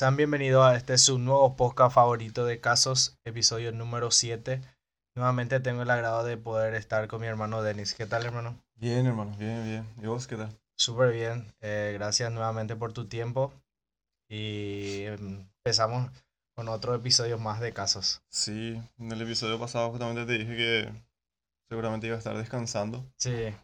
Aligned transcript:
Sean 0.00 0.16
bienvenidos 0.16 0.64
a 0.64 0.76
este 0.76 0.96
su 0.96 1.18
nuevo 1.18 1.56
podcast 1.56 1.94
favorito 1.94 2.46
de 2.46 2.58
casos, 2.58 3.18
episodio 3.26 3.70
número 3.70 4.10
7. 4.10 4.62
Nuevamente 5.14 5.60
tengo 5.60 5.82
el 5.82 5.90
agrado 5.90 6.24
de 6.24 6.38
poder 6.38 6.72
estar 6.72 7.06
con 7.06 7.20
mi 7.20 7.26
hermano 7.26 7.62
Denis. 7.62 7.92
¿Qué 7.92 8.06
tal, 8.06 8.24
hermano? 8.24 8.58
Bien, 8.76 9.04
hermano, 9.04 9.36
bien, 9.36 9.62
bien. 9.62 9.86
¿Y 10.02 10.06
vos 10.06 10.26
qué 10.26 10.36
tal? 10.36 10.58
Súper 10.74 11.12
bien. 11.12 11.52
Eh, 11.60 11.90
gracias 11.92 12.32
nuevamente 12.32 12.76
por 12.76 12.94
tu 12.94 13.08
tiempo. 13.08 13.52
Y 14.26 15.02
empezamos 15.02 16.10
con 16.56 16.70
otro 16.70 16.94
episodio 16.94 17.38
más 17.38 17.60
de 17.60 17.74
casos. 17.74 18.22
Sí, 18.30 18.80
en 18.98 19.12
el 19.12 19.20
episodio 19.20 19.60
pasado 19.60 19.90
justamente 19.90 20.24
te 20.24 20.38
dije 20.38 20.56
que 20.56 20.92
seguramente 21.68 22.06
iba 22.06 22.16
a 22.16 22.20
estar 22.20 22.38
descansando. 22.38 23.04
Sí. 23.18 23.54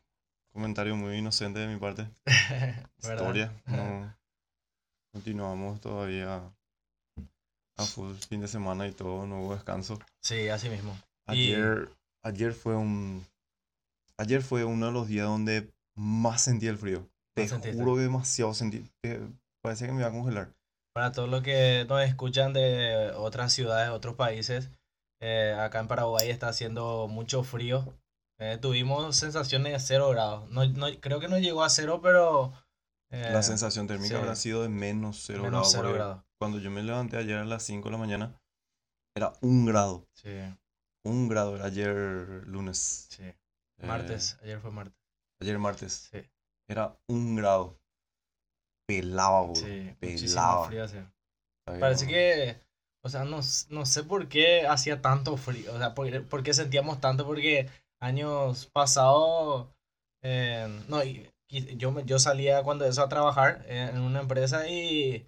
Comentario 0.52 0.96
muy 0.96 1.16
inocente 1.16 1.60
de 1.60 1.66
mi 1.66 1.80
parte. 1.80 2.06
Historia. 2.98 3.54
No, 3.64 4.14
continuamos 5.16 5.80
todavía 5.80 6.42
a 7.78 7.84
full 7.84 8.12
fin 8.28 8.42
de 8.42 8.48
semana 8.48 8.86
y 8.86 8.92
todo, 8.92 9.26
no 9.26 9.40
hubo 9.40 9.54
descanso. 9.54 9.98
Sí, 10.22 10.48
así 10.50 10.68
mismo. 10.68 10.94
Ayer, 11.26 11.88
ayer 12.22 12.52
fue 12.52 12.76
un 12.76 13.24
ayer 14.18 14.42
fue 14.42 14.64
uno 14.64 14.86
de 14.86 14.92
los 14.92 15.08
días 15.08 15.26
donde 15.26 15.72
más 15.94 16.42
sentí 16.42 16.66
el 16.66 16.76
frío. 16.76 17.08
Te 17.34 17.48
juro 17.48 17.94
que 17.94 18.02
demasiado 18.02 18.52
sentí. 18.52 18.86
parecía 19.62 19.86
que 19.86 19.94
me 19.94 20.00
iba 20.00 20.08
a 20.10 20.12
congelar. 20.12 20.52
Para 20.94 21.12
todos 21.12 21.30
los 21.30 21.42
que 21.42 21.86
nos 21.88 22.02
escuchan 22.02 22.52
de 22.52 23.10
otras 23.16 23.54
ciudades, 23.54 23.88
otros 23.90 24.16
países, 24.16 24.70
eh, 25.22 25.56
acá 25.58 25.80
en 25.80 25.88
Paraguay 25.88 26.28
está 26.28 26.48
haciendo 26.48 27.08
mucho 27.08 27.42
frío. 27.42 27.94
Eh, 28.38 28.58
tuvimos 28.60 29.16
sensaciones 29.16 29.72
de 29.72 29.80
cero 29.80 30.10
grados. 30.10 30.50
No, 30.50 30.66
no, 30.66 30.88
creo 31.00 31.20
que 31.20 31.28
no 31.28 31.38
llegó 31.38 31.64
a 31.64 31.70
cero, 31.70 32.00
pero 32.02 32.52
la 33.10 33.38
eh, 33.38 33.42
sensación 33.42 33.86
térmica 33.86 34.18
habrá 34.18 34.34
sido 34.34 34.62
de 34.62 34.68
menos 34.68 35.22
0 35.26 35.44
grados. 35.44 36.24
Cuando 36.38 36.58
yo 36.58 36.70
me 36.70 36.82
levanté 36.82 37.16
ayer 37.16 37.38
a 37.38 37.44
las 37.44 37.62
5 37.62 37.88
de 37.88 37.92
la 37.92 37.98
mañana, 37.98 38.40
era 39.16 39.32
un 39.40 39.64
grado. 39.64 40.06
Sí. 40.12 40.30
Un 41.04 41.28
grado 41.28 41.56
era 41.56 41.66
ayer 41.66 41.88
lunes. 42.46 43.06
Sí. 43.10 43.32
Martes, 43.82 44.38
ayer 44.42 44.60
fue 44.60 44.70
martes. 44.70 44.98
Ayer 45.40 45.58
martes. 45.58 46.08
Sí. 46.10 46.18
Era 46.68 46.98
un 47.08 47.36
grado. 47.36 47.78
Pelaba, 48.86 49.42
boludo. 49.42 49.66
Sí, 49.66 49.96
pelaba. 50.00 50.66
Frío, 50.66 50.86
Parece 51.64 52.06
que, 52.06 52.60
o 53.02 53.08
sea, 53.08 53.24
no, 53.24 53.40
no, 53.70 53.86
sé 53.86 54.04
por 54.04 54.28
qué 54.28 54.66
hacía 54.66 55.00
tanto 55.00 55.36
frío. 55.36 55.74
O 55.74 55.78
sea, 55.78 55.94
por, 55.94 56.26
por 56.26 56.42
qué 56.42 56.54
sentíamos 56.54 57.00
tanto, 57.00 57.26
porque 57.26 57.68
años 58.00 58.66
pasados, 58.66 59.68
eh, 60.22 60.68
no, 60.88 61.02
yo, 61.48 62.00
yo 62.00 62.18
salía 62.18 62.62
cuando 62.62 62.84
eso 62.84 63.02
a 63.02 63.08
trabajar 63.08 63.64
en 63.68 64.00
una 64.00 64.20
empresa 64.20 64.68
y 64.68 65.26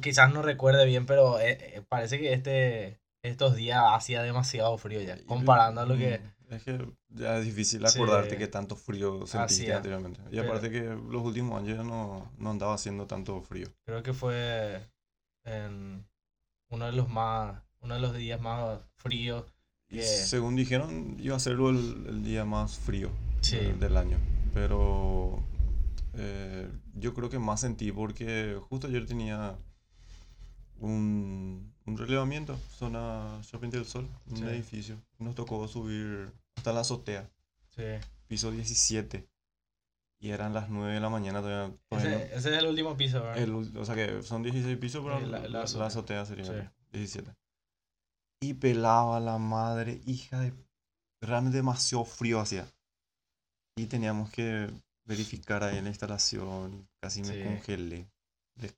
quizás 0.00 0.32
no 0.32 0.42
recuerde 0.42 0.86
bien, 0.86 1.06
pero 1.06 1.40
eh, 1.40 1.58
eh, 1.60 1.82
parece 1.88 2.18
que 2.18 2.32
este, 2.32 3.00
estos 3.22 3.56
días 3.56 3.82
hacía 3.90 4.22
demasiado 4.22 4.76
frío 4.78 5.00
ya, 5.00 5.22
comparando 5.24 5.80
a 5.80 5.86
lo 5.86 5.96
que... 5.96 6.20
Es 6.50 6.62
que 6.62 6.78
ya 7.08 7.38
es 7.38 7.44
difícil 7.44 7.84
acordarte 7.84 8.36
que 8.36 8.46
tanto 8.46 8.76
frío 8.76 9.26
sentiste 9.26 9.72
anteriormente. 9.72 10.20
Y 10.30 10.38
aparte 10.38 10.70
que 10.70 10.82
los 10.82 11.22
últimos 11.22 11.60
años 11.60 11.78
ya 11.78 11.82
no, 11.82 12.30
no 12.36 12.50
andaba 12.50 12.74
haciendo 12.74 13.06
tanto 13.06 13.40
frío. 13.40 13.68
Creo 13.86 14.02
que 14.02 14.12
fue 14.12 14.86
en 15.44 16.06
uno 16.70 16.86
de 16.86 16.92
los 16.92 17.08
más 17.08 17.62
uno 17.80 17.94
de 17.94 18.00
los 18.00 18.14
días 18.14 18.40
más 18.40 18.80
fríos. 18.96 19.44
Según 19.90 20.56
dijeron, 20.56 21.16
iba 21.20 21.36
a 21.36 21.40
ser 21.40 21.52
el, 21.52 22.06
el 22.08 22.24
día 22.24 22.44
más 22.44 22.78
frío 22.78 23.10
del 23.78 23.96
año. 23.96 24.18
Pero 24.54 25.44
eh, 26.14 26.70
yo 26.94 27.12
creo 27.12 27.28
que 27.28 27.40
más 27.40 27.60
sentí 27.60 27.90
porque 27.90 28.56
justo 28.68 28.86
ayer 28.86 29.04
tenía 29.04 29.58
un, 30.78 31.74
un 31.84 31.98
relevamiento, 31.98 32.56
zona 32.70 33.40
Shopping 33.42 33.70
del 33.70 33.84
Sol, 33.84 34.08
un 34.26 34.44
edificio. 34.48 35.02
Nos 35.18 35.34
tocó 35.34 35.66
subir 35.66 36.32
hasta 36.56 36.72
la 36.72 36.80
azotea, 36.80 37.28
sí. 37.74 37.82
piso 38.28 38.52
17. 38.52 39.28
Y 40.20 40.30
eran 40.30 40.54
las 40.54 40.70
9 40.70 40.94
de 40.94 41.00
la 41.00 41.10
mañana 41.10 41.42
todavía. 41.42 41.76
ese, 41.90 42.32
es 42.32 42.46
el 42.46 42.66
último 42.66 42.96
piso, 42.96 43.22
¿verdad? 43.22 43.76
o 43.76 43.84
sea 43.84 43.94
que 43.96 44.22
son 44.22 44.42
16 44.44 44.78
pisos, 44.78 45.04
pero 45.04 45.20
la, 45.20 45.62
azotea. 45.62 46.24
sería 46.24 46.72
17. 46.92 47.34
Y 48.40 48.54
pelaba 48.54 49.18
la 49.18 49.38
madre, 49.38 50.00
hija 50.06 50.40
de... 50.40 50.54
Realmente 51.20 51.56
demasiado 51.56 52.04
frío 52.04 52.38
hacía 52.38 52.68
y 53.76 53.86
teníamos 53.86 54.30
que 54.30 54.70
verificar 55.04 55.62
ahí 55.62 55.78
en 55.78 55.84
la 55.84 55.90
instalación, 55.90 56.88
casi 57.00 57.22
me 57.22 57.42
congelé. 57.44 58.08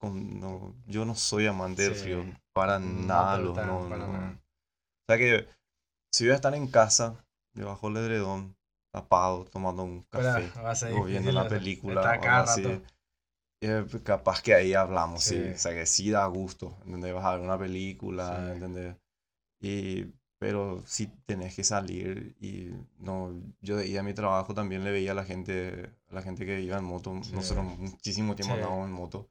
no, 0.02 0.74
yo 0.86 1.04
no 1.04 1.14
soy 1.14 1.46
amante 1.46 1.82
del 1.82 1.94
frío, 1.94 2.24
para 2.52 2.78
nada. 2.78 3.38
No, 3.38 3.84
O 4.32 5.06
sea 5.08 5.18
que 5.18 5.46
si 6.10 6.24
voy 6.24 6.32
a 6.32 6.36
estar 6.36 6.54
en 6.54 6.66
casa, 6.68 7.24
debajo 7.52 7.88
del 7.88 8.04
edredón, 8.04 8.56
tapado, 8.92 9.44
tomando 9.44 9.82
un 9.84 10.02
café, 10.04 10.50
o 10.92 11.04
viendo 11.04 11.30
la 11.32 11.48
película, 11.48 12.12
así, 12.42 12.82
eh, 13.60 13.84
capaz 14.02 14.42
que 14.42 14.54
ahí 14.54 14.74
hablamos, 14.74 15.22
sí. 15.22 15.50
O 15.54 15.58
sea 15.58 15.72
que 15.74 15.86
sí 15.86 16.10
da 16.10 16.26
gusto, 16.26 16.76
¿entendés? 16.84 17.12
Vas 17.14 17.24
a 17.24 17.32
ver 17.36 17.40
una 17.40 17.58
película, 17.58 18.52
¿entendés? 18.52 18.96
Y 19.60 20.06
pero 20.38 20.82
si 20.86 21.06
tenés 21.26 21.54
que 21.54 21.64
salir 21.64 22.36
y 22.40 22.70
no 22.98 23.32
yo 23.60 23.76
de 23.76 23.98
a 23.98 24.02
mi 24.02 24.12
trabajo 24.12 24.54
también 24.54 24.84
le 24.84 24.90
veía 24.90 25.12
a 25.12 25.14
la 25.14 25.24
gente 25.24 25.90
a 26.10 26.14
la 26.14 26.22
gente 26.22 26.44
que 26.44 26.60
iba 26.60 26.76
en 26.76 26.84
moto 26.84 27.12
nosotros 27.32 27.64
muchísimo 27.78 28.36
tiempo 28.36 28.54
andábamos 28.54 28.86
en 28.86 28.92
moto. 28.92 29.30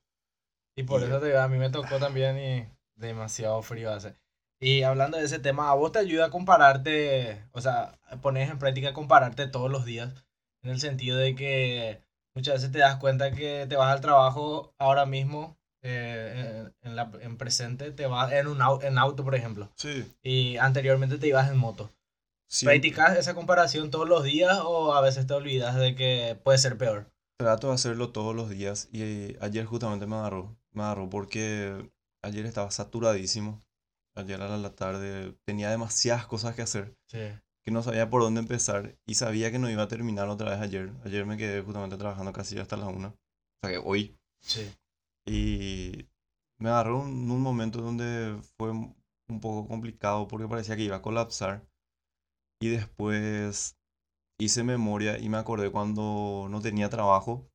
Y 0.77 0.83
por 0.83 1.01
eso 1.03 1.19
te, 1.19 1.37
a 1.37 1.47
mí 1.47 1.57
me 1.57 1.69
tocó 1.69 1.99
también 1.99 2.37
y 2.37 2.67
demasiado 2.95 3.61
frío 3.61 3.93
hace. 3.93 4.13
Y 4.59 4.83
hablando 4.83 5.17
de 5.17 5.25
ese 5.25 5.39
tema 5.39 5.69
a 5.69 5.75
vos 5.75 5.91
te 5.91 5.99
ayuda 5.99 6.25
a 6.25 6.31
compararte 6.31 7.43
o 7.51 7.61
sea 7.61 7.99
pones 8.21 8.49
en 8.49 8.59
práctica 8.59 8.93
compararte 8.93 9.47
todos 9.47 9.69
los 9.69 9.85
días 9.85 10.25
en 10.63 10.71
el 10.71 10.79
sentido 10.79 11.17
de 11.17 11.35
que 11.35 12.01
muchas 12.33 12.55
veces 12.55 12.71
te 12.71 12.79
das 12.79 12.97
cuenta 12.97 13.31
que 13.31 13.67
te 13.69 13.75
vas 13.75 13.93
al 13.93 14.01
trabajo 14.01 14.73
ahora 14.79 15.05
mismo 15.05 15.57
eh, 15.87 16.67
en, 16.81 16.95
la, 16.95 17.11
en 17.21 17.37
presente 17.37 17.91
te 17.91 18.07
vas 18.07 18.31
en 18.31 18.47
un 18.47 18.59
auto, 18.59 18.87
en 18.87 18.97
auto, 18.97 19.23
por 19.23 19.35
ejemplo. 19.35 19.71
Sí. 19.75 20.11
Y 20.23 20.57
anteriormente 20.57 21.19
te 21.19 21.27
ibas 21.27 21.49
en 21.51 21.57
moto. 21.57 21.91
Sí. 22.47 22.65
¿Practicas 22.65 23.17
esa 23.17 23.35
comparación 23.35 23.91
todos 23.91 24.09
los 24.09 24.23
días 24.23 24.59
o 24.63 24.95
a 24.95 25.01
veces 25.01 25.27
te 25.27 25.33
olvidas 25.33 25.75
de 25.75 25.93
que 25.93 26.39
puede 26.43 26.57
ser 26.57 26.77
peor? 26.77 27.11
Trato 27.37 27.67
de 27.67 27.75
hacerlo 27.75 28.09
todos 28.09 28.35
los 28.35 28.49
días 28.49 28.89
y 28.91 29.35
ayer 29.41 29.65
justamente 29.65 30.07
me 30.07 30.15
agarró. 30.15 30.57
Me 30.71 30.81
agarró 30.81 31.07
porque 31.07 31.91
ayer 32.23 32.47
estaba 32.47 32.71
saturadísimo. 32.71 33.63
Ayer 34.15 34.41
a 34.41 34.57
la 34.57 34.73
tarde 34.73 35.35
tenía 35.45 35.69
demasiadas 35.69 36.25
cosas 36.25 36.55
que 36.55 36.63
hacer. 36.63 36.95
Sí. 37.07 37.19
Que 37.63 37.71
no 37.71 37.83
sabía 37.83 38.09
por 38.09 38.21
dónde 38.21 38.39
empezar 38.39 38.95
y 39.05 39.15
sabía 39.15 39.51
que 39.51 39.59
no 39.59 39.69
iba 39.69 39.83
a 39.83 39.87
terminar 39.87 40.29
otra 40.29 40.49
vez 40.49 40.59
ayer. 40.61 40.91
Ayer 41.03 41.25
me 41.25 41.37
quedé 41.37 41.61
justamente 41.61 41.97
trabajando 41.97 42.33
casi 42.33 42.57
hasta 42.57 42.77
las 42.77 42.87
una. 42.87 43.09
O 43.09 43.15
sea 43.61 43.71
que 43.71 43.77
hoy. 43.77 44.15
Sí. 44.41 44.71
Y 45.27 46.07
me 46.59 46.69
agarró 46.69 47.05
en 47.05 47.29
un 47.31 47.41
momento 47.41 47.81
donde 47.81 48.37
fue 48.57 48.71
un 48.71 49.41
poco 49.41 49.67
complicado 49.67 50.27
porque 50.27 50.47
parecía 50.47 50.75
que 50.75 50.83
iba 50.83 50.97
a 50.97 51.01
colapsar. 51.01 51.65
Y 52.61 52.69
después 52.69 53.77
hice 54.39 54.63
memoria 54.63 55.17
y 55.17 55.29
me 55.29 55.37
acordé 55.37 55.71
cuando 55.71 56.47
no 56.49 56.61
tenía 56.61 56.89
trabajo 56.89 57.49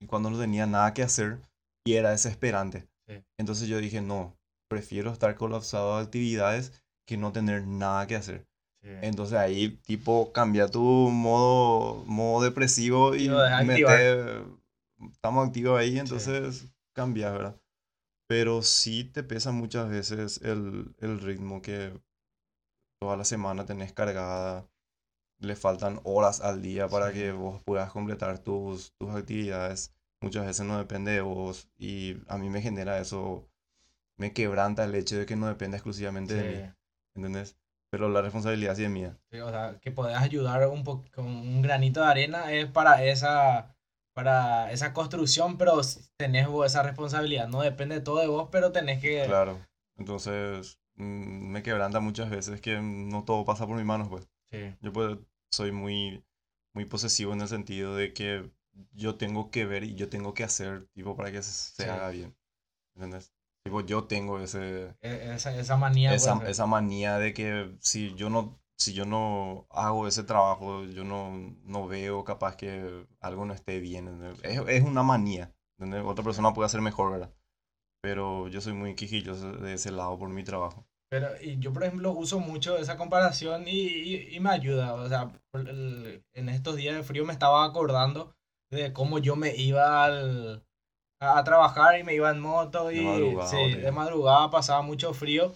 y 0.00 0.06
cuando 0.06 0.30
no 0.30 0.38
tenía 0.38 0.66
nada 0.66 0.94
que 0.94 1.02
hacer 1.02 1.40
y 1.84 1.94
era 1.94 2.10
desesperante. 2.10 2.88
Entonces 3.38 3.68
yo 3.68 3.78
dije, 3.78 4.00
no, 4.00 4.36
prefiero 4.68 5.10
estar 5.10 5.34
colapsado 5.34 5.96
de 5.96 6.04
actividades 6.04 6.82
que 7.06 7.16
no 7.16 7.32
tener 7.32 7.66
nada 7.66 8.06
que 8.06 8.16
hacer. 8.16 8.46
Entonces 8.82 9.36
ahí 9.36 9.68
tipo 9.84 10.32
cambia 10.32 10.68
tu 10.68 10.80
modo, 10.80 12.04
modo 12.06 12.44
depresivo 12.44 13.14
y, 13.14 13.28
mete, 13.64 14.42
estamos 15.12 15.46
activos 15.46 15.78
ahí, 15.78 15.98
entonces 15.98 16.72
cambias, 17.00 17.32
¿verdad? 17.32 17.56
Pero 18.28 18.62
sí 18.62 19.04
te 19.04 19.22
pesa 19.24 19.52
muchas 19.52 19.88
veces 19.88 20.40
el, 20.42 20.94
el 20.98 21.20
ritmo 21.20 21.62
que 21.62 21.92
toda 23.00 23.16
la 23.16 23.24
semana 23.24 23.64
tenés 23.64 23.92
cargada. 23.92 24.68
Le 25.38 25.56
faltan 25.56 26.00
horas 26.04 26.42
al 26.42 26.60
día 26.60 26.86
para 26.88 27.12
que 27.12 27.32
vos 27.32 27.62
puedas 27.64 27.90
completar 27.90 28.38
tus, 28.40 28.92
tus 28.98 29.10
actividades. 29.10 29.94
Muchas 30.20 30.44
veces 30.44 30.66
no 30.66 30.76
depende 30.76 31.12
de 31.12 31.22
vos 31.22 31.70
y 31.78 32.18
a 32.28 32.36
mí 32.36 32.50
me 32.50 32.60
genera 32.60 32.98
eso, 32.98 33.48
me 34.18 34.34
quebranta 34.34 34.84
el 34.84 34.94
hecho 34.94 35.16
de 35.18 35.24
que 35.24 35.36
no 35.36 35.46
dependa 35.46 35.78
exclusivamente 35.78 36.34
de 36.34 36.44
mí. 36.44 36.74
¿Entendés? 37.16 37.56
Pero 37.90 38.10
la 38.10 38.20
responsabilidad 38.20 38.76
sí 38.76 38.84
es 38.84 38.90
mía. 38.90 39.18
Sí, 39.30 39.40
o 39.40 39.50
sea, 39.50 39.78
que 39.80 39.90
podés 39.90 40.18
ayudar 40.18 40.66
un 40.68 40.84
con 40.84 41.26
un 41.26 41.62
granito 41.62 42.00
de 42.00 42.06
arena 42.06 42.52
es 42.52 42.66
para 42.66 43.02
esa 43.04 43.74
para 44.20 44.70
esa 44.70 44.92
construcción, 44.92 45.56
pero 45.56 45.80
tenés 46.18 46.46
vos 46.46 46.66
esa 46.66 46.82
responsabilidad. 46.82 47.48
No 47.48 47.62
depende 47.62 48.00
todo 48.00 48.18
de 48.18 48.26
vos, 48.26 48.50
pero 48.52 48.70
tenés 48.70 49.00
que... 49.00 49.24
Claro. 49.24 49.58
Entonces, 49.96 50.78
mm, 50.96 51.50
me 51.52 51.62
quebranta 51.62 52.00
muchas 52.00 52.28
veces 52.28 52.60
que 52.60 52.78
no 52.82 53.24
todo 53.24 53.46
pasa 53.46 53.66
por 53.66 53.76
mis 53.76 53.86
manos, 53.86 54.08
pues. 54.08 54.28
Sí. 54.50 54.76
Yo 54.82 54.92
pues, 54.92 55.16
soy 55.50 55.72
muy, 55.72 56.22
muy 56.74 56.84
posesivo 56.84 57.32
en 57.32 57.40
el 57.40 57.48
sentido 57.48 57.96
de 57.96 58.12
que 58.12 58.50
yo 58.92 59.14
tengo 59.14 59.50
que 59.50 59.64
ver 59.64 59.84
y 59.84 59.94
yo 59.94 60.10
tengo 60.10 60.34
que 60.34 60.44
hacer, 60.44 60.86
tipo, 60.92 61.16
para 61.16 61.32
que 61.32 61.42
se, 61.42 61.88
haga 61.90 62.10
bien. 62.10 62.36
¿Entendés? 62.94 63.32
Tipo, 63.64 63.80
yo 63.80 64.04
tengo 64.04 64.38
ese, 64.38 64.96
E- 65.00 65.32
Esa, 65.32 65.56
esa 65.56 65.78
manía. 65.78 66.14
esa, 66.14 66.36
pues, 66.36 66.50
esa 66.50 66.66
manía 66.66 67.16
de 67.16 67.32
que 67.32 67.74
si 67.80 68.14
yo 68.16 68.28
no, 68.28 68.59
si 68.80 68.92
yo 68.94 69.04
no 69.06 69.66
hago 69.70 70.08
ese 70.08 70.24
trabajo, 70.24 70.84
yo 70.84 71.04
no, 71.04 71.32
no 71.64 71.86
veo 71.88 72.24
capaz 72.24 72.56
que 72.56 73.06
algo 73.20 73.44
no 73.44 73.54
esté 73.54 73.80
bien. 73.80 74.22
Es, 74.42 74.60
es 74.68 74.82
una 74.82 75.02
manía. 75.02 75.52
¿entendés? 75.78 76.04
Otra 76.06 76.24
persona 76.24 76.52
puede 76.54 76.66
hacer 76.66 76.80
mejor, 76.80 77.12
¿verdad? 77.12 77.32
Pero 78.02 78.48
yo 78.48 78.60
soy 78.60 78.72
muy 78.74 78.94
quisquilloso 78.94 79.52
de 79.52 79.74
ese 79.74 79.90
lado 79.92 80.18
por 80.18 80.28
mi 80.30 80.44
trabajo. 80.44 80.86
Pero 81.10 81.28
y 81.40 81.58
yo, 81.58 81.72
por 81.72 81.84
ejemplo, 81.84 82.12
uso 82.12 82.38
mucho 82.40 82.78
esa 82.78 82.96
comparación 82.96 83.66
y, 83.66 83.72
y- 83.72 84.36
y 84.36 84.40
me 84.40 84.50
ayuda. 84.50 84.94
O 84.94 85.08
sea, 85.08 85.32
el- 85.54 86.22
en 86.34 86.48
estos 86.48 86.76
días 86.76 86.94
de 86.96 87.02
frío 87.02 87.24
me 87.24 87.32
estaba 87.32 87.64
acordando 87.64 88.34
de 88.72 88.92
cómo 88.92 89.18
yo 89.18 89.36
me 89.36 89.54
iba 89.56 90.04
al, 90.04 90.64
a, 91.20 91.38
a 91.38 91.44
trabajar 91.44 91.98
y 91.98 92.04
me 92.04 92.14
iba 92.14 92.30
en 92.30 92.40
moto 92.40 92.90
De 92.92 92.96
y 92.96 93.00
madrugada, 93.02 93.46
sí, 93.48 93.74
de 93.74 93.92
madrugada 93.92 94.50
pasaba 94.50 94.82
mucho 94.82 95.14
frío. 95.14 95.52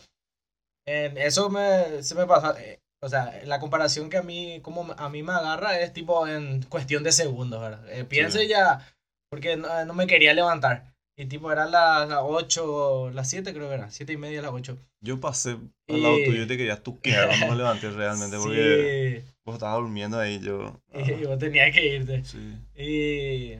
En 0.87 1.19
eso 1.19 1.51
me, 1.51 2.03
se 2.03 2.15
me 2.15 2.27
pasa. 2.27 2.57
Eh, 3.05 3.07
O 3.07 3.09
sea, 3.09 3.41
la 3.45 3.59
comparación 3.61 4.11
que 4.11 4.17
a 4.19 4.23
mí, 4.23 4.61
como 4.63 4.93
a 4.97 5.09
mí 5.09 5.23
me 5.23 5.33
agarra 5.33 5.79
es 5.81 5.93
tipo 5.93 6.27
en 6.27 6.63
cuestión 6.65 7.03
de 7.03 7.13
segundos, 7.13 7.61
¿verdad? 7.61 7.81
Eh, 7.91 8.05
pienso 8.05 8.39
Sí. 8.39 8.49
ya, 8.49 8.87
porque 9.31 9.57
no, 9.57 9.85
no 9.85 9.95
me 9.95 10.07
quería 10.07 10.33
levantar. 10.35 10.93
Y 11.17 11.27
tipo, 11.27 11.53
eran 11.53 11.71
las, 11.71 12.09
las 12.09 12.21
8, 12.23 13.11
las 13.15 13.31
7 13.31 13.53
creo 13.53 13.69
que 13.69 13.75
era, 13.75 13.89
7 13.91 14.13
y 14.13 14.17
media, 14.17 14.43
las 14.43 14.51
8. 14.53 14.77
Yo 15.01 15.21
pasé 15.21 15.57
al 15.89 16.03
lado 16.03 16.17
tuyo 16.25 16.43
y 16.43 16.47
te 16.49 16.57
querías 16.57 16.83
tuquear 16.83 17.29
cuando 17.29 17.47
me 17.49 17.57
levanté 17.57 17.91
realmente 17.91 18.37
porque 18.37 19.23
Sí, 19.25 19.33
vos 19.45 19.55
estabas 19.55 19.77
durmiendo 19.79 20.19
ahí 20.19 20.41
yo... 20.41 20.81
ah, 20.93 20.99
y 21.21 21.25
vos 21.25 21.39
tenías 21.39 21.73
que 21.73 21.87
irte. 21.87 22.25
sí. 22.25 22.59
Y, 22.75 23.53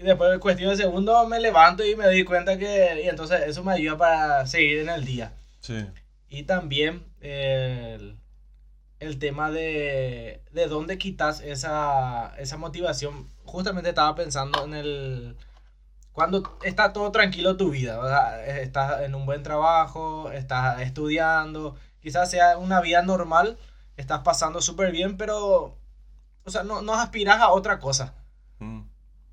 y 0.00 0.04
después 0.04 0.30
de 0.30 0.38
cuestión 0.38 0.70
de 0.70 0.76
segundos 0.76 1.26
me 1.28 1.40
levanto 1.40 1.84
y 1.84 1.96
me 1.96 2.08
di 2.08 2.22
cuenta 2.24 2.56
que... 2.56 3.02
Y 3.04 3.08
entonces 3.08 3.40
eso 3.48 3.64
me 3.64 3.72
ayuda 3.72 3.96
para 3.98 4.46
seguir 4.46 4.78
en 4.80 4.88
el 4.90 5.04
día. 5.04 5.32
Sí. 5.60 5.84
Y 6.28 6.44
también 6.44 7.02
el, 7.20 8.16
el 9.02 9.18
tema 9.18 9.50
de, 9.50 10.42
de 10.52 10.66
dónde 10.68 10.96
quitas 10.98 11.40
esa, 11.40 12.32
esa 12.38 12.56
motivación. 12.56 13.28
Justamente 13.44 13.90
estaba 13.90 14.14
pensando 14.14 14.64
en 14.64 14.74
el... 14.74 15.36
Cuando 16.12 16.58
está 16.62 16.92
todo 16.92 17.10
tranquilo 17.10 17.56
tu 17.56 17.70
vida, 17.70 17.98
o 17.98 18.06
sea, 18.06 18.44
estás 18.60 19.02
en 19.02 19.14
un 19.14 19.24
buen 19.24 19.42
trabajo, 19.42 20.30
estás 20.30 20.82
estudiando, 20.82 21.74
quizás 22.00 22.30
sea 22.30 22.58
una 22.58 22.82
vida 22.82 23.00
normal, 23.02 23.56
estás 23.96 24.20
pasando 24.20 24.60
súper 24.60 24.92
bien, 24.92 25.16
pero, 25.16 25.78
o 26.44 26.50
sea, 26.50 26.64
no, 26.64 26.82
no 26.82 26.92
aspiras 26.94 27.40
a 27.40 27.50
otra 27.50 27.78
cosa, 27.80 28.14
Mm. 28.58 28.82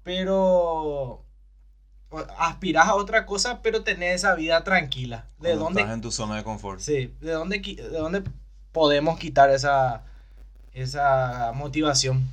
pero 0.04 1.25
aspiras 2.38 2.88
a 2.88 2.95
otra 2.95 3.25
cosa, 3.25 3.62
pero 3.62 3.83
tenés 3.83 4.15
esa 4.15 4.33
vida 4.36 4.63
tranquila. 4.63 5.27
¿De 5.38 5.50
Cuando 5.50 5.65
dónde 5.65 5.81
estás 5.81 5.94
en 5.94 6.01
tu 6.01 6.12
zona 6.12 6.38
de 6.38 6.44
confort. 6.44 6.80
Sí, 6.80 7.13
¿de 7.19 7.31
dónde, 7.33 7.60
de 7.60 7.89
dónde 7.89 8.24
podemos 8.71 9.18
quitar 9.19 9.50
esa, 9.50 10.04
esa 10.74 11.51
motivación? 11.56 12.27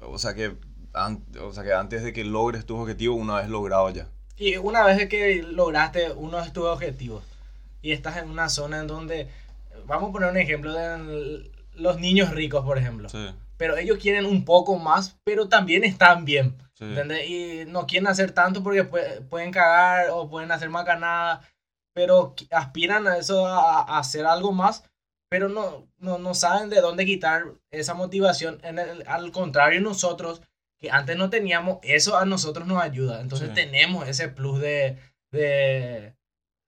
O 0.00 0.18
sea 0.18 0.34
que, 0.34 0.54
o 1.40 1.52
sea 1.52 1.62
que 1.64 1.72
antes 1.72 2.02
de 2.02 2.12
que 2.12 2.24
logres 2.24 2.66
tus 2.66 2.78
objetivos, 2.78 3.18
una 3.18 3.36
vez 3.36 3.48
logrado 3.48 3.88
ya. 3.90 4.06
Y 4.36 4.56
una 4.56 4.84
vez 4.84 5.08
que 5.08 5.42
lograste 5.42 6.10
uno 6.12 6.42
de 6.42 6.50
tus 6.50 6.64
objetivos 6.64 7.22
y 7.82 7.92
estás 7.92 8.16
en 8.16 8.28
una 8.28 8.48
zona 8.48 8.80
en 8.80 8.86
donde, 8.86 9.28
vamos 9.86 10.10
a 10.10 10.12
poner 10.12 10.30
un 10.30 10.36
ejemplo 10.36 10.72
de 10.72 11.50
los 11.74 11.98
niños 11.98 12.30
ricos, 12.30 12.64
por 12.64 12.78
ejemplo, 12.78 13.08
Sí, 13.08 13.30
pero 13.56 13.76
ellos 13.76 13.98
quieren 14.00 14.26
un 14.26 14.44
poco 14.44 14.76
más, 14.78 15.16
pero 15.24 15.48
también 15.48 15.84
están 15.84 16.24
bien, 16.24 16.56
sí. 16.74 16.84
Y 17.28 17.64
no 17.66 17.86
quieren 17.86 18.08
hacer 18.08 18.32
tanto 18.32 18.62
porque 18.62 18.88
pue- 18.90 19.20
pueden 19.28 19.52
cagar 19.52 20.10
o 20.10 20.28
pueden 20.28 20.50
hacer 20.50 20.68
macanada, 20.70 21.42
pero 21.92 22.34
aspiran 22.50 23.06
a 23.06 23.18
eso, 23.18 23.46
a, 23.46 23.82
a 23.82 23.98
hacer 23.98 24.26
algo 24.26 24.50
más, 24.52 24.82
pero 25.28 25.48
no, 25.48 25.86
no, 25.98 26.18
no 26.18 26.34
saben 26.34 26.70
de 26.70 26.80
dónde 26.80 27.04
quitar 27.06 27.44
esa 27.70 27.94
motivación. 27.94 28.58
En 28.62 28.78
el- 28.78 29.04
al 29.08 29.32
contrario, 29.32 29.80
nosotros, 29.80 30.42
que 30.78 30.90
antes 30.90 31.16
no 31.16 31.30
teníamos, 31.30 31.78
eso 31.82 32.16
a 32.16 32.24
nosotros 32.24 32.66
nos 32.66 32.82
ayuda. 32.82 33.20
Entonces 33.20 33.48
Sí. 33.48 33.54
tenemos 33.54 34.06
ese 34.08 34.28
plus 34.28 34.60
de, 34.60 34.98
de 35.32 36.14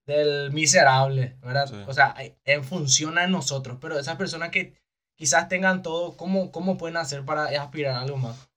del 0.06 0.52
miserable, 0.52 1.36
¿verdad? 1.42 1.66
Sí. 1.66 1.74
O 1.88 1.92
sea, 1.92 2.14
en 2.44 2.62
funciona 2.62 3.24
en 3.24 3.32
nosotros, 3.32 3.78
pero 3.80 3.98
esas 3.98 4.14
personas 4.16 4.50
que 4.50 4.72
quizás 5.16 5.48
tengan 5.48 5.82
todo, 5.82 6.16
¿cómo, 6.16 6.52
cómo 6.52 6.78
pueden 6.78 6.96
hacer 6.96 7.24
para 7.24 7.46
aspirar 7.60 7.96
a 7.96 8.02
algo 8.02 8.16
más? 8.16 8.48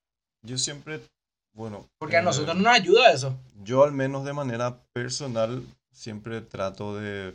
Yo 0.43 0.59
siempre, 0.59 1.01
bueno. 1.53 1.89
Porque 1.97 2.17
a 2.17 2.19
eh, 2.19 2.23
nosotros 2.23 2.55
no 2.55 2.61
nos 2.63 2.75
ayuda 2.75 3.11
eso. 3.11 3.35
Yo 3.55 3.83
al 3.83 3.91
menos 3.93 4.25
de 4.25 4.33
manera 4.33 4.77
personal 4.93 5.63
siempre 5.91 6.39
trato 6.41 6.95
de, 6.95 7.33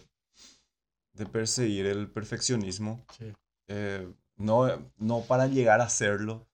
de 1.14 1.26
perseguir 1.26 1.86
el 1.86 2.10
perfeccionismo. 2.10 3.04
Sí. 3.16 3.32
Eh, 3.68 4.12
no, 4.36 4.68
no 4.96 5.22
para 5.22 5.46
llegar 5.46 5.80
a 5.80 5.88
serlo, 5.88 6.46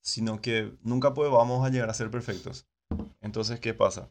sino 0.00 0.40
que 0.40 0.76
nunca 0.82 1.14
pues 1.14 1.30
vamos 1.30 1.66
a 1.66 1.70
llegar 1.70 1.90
a 1.90 1.94
ser 1.94 2.10
perfectos. 2.10 2.66
Entonces, 3.20 3.60
¿qué 3.60 3.74
pasa? 3.74 4.10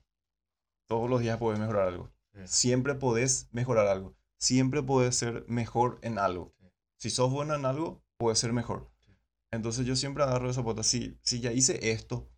Todos 0.88 1.10
los 1.10 1.22
días 1.22 1.38
puedes 1.38 1.60
mejorar 1.60 1.88
algo. 1.88 2.12
Sí. 2.34 2.42
Siempre 2.46 2.96
podés 2.96 3.48
mejorar 3.52 3.88
algo. 3.88 4.16
Siempre 4.38 4.84
podés 4.84 5.16
ser 5.16 5.46
mejor 5.48 6.00
en 6.02 6.20
algo. 6.20 6.54
Sí. 6.60 6.68
Si 6.98 7.10
sos 7.10 7.32
bueno 7.32 7.56
en 7.56 7.66
algo, 7.66 8.04
puedes 8.18 8.40
ser 8.40 8.54
mejor. 8.54 8.92
Sí. 9.00 9.12
Entonces 9.52 9.86
yo 9.86 9.96
siempre 9.96 10.24
agarro 10.24 10.50
esa 10.50 10.64
pota. 10.64 10.84
Si, 10.84 11.18
si 11.22 11.40
ya 11.40 11.52
hice 11.52 11.92
esto, 11.92 12.30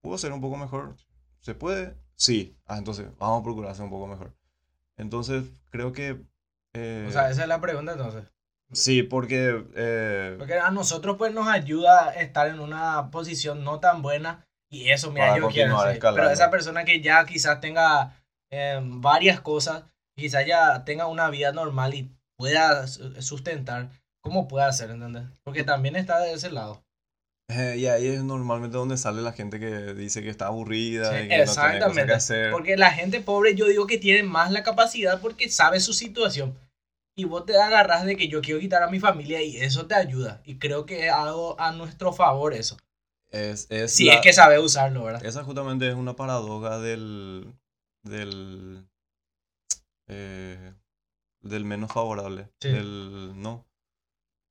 ¿puedo 0.00 0.18
ser 0.18 0.32
un 0.32 0.40
poco 0.40 0.56
mejor? 0.56 0.96
¿Se 1.40 1.54
puede? 1.54 1.96
Sí. 2.16 2.56
Ah, 2.66 2.78
entonces 2.78 3.06
vamos 3.18 3.40
a 3.40 3.44
procurar 3.44 3.74
ser 3.74 3.84
un 3.84 3.90
poco 3.90 4.06
mejor. 4.06 4.34
Entonces 4.96 5.44
creo 5.70 5.92
que... 5.92 6.24
eh, 6.74 7.06
O 7.08 7.12
sea, 7.12 7.30
esa 7.30 7.42
es 7.42 7.48
la 7.48 7.60
pregunta 7.60 7.92
entonces. 7.92 8.24
sí, 8.72 9.02
porque... 9.02 9.64
eh, 9.74 10.34
Porque 10.38 10.58
a 10.58 10.70
nosotros 10.70 11.16
pues 11.18 11.32
nos 11.32 11.48
ayuda 11.48 12.08
a 12.08 12.12
estar 12.14 12.48
en 12.48 12.60
una 12.60 13.10
posición 13.10 13.64
no 13.64 13.80
tan 13.80 14.02
buena 14.02 14.46
y 14.70 14.90
eso, 14.90 15.10
mira, 15.12 15.36
yo 15.36 15.48
quiero 15.48 15.74
escalando. 15.92 16.22
Pero 16.22 16.32
esa 16.32 16.50
persona 16.50 16.84
que 16.84 17.00
ya 17.02 17.24
quizás 17.26 17.60
tenga 17.60 18.22
eh, 18.50 18.80
varias 18.82 19.40
cosas, 19.40 19.84
quizás 20.16 20.46
ya 20.46 20.84
tenga 20.84 21.06
una 21.06 21.28
vida 21.28 21.52
normal 21.52 21.92
y 21.94 22.10
pueda 22.38 22.86
su- 22.86 23.20
sustentar, 23.20 23.90
¿cómo 24.22 24.48
puede 24.48 24.64
hacer, 24.64 24.90
entendés? 24.90 25.24
Porque 25.44 25.64
también 25.64 25.96
está 25.96 26.20
de 26.20 26.32
ese 26.32 26.50
lado. 26.50 26.82
Eh, 27.56 27.76
y 27.78 27.86
ahí 27.86 28.06
es 28.06 28.22
normalmente 28.24 28.76
donde 28.76 28.96
sale 28.96 29.22
la 29.22 29.32
gente 29.32 29.58
que 29.60 29.94
dice 29.94 30.22
que 30.22 30.28
está 30.30 30.46
aburrida 30.46 31.10
Sí, 31.10 31.14
y 31.16 31.18
que 31.18 31.22
no 31.22 31.28
tiene 31.28 31.44
cosas 31.46 31.56
que 31.70 31.76
exactamente. 31.76 32.12
hacer. 32.14 32.50
Porque 32.50 32.76
la 32.76 32.90
gente 32.90 33.20
pobre 33.20 33.54
yo 33.54 33.66
digo 33.66 33.86
que 33.86 33.98
tiene 33.98 34.22
más 34.22 34.50
la 34.52 34.62
capacidad 34.62 35.20
porque 35.20 35.48
sabe 35.48 35.80
su 35.80 35.92
situación. 35.92 36.56
Y 37.14 37.24
vos 37.24 37.44
te 37.44 37.56
agarras 37.60 38.04
de 38.06 38.16
que 38.16 38.28
yo 38.28 38.40
quiero 38.40 38.58
quitar 38.60 38.82
a 38.82 38.88
mi 38.90 38.98
familia 38.98 39.42
y 39.42 39.56
eso 39.58 39.86
te 39.86 39.94
ayuda. 39.94 40.40
Y 40.44 40.58
creo 40.58 40.86
que 40.86 41.06
es 41.08 41.12
algo 41.12 41.60
a 41.60 41.70
nuestro 41.72 42.12
favor 42.12 42.54
eso. 42.54 42.76
Es, 43.30 43.66
es 43.70 43.92
Si 43.92 44.04
la- 44.06 44.14
es 44.14 44.20
que 44.20 44.32
sabe 44.32 44.58
usarlo, 44.58 45.04
¿verdad? 45.04 45.24
Esa 45.24 45.44
justamente 45.44 45.88
es 45.88 45.94
una 45.94 46.16
paradoja 46.16 46.78
del, 46.78 47.54
del, 48.02 48.86
eh, 50.08 50.74
del 51.42 51.64
menos 51.64 51.92
favorable. 51.92 52.48
Sí. 52.60 52.70
Del, 52.70 53.32
no. 53.40 53.66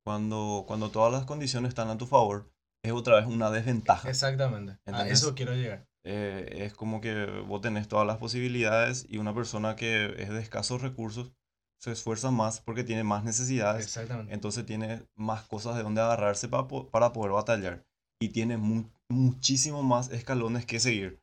Cuando, 0.04 0.64
cuando 0.66 0.90
todas 0.90 1.12
las 1.12 1.24
condiciones 1.26 1.68
están 1.70 1.88
a 1.90 1.98
tu 1.98 2.06
favor, 2.06 2.50
es 2.84 2.92
otra 2.92 3.16
vez 3.16 3.26
una 3.26 3.50
desventaja. 3.50 4.08
Exactamente. 4.08 4.78
A 4.86 5.06
eso 5.08 5.34
quiero 5.34 5.54
llegar. 5.54 5.86
Eh, 6.04 6.64
es 6.64 6.74
como 6.74 7.00
que 7.00 7.26
vos 7.46 7.60
tenés 7.60 7.86
todas 7.86 8.06
las 8.06 8.16
posibilidades 8.18 9.06
y 9.08 9.18
una 9.18 9.32
persona 9.34 9.76
que 9.76 10.14
es 10.20 10.30
de 10.30 10.40
escasos 10.40 10.82
recursos 10.82 11.32
se 11.80 11.92
esfuerza 11.92 12.30
más 12.32 12.60
porque 12.60 12.82
tiene 12.84 13.04
más 13.04 13.22
necesidades 13.24 13.84
Exactamente. 13.86 14.32
entonces 14.32 14.64
tiene 14.66 15.02
más 15.16 15.42
cosas 15.46 15.76
de 15.76 15.82
donde 15.82 16.00
agarrarse 16.00 16.48
para, 16.48 16.66
para 16.68 17.12
poder 17.12 17.32
batallar. 17.32 17.84
Y 18.20 18.28
tiene 18.30 18.56
mu- 18.56 18.88
muchísimo 19.10 19.82
más 19.82 20.10
escalones 20.10 20.64
que 20.66 20.78
seguir. 20.80 21.20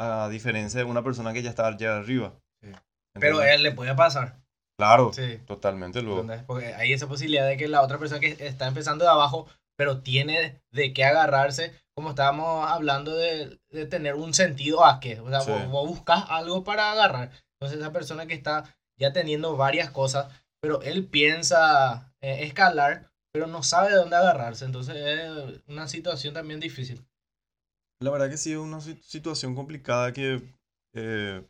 A 0.00 0.28
diferencia 0.28 0.78
de 0.78 0.84
una 0.84 1.02
persona 1.02 1.32
que 1.32 1.42
ya 1.42 1.50
está 1.50 1.66
allá 1.66 1.96
arriba. 1.98 2.34
Sí. 2.62 2.70
Pero 3.18 3.42
él 3.42 3.62
le 3.64 3.72
puede 3.72 3.94
pasar. 3.96 4.40
Claro, 4.78 5.12
Sí. 5.12 5.38
totalmente 5.46 6.00
luego. 6.02 6.24
Porque 6.46 6.74
hay 6.74 6.92
esa 6.92 7.08
posibilidad 7.08 7.46
de 7.48 7.56
que 7.56 7.66
la 7.66 7.82
otra 7.82 7.98
persona 7.98 8.20
que 8.20 8.36
está 8.38 8.68
empezando 8.68 9.04
de 9.04 9.10
abajo, 9.10 9.48
pero 9.78 10.02
tiene 10.02 10.60
de 10.72 10.92
qué 10.92 11.04
agarrarse, 11.04 11.72
como 11.94 12.10
estábamos 12.10 12.68
hablando 12.68 13.14
de, 13.14 13.60
de 13.70 13.86
tener 13.86 14.14
un 14.16 14.34
sentido 14.34 14.84
a 14.84 14.98
qué. 15.00 15.20
O 15.20 15.28
sea, 15.30 15.40
Sí. 15.40 15.50
vos, 15.52 15.68
vos 15.70 15.88
buscas 15.88 16.24
algo 16.28 16.64
para 16.64 16.90
agarrar. 16.92 17.30
Entonces 17.54 17.78
esa 17.80 17.92
persona 17.92 18.26
que 18.26 18.34
está 18.34 18.76
ya 18.98 19.12
teniendo 19.12 19.56
varias 19.56 19.90
cosas, 19.90 20.32
pero 20.60 20.82
él 20.82 21.06
piensa 21.06 22.12
eh, 22.20 22.44
escalar, 22.44 23.12
pero 23.32 23.46
no 23.46 23.62
sabe 23.62 23.90
de 23.90 23.96
dónde 23.96 24.16
agarrarse. 24.16 24.64
Entonces 24.64 24.96
es 24.96 25.60
una 25.68 25.86
situación 25.88 26.34
también 26.34 26.60
difícil. 26.60 27.04
La 28.00 28.10
verdad 28.10 28.30
que 28.30 28.36
sí 28.36 28.52
es 28.52 28.58
una 28.58 28.80
si- 28.80 28.96
situación 29.02 29.54
complicada 29.54 30.12
que 30.12 30.42
eh, 30.94 31.44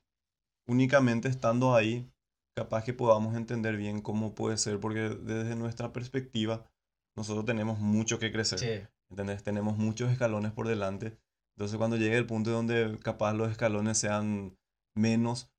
únicamente 0.67 1.29
estando 1.29 1.75
ahí, 1.75 2.11
capaz 2.57 2.85
que 2.85 2.93
podamos 2.93 3.35
entender 3.37 3.77
bien 3.77 4.01
cómo 4.03 4.35
puede 4.35 4.57
ser, 4.59 4.81
porque 4.81 5.01
desde 5.11 5.57
nuestra 5.57 5.93
perspectiva, 5.93 6.65
nosotros 7.19 7.45
tenemos 7.45 7.79
mucho 7.79 8.19
que 8.19 8.33
crecer. 8.33 8.59
Sí. 8.59 8.89
¿Entendés? 9.11 9.43
Tenemos 9.43 9.77
muchos 9.77 10.11
escalones 10.11 10.53
por 10.53 10.69
delante. 10.69 11.19
Entonces 11.57 11.77
cuando 11.77 11.97
llegue 11.97 12.17
el 12.17 12.27
punto 12.27 12.51
donde 12.51 12.99
capaz 13.03 13.35
los 13.35 13.51
escalones 13.51 13.99
sean 13.99 14.57
menos, 14.97 15.51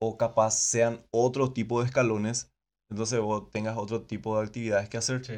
o 0.00 0.16
capaz 0.16 0.52
sean 0.52 1.04
otro 1.10 1.52
tipo 1.52 1.80
de 1.80 1.86
escalones, 1.86 2.52
entonces 2.90 3.20
vos 3.20 3.50
tengas 3.50 3.76
otro 3.76 4.02
tipo 4.02 4.38
de 4.38 4.46
actividades 4.46 4.88
que 4.88 4.96
hacer. 4.96 5.24
Sí. 5.24 5.34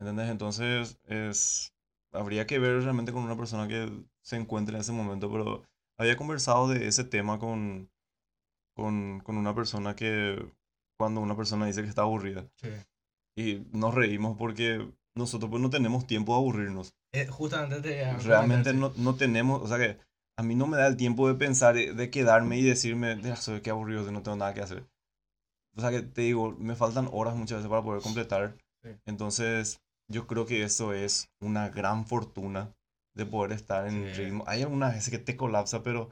¿Entendés? 0.00 0.30
Entonces 0.30 0.98
es, 1.04 1.74
habría 2.12 2.46
que 2.46 2.58
ver 2.58 2.82
realmente 2.82 3.12
con 3.12 3.22
una 3.22 3.36
persona 3.36 3.68
que 3.68 3.90
se 4.24 4.36
encuentre 4.36 4.74
en 4.74 4.80
ese 4.80 4.92
momento, 4.92 5.30
pero 5.30 5.62
había 5.98 6.16
conversado 6.16 6.68
de 6.68 6.88
ese 6.88 7.04
tema 7.04 7.38
con, 7.38 7.90
con, 8.74 9.20
con 9.20 9.36
una 9.36 9.54
persona 9.54 9.94
que, 9.94 10.42
cuando 10.98 11.20
una 11.20 11.36
persona 11.36 11.66
dice 11.66 11.82
que 11.82 11.88
está 11.88 12.02
aburrida, 12.02 12.48
Sí. 12.56 12.68
y 13.36 13.66
nos 13.76 13.94
reímos 13.94 14.38
porque 14.38 14.90
nosotros 15.16 15.50
pues 15.50 15.62
no 15.62 15.70
tenemos 15.70 16.06
tiempo 16.06 16.32
de 16.32 16.38
aburrirnos. 16.38 16.94
Eh, 17.12 17.26
justamente 17.26 17.80
te 17.80 18.12
Realmente 18.18 18.72
no, 18.72 18.92
no 18.96 19.14
tenemos, 19.16 19.62
o 19.62 19.66
sea 19.68 19.78
que 19.78 19.98
a 20.38 20.42
mí 20.42 20.54
no 20.54 20.66
me 20.66 20.76
da 20.76 20.86
el 20.86 20.96
tiempo 20.96 21.28
de 21.28 21.34
pensar, 21.34 21.76
eh, 21.76 21.92
de 21.92 22.10
quedarme 22.10 22.56
y 22.58 22.62
decirme, 22.62 23.20
"Ya, 23.22 23.36
soy 23.36 23.60
qué 23.60 23.70
aburrido, 23.70 24.04
que 24.06 24.12
no 24.12 24.22
tengo 24.22 24.36
nada 24.36 24.54
que 24.54 24.62
hacer. 24.62 24.86
O 25.76 25.80
sea 25.80 25.90
que 25.90 26.02
te 26.02 26.22
digo, 26.22 26.56
me 26.58 26.74
faltan 26.74 27.08
horas 27.12 27.36
muchas 27.36 27.58
veces 27.58 27.70
para 27.70 27.82
poder 27.82 28.02
completar. 28.02 28.56
Sí. 28.82 28.90
Entonces, 29.06 29.80
yo 30.08 30.26
creo 30.26 30.46
que 30.46 30.62
eso 30.62 30.92
es 30.92 31.30
una 31.40 31.68
gran 31.68 32.06
fortuna 32.06 32.74
de 33.14 33.26
poder 33.26 33.52
estar 33.52 33.86
en 33.86 34.14
Sí. 34.14 34.22
ritmo. 34.24 34.44
Hay 34.46 34.62
algunas 34.62 34.94
veces 34.94 35.10
que 35.10 35.18
te 35.18 35.36
colapsa, 35.36 35.82
pero 35.82 36.10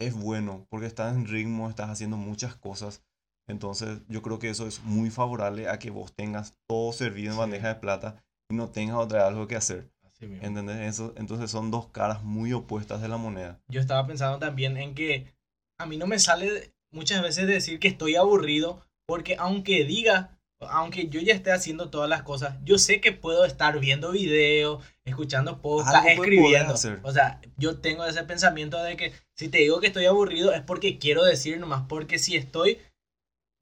es 0.00 0.14
bueno 0.14 0.66
porque 0.70 0.86
estás 0.86 1.14
en 1.14 1.26
ritmo, 1.26 1.68
estás 1.68 1.90
haciendo 1.90 2.16
muchas 2.16 2.54
cosas. 2.56 3.02
Entonces, 3.48 4.00
yo 4.08 4.22
creo 4.22 4.38
que 4.38 4.50
eso 4.50 4.66
es 4.66 4.82
muy 4.82 5.10
favorable 5.10 5.68
a 5.68 5.78
que 5.78 5.90
vos 5.90 6.12
tengas 6.14 6.54
todo 6.68 6.92
servido 6.92 7.28
en 7.28 7.34
Sí. 7.34 7.38
bandeja 7.38 7.68
de 7.68 7.74
plata 7.76 8.24
y 8.48 8.54
no 8.54 8.70
tengas 8.70 8.96
otra 8.96 9.26
algo 9.26 9.46
que 9.46 9.56
hacer. 9.56 9.88
Así 10.02 10.26
mismo. 10.26 10.46
¿Entendés? 10.46 10.76
Eso, 10.94 11.12
entonces 11.16 11.50
son 11.50 11.70
dos 11.70 11.88
caras 11.88 12.22
muy 12.22 12.52
opuestas 12.52 13.02
de 13.02 13.08
la 13.08 13.16
moneda. 13.16 13.60
Yo 13.68 13.80
estaba 13.80 14.06
pensando 14.06 14.38
también 14.38 14.76
en 14.76 14.94
que 14.94 15.34
a 15.78 15.86
mí 15.86 15.96
no 15.96 16.06
me 16.06 16.18
sale 16.18 16.72
muchas 16.90 17.22
veces 17.22 17.46
decir 17.46 17.78
que 17.78 17.88
estoy 17.88 18.16
aburrido, 18.16 18.82
porque 19.06 19.36
aunque 19.38 19.84
diga, 19.84 20.38
aunque 20.60 21.08
yo 21.08 21.20
ya 21.20 21.34
esté 21.34 21.52
haciendo 21.52 21.90
todas 21.90 22.08
las 22.08 22.22
cosas, 22.22 22.56
yo 22.64 22.78
sé 22.78 23.00
que 23.00 23.12
puedo 23.12 23.44
estar 23.44 23.78
viendo 23.78 24.12
videos, 24.12 24.82
escuchando 25.04 25.60
podcasts, 25.60 26.08
escribiendo. 26.08 26.74
O 27.02 27.12
sea, 27.12 27.40
yo 27.56 27.78
tengo 27.78 28.04
ese 28.04 28.24
pensamiento 28.24 28.82
de 28.82 28.96
que 28.96 29.12
si 29.34 29.48
te 29.48 29.58
digo 29.58 29.80
que 29.80 29.88
estoy 29.88 30.06
aburrido 30.06 30.52
es 30.52 30.62
porque 30.62 30.98
quiero 30.98 31.24
decir 31.24 31.58
nomás, 31.58 31.84
porque 31.88 32.18
si 32.18 32.36
estoy, 32.36 32.78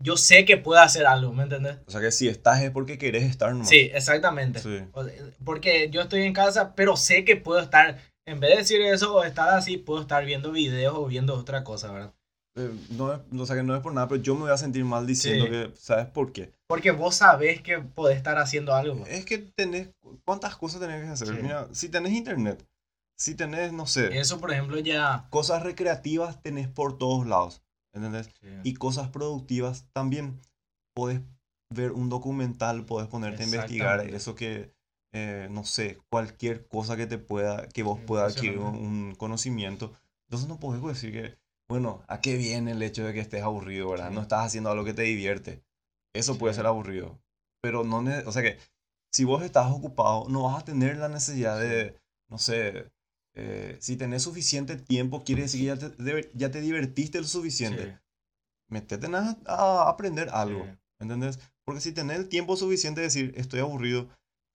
yo 0.02 0.16
sé 0.16 0.44
que 0.44 0.56
puedo 0.56 0.80
hacer 0.80 1.06
algo, 1.06 1.32
¿me 1.32 1.44
entendés? 1.44 1.78
O 1.86 1.90
sea 1.90 2.00
que 2.00 2.10
si 2.10 2.28
estás 2.28 2.60
es 2.62 2.70
porque 2.70 2.98
querés 2.98 3.24
estar 3.24 3.50
nomás. 3.52 3.68
Sí, 3.68 3.90
exactamente. 3.92 4.58
Sí. 4.60 4.78
Sea, 4.78 5.14
Porque 5.44 5.88
yo 5.90 6.02
estoy 6.02 6.22
en 6.22 6.32
casa, 6.32 6.74
pero 6.74 6.96
sé 6.96 7.24
que 7.24 7.36
puedo 7.36 7.60
estar, 7.60 7.98
en 8.26 8.40
vez 8.40 8.50
de 8.50 8.56
decir 8.58 8.80
eso 8.82 9.14
o 9.14 9.24
estar 9.24 9.48
así, 9.50 9.76
puedo 9.78 10.00
estar 10.02 10.24
viendo 10.24 10.52
videos 10.52 10.94
o 10.96 11.06
viendo 11.06 11.34
otra 11.34 11.64
cosa, 11.64 11.92
¿verdad? 11.92 12.14
Eh, 12.56 12.70
no 12.90 13.12
es, 13.12 13.20
o 13.36 13.46
sea 13.46 13.56
que 13.56 13.64
no 13.64 13.74
es 13.74 13.82
por 13.82 13.92
nada, 13.92 14.06
pero 14.06 14.22
yo 14.22 14.34
me 14.36 14.42
voy 14.42 14.52
a 14.52 14.56
sentir 14.56 14.84
mal 14.84 15.06
diciendo 15.06 15.46
Sí. 15.46 15.50
que, 15.50 15.70
¿sabes 15.76 16.06
por 16.06 16.32
qué? 16.32 16.52
Porque 16.68 16.92
vos 16.92 17.16
sabés 17.16 17.60
que 17.62 17.78
podés 17.78 18.16
estar 18.16 18.38
haciendo 18.38 18.74
algo. 18.74 19.04
Es 19.06 19.24
que 19.24 19.38
tenés, 19.38 19.88
¿cuántas 20.24 20.54
cosas 20.56 20.80
tenés 20.80 21.02
que 21.04 21.08
hacer? 21.10 21.28
Sí. 21.28 21.34
Mira, 21.42 21.66
si 21.72 21.88
tenés 21.88 22.12
internet, 22.12 22.64
si 23.18 23.34
tenés, 23.34 23.72
no 23.72 23.86
sé, 23.86 24.16
Eso, 24.18 24.38
por 24.38 24.52
ejemplo, 24.52 24.78
ya... 24.78 25.26
cosas 25.30 25.62
recreativas 25.64 26.42
tenés 26.42 26.68
por 26.68 26.96
todos 26.96 27.26
lados, 27.26 27.62
¿entendés? 27.94 28.30
Y 28.62 28.74
cosas 28.74 29.08
productivas 29.08 29.86
también. 29.92 30.40
Podés 30.94 31.20
ver 31.70 31.92
un 31.92 32.08
documental, 32.08 32.84
podés 32.84 33.08
ponerte 33.08 33.42
a 33.42 33.46
investigar 33.46 34.00
eso 34.14 34.34
que, 34.34 34.72
eh, 35.12 35.48
no 35.50 35.64
sé, 35.64 35.98
cualquier 36.10 36.66
cosa 36.68 36.96
que 36.96 37.06
te 37.06 37.18
pueda, 37.18 37.68
que 37.68 37.82
vos 37.82 37.98
Sí, 37.98 38.04
puedas 38.06 38.36
adquirir 38.36 38.58
un, 38.58 38.74
un 38.76 39.14
conocimiento. 39.14 39.92
Entonces 40.28 40.48
no 40.48 40.60
podés 40.60 40.82
decir 40.82 41.12
que, 41.12 41.38
bueno, 41.68 42.02
¿a 42.08 42.20
qué 42.20 42.36
viene 42.36 42.72
el 42.72 42.82
hecho 42.82 43.04
de 43.04 43.12
que 43.12 43.20
estés 43.20 43.42
aburrido, 43.42 43.90
verdad? 43.90 44.08
Sí. 44.10 44.14
No 44.14 44.20
estás 44.20 44.44
haciendo 44.46 44.70
algo 44.70 44.84
que 44.84 44.94
te 44.94 45.02
divierte. 45.02 45.64
Eso 46.14 46.38
puede 46.38 46.54
Sí. 46.54 46.58
ser 46.58 46.66
aburrido. 46.66 47.18
Pero 47.60 47.82
no, 47.82 48.04
o 48.26 48.32
sea 48.32 48.42
que, 48.42 48.58
si 49.12 49.24
vos 49.24 49.42
estás 49.42 49.70
ocupado, 49.72 50.26
no 50.28 50.42
vas 50.44 50.62
a 50.62 50.64
tener 50.64 50.96
la 50.96 51.08
necesidad 51.08 51.58
de, 51.58 51.96
no 52.28 52.38
sé, 52.38 52.90
eh, 53.36 53.76
si 53.80 53.96
tenés 53.96 54.22
suficiente 54.22 54.76
tiempo, 54.76 55.24
quiere 55.24 55.42
decir 55.42 55.60
que 55.60 55.66
ya 55.66 55.76
te, 55.76 56.30
ya 56.34 56.50
te 56.50 56.60
divertiste 56.60 57.20
lo 57.20 57.26
suficiente 57.26 57.98
metete 58.70 59.06
a, 59.14 59.36
a 59.46 59.88
aprender 59.88 60.28
algo, 60.32 60.64
Sí. 60.64 60.70
¿entendés? 61.00 61.38
Porque 61.64 61.80
si 61.80 61.92
tenés 61.92 62.18
el 62.18 62.28
tiempo 62.28 62.56
suficiente 62.56 63.00
de 63.00 63.06
decir 63.06 63.32
estoy 63.36 63.60
aburrido, 63.60 64.08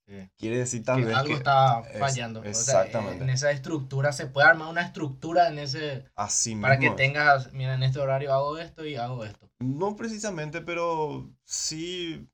Sí. 0.07 0.27
quiere 0.39 0.57
decir 0.57 0.83
tal 0.83 1.01
que 1.01 1.05
vez 1.05 1.15
algo 1.15 1.27
que 1.27 1.33
está 1.35 1.81
es- 1.91 1.99
fallando. 1.99 2.39
O 2.39 2.43
sea, 2.43 2.51
exactamente. 2.51 3.23
en 3.23 3.29
esa 3.29 3.51
estructura 3.51 4.11
se 4.11 4.25
puede 4.25 4.47
armar 4.47 4.67
una 4.69 4.81
estructura 4.81 5.49
en 5.49 5.59
ese... 5.59 6.05
así 6.15 6.55
Para 6.55 6.75
que 6.77 6.85
mismo 6.85 6.95
tengas, 6.95 7.53
mira, 7.53 7.75
en 7.75 7.83
este 7.83 7.99
horario 7.99 8.33
hago 8.33 8.57
esto 8.57 8.85
y 8.85 8.95
hago 8.95 9.23
esto. 9.23 9.47
No 9.59 9.95
precisamente, 9.95 10.61
pero 10.61 11.29
sí, 11.45 12.27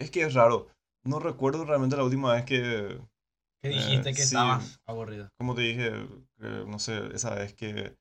es 0.00 0.10
que 0.10 0.22
es 0.22 0.34
raro. 0.34 0.66
No 1.04 1.20
recuerdo 1.20 1.64
realmente 1.64 1.96
la 1.96 2.02
última 2.04 2.34
vez 2.34 2.44
que, 2.44 3.00
Que 3.62 3.70
Eh, 3.70 3.72
dijiste 3.74 4.10
que 4.10 4.22
sí. 4.22 4.36
estabas 4.36 4.80
aburrido. 4.86 5.28
como 5.38 5.54
te 5.54 5.62
dije, 5.62 5.90
que, 6.38 6.46
no 6.66 6.78
sé, 6.78 7.00
esa 7.14 7.34
vez 7.34 7.54
que, 7.54 7.96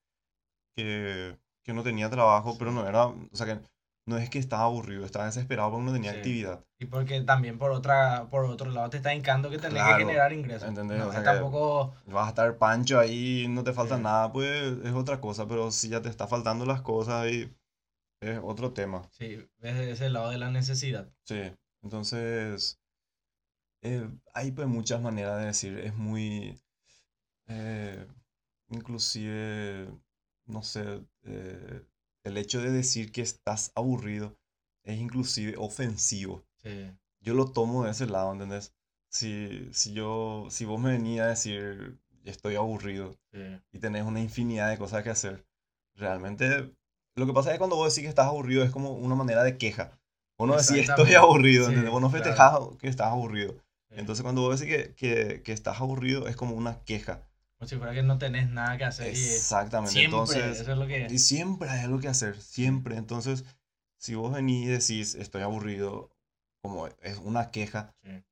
que, 0.76 1.38
que 1.64 1.74
no 1.74 1.84
tenía 1.84 2.10
trabajo, 2.10 2.56
pero 2.58 2.72
no 2.72 2.88
era, 2.88 3.08
o 3.08 3.30
sea 3.34 3.46
que 3.46 3.60
no 4.08 4.18
es 4.18 4.30
que 4.30 4.40
estaba 4.40 4.64
aburrido, 4.64 5.04
estaba 5.06 5.26
desesperado 5.26 5.72
porque 5.72 5.86
no 5.86 5.94
tenía 5.94 6.12
Sí. 6.12 6.18
actividad. 6.18 6.64
Y 6.80 6.86
porque 6.86 7.22
también 7.22 7.58
por 7.58 7.72
otra 7.72 8.28
por 8.30 8.46
otro 8.46 8.70
lado 8.72 8.90
te 8.90 8.98
está 8.98 9.14
indicando 9.14 9.50
que 9.50 9.58
tenés 9.58 9.74
Claro, 9.84 9.98
que 9.98 10.04
generar 10.06 10.32
ingresos. 10.32 10.70
¿entendés? 10.70 11.00
No, 11.00 11.08
O 11.08 11.12
sea 11.12 11.22
que- 11.22 11.26
tampoco... 11.26 11.96
vas 12.06 12.28
a 12.28 12.30
estar 12.30 12.58
pancho 12.58 13.00
ahí, 13.00 13.48
no 13.50 13.64
te 13.64 13.74
falta 13.74 13.98
Sí. 13.98 14.04
nada, 14.04 14.32
pues 14.32 14.78
es 14.84 14.94
otra 14.94 15.20
cosa, 15.20 15.48
pero 15.48 15.72
si 15.72 15.90
ya 15.90 16.02
te 16.02 16.10
está 16.10 16.28
faltando 16.28 16.66
las 16.66 16.82
cosas 16.82 17.16
ahí, 17.16 17.52
es 18.22 18.40
otro 18.44 18.72
tema. 18.74 19.08
Sí, 19.12 19.46
desde 19.58 19.92
ese 19.92 20.10
lado 20.10 20.30
de 20.30 20.38
la 20.38 20.52
necesidad. 20.52 21.10
Sí, 21.26 21.42
entonces 21.84 22.80
eh, 23.88 24.10
hay 24.34 24.52
pues 24.52 24.68
muchas 24.68 25.02
maneras 25.02 25.40
de 25.40 25.46
decir, 25.48 25.78
es 25.80 25.96
muy, 25.96 26.60
eh, 27.48 28.08
inclusive, 28.70 29.90
no 30.48 30.64
sé, 30.64 31.04
eh, 31.24 31.84
el 32.24 32.38
hecho 32.38 32.62
de 32.62 32.72
decir 32.72 33.12
que 33.12 33.22
estás 33.22 33.72
aburrido 33.76 34.38
es 34.84 35.00
inclusive 35.00 35.56
ofensivo. 35.58 36.46
Sí, 36.64 36.92
Yo 37.22 37.34
lo 37.34 37.46
tomo 37.52 37.84
de 37.86 37.92
ese 37.92 38.08
lado, 38.08 38.34
¿entendés? 38.34 38.74
Si, 39.10 39.70
si 39.74 39.94
yo, 39.94 40.48
si 40.50 40.66
vos 40.66 40.80
me 40.80 40.92
venías 40.92 41.26
a 41.26 41.30
decir, 41.30 42.00
estoy 42.26 42.56
aburrido, 42.56 43.18
sí. 43.32 43.60
y 43.72 43.80
tenés 43.80 44.04
una 44.04 44.22
infinidad 44.22 44.70
de 44.70 44.78
cosas 44.78 45.04
que 45.04 45.10
hacer. 45.10 45.46
Realmente, 45.96 46.74
lo 47.16 47.26
que 47.26 47.34
pasa 47.34 47.50
es 47.50 47.56
que 47.56 47.60
cuando 47.60 47.76
vos 47.76 47.94
decís 47.94 48.04
que 48.06 48.10
estás 48.10 48.28
aburrido 48.28 48.64
es 48.64 48.72
como 48.72 48.92
una 48.92 49.16
manera 49.16 49.44
de 49.44 49.58
queja. 49.58 50.00
Vos 50.38 50.48
no 50.48 50.56
decís 50.58 50.90
estoy 50.90 51.16
aburrido, 51.16 51.66
Sí, 51.66 51.72
¿entendés? 51.72 51.92
Vos 51.92 52.02
no 52.02 52.10
claro. 52.10 52.24
festejás 52.24 52.78
que 52.80 52.88
estás 52.88 53.08
aburrido. 53.08 53.56
Sí. 53.98 54.02
Entonces 54.02 54.24
cuando 54.24 54.42
vos 54.42 54.60
decís 54.60 54.76
que, 54.76 54.94
que, 54.96 55.42
que 55.44 55.52
estás 55.54 55.80
aburrido 55.82 56.28
es 56.28 56.36
como 56.36 56.56
una 56.56 56.80
queja. 56.84 57.22
Como 57.58 57.68
si 57.68 57.76
fuera 57.78 57.94
que 57.94 58.04
no 58.04 58.18
tenés 58.18 58.50
nada 58.50 58.78
que 58.78 58.86
hacer. 58.86 59.08
y 59.12 59.12
Exactamente. 59.16 59.92
siempre, 59.92 60.20
Entonces, 60.24 60.62
eso 60.62 60.72
es 60.74 60.78
lo 60.78 60.88
que... 60.88 61.08
y 61.10 61.20
siempre 61.20 61.70
hay 61.70 61.82
algo 61.86 62.00
que 62.00 62.08
hacer, 62.08 62.40
siempre. 62.40 62.96
Entonces, 62.98 63.44
si 63.98 64.16
vos 64.16 64.32
venís 64.34 64.66
y 64.66 64.68
decís 64.68 65.16
estoy 65.16 65.42
aburrido, 65.42 66.10
como 66.62 66.88
es 66.88 67.18
una 67.24 67.50
queja, 67.52 67.94
Sí, 68.04 68.24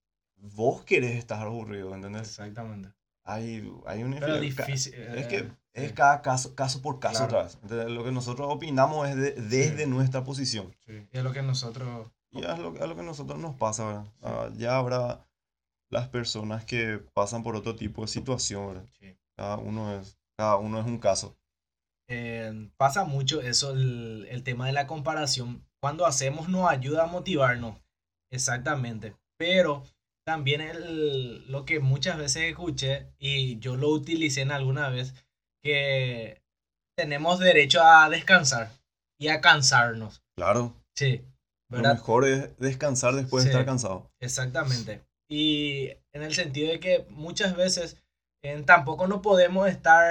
vos 0.56 0.84
querés 0.84 1.18
estar 1.18 1.42
aburrido, 1.46 1.94
¿entendés? 1.96 2.30
exactamente. 2.30 2.90
Hay, 3.24 3.68
hay 3.88 4.04
una 4.04 4.20
Pero 4.20 4.40
difícil... 4.40 4.94
Es 4.94 5.26
eh, 5.26 5.28
que 5.28 5.38
es 5.74 5.90
sí, 5.90 5.96
cada 5.96 6.22
caso, 6.22 6.54
caso 6.56 6.82
por 6.82 7.00
caso 7.00 7.24
Claro. 7.24 7.26
otra 7.26 7.44
vez. 7.44 7.58
Entonces, 7.64 7.90
lo 7.90 8.04
que 8.04 8.12
nosotros 8.12 8.48
opinamos 8.52 9.10
es 9.10 9.16
de- 9.16 9.32
desde 9.34 9.88
nuestra 9.88 10.24
posición. 10.24 10.74
sí, 10.86 11.08
es 11.12 11.24
lo 11.24 11.34
que 11.34 11.42
nosotros... 11.42 12.12
Y 12.32 12.40
es 12.44 12.60
lo, 12.60 12.76
es 12.76 12.88
lo 12.88 12.96
que 12.96 13.02
a 13.02 13.06
nosotros 13.06 13.40
nos 13.40 13.56
pasa, 13.56 13.86
¿verdad? 13.86 14.06
Ah, 14.22 14.50
ya 14.58 14.78
habrá 14.78 15.26
las 15.92 16.08
personas 16.10 16.66
que 16.66 17.00
pasan 17.14 17.44
por 17.44 17.56
otro 17.56 17.76
tipo 17.76 18.02
de 18.02 18.08
situación, 18.08 18.68
¿verdad? 18.68 18.90
sí. 19.00 19.18
Cada 19.38 19.58
uno 19.58 20.00
es, 20.00 20.18
cada 20.38 20.56
uno 20.58 20.80
es 20.80 20.86
un 20.86 20.98
caso. 20.98 21.38
Eh, 22.08 22.70
pasa 22.78 23.04
mucho 23.04 23.42
eso, 23.42 23.72
el, 23.72 24.28
el 24.30 24.44
tema 24.44 24.68
de 24.68 24.74
la 24.74 24.88
comparación. 24.88 25.66
Cuando 25.82 26.06
hacemos 26.06 26.48
nos 26.50 26.70
ayuda 26.70 27.04
a 27.04 27.08
motivarnos. 27.08 27.78
Exactamente. 28.32 29.16
Pero 29.38 29.84
también 30.26 30.62
el, 30.62 31.50
lo 31.52 31.66
que 31.66 31.80
muchas 31.80 32.18
veces 32.18 32.44
escuché 32.44 33.08
y 33.20 33.60
yo 33.60 33.76
lo 33.76 33.90
utilicé 33.90 34.42
en 34.42 34.52
alguna 34.52 34.90
vez, 34.90 35.14
que 35.64 36.42
tenemos 36.98 37.40
derecho 37.40 37.82
a 37.84 38.10
descansar 38.10 38.72
y 39.20 39.28
a 39.28 39.42
cansarnos. 39.42 40.24
Claro, 40.38 40.74
Sí, 40.96 41.26
lo 41.70 41.78
¿verdad? 41.78 41.94
mejor 41.96 42.26
es 42.26 42.58
descansar 42.58 43.16
después 43.16 43.44
Sí. 43.44 43.50
de 43.50 43.54
estar 43.54 43.66
cansado. 43.66 44.10
Exactamente. 44.22 45.04
Y 45.28 45.92
en 46.14 46.24
el 46.24 46.34
sentido 46.34 46.72
de 46.72 46.80
que 46.80 47.06
muchas 47.10 47.56
veces 47.56 47.98
eh, 48.44 48.62
tampoco 48.66 49.08
no 49.08 49.22
podemos 49.22 49.68
estar 49.68 50.06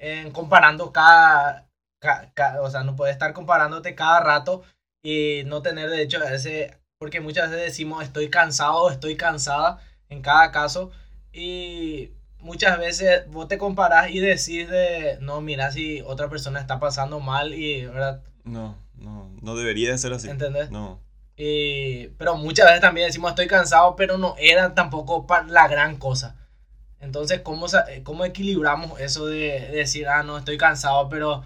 eh, 0.00 0.30
comparando 0.32 0.92
cada, 0.92 1.68
ca- 2.00 2.30
ca- 2.34 2.62
o 2.62 2.70
sea, 2.70 2.82
no 2.82 2.96
puedes 2.96 3.12
estar 3.14 3.32
comparándote 3.34 3.94
cada 3.94 4.20
rato 4.20 4.62
y 5.02 5.42
no 5.46 5.60
tener 5.62 5.90
derecho 5.90 6.18
a 6.22 6.32
ese, 6.32 6.76
porque 6.98 7.20
muchas 7.20 7.50
veces 7.50 7.66
decimos 7.66 8.02
estoy 8.02 8.30
cansado, 8.30 8.90
estoy 8.90 9.16
cansada 9.16 9.80
en 10.08 10.22
cada 10.22 10.50
caso 10.50 10.90
y 11.32 12.10
muchas 12.38 12.78
veces 12.78 13.28
vos 13.30 13.48
te 13.48 13.58
comparás 13.58 14.10
y 14.10 14.20
decís 14.20 14.70
de, 14.70 15.18
no, 15.20 15.42
mira 15.42 15.70
si 15.72 16.00
otra 16.02 16.30
persona 16.30 16.60
está 16.60 16.78
pasando 16.80 17.20
mal 17.20 17.52
y, 17.52 17.84
¿verdad? 17.84 18.22
No, 18.44 18.78
no, 18.96 19.30
no 19.42 19.56
debería 19.56 19.90
de 19.90 19.98
ser 19.98 20.12
así. 20.14 20.30
¿Entendés? 20.30 20.70
No. 20.70 21.00
Y, 21.36 22.08
pero 22.18 22.36
muchas 22.36 22.66
veces 22.66 22.80
también 22.80 23.06
decimos 23.08 23.30
estoy 23.30 23.46
cansado, 23.48 23.96
pero 23.96 24.18
no 24.18 24.36
era 24.38 24.74
tampoco 24.74 25.26
la 25.48 25.66
gran 25.68 25.96
cosa. 25.96 26.36
Entonces, 27.00 27.40
¿cómo, 27.40 27.68
sa- 27.68 27.84
cómo 28.04 28.24
equilibramos 28.24 28.98
eso 29.00 29.26
de, 29.26 29.36
de 29.60 29.70
decir, 29.72 30.08
ah, 30.08 30.22
no, 30.22 30.38
estoy 30.38 30.56
cansado, 30.56 31.08
pero 31.08 31.44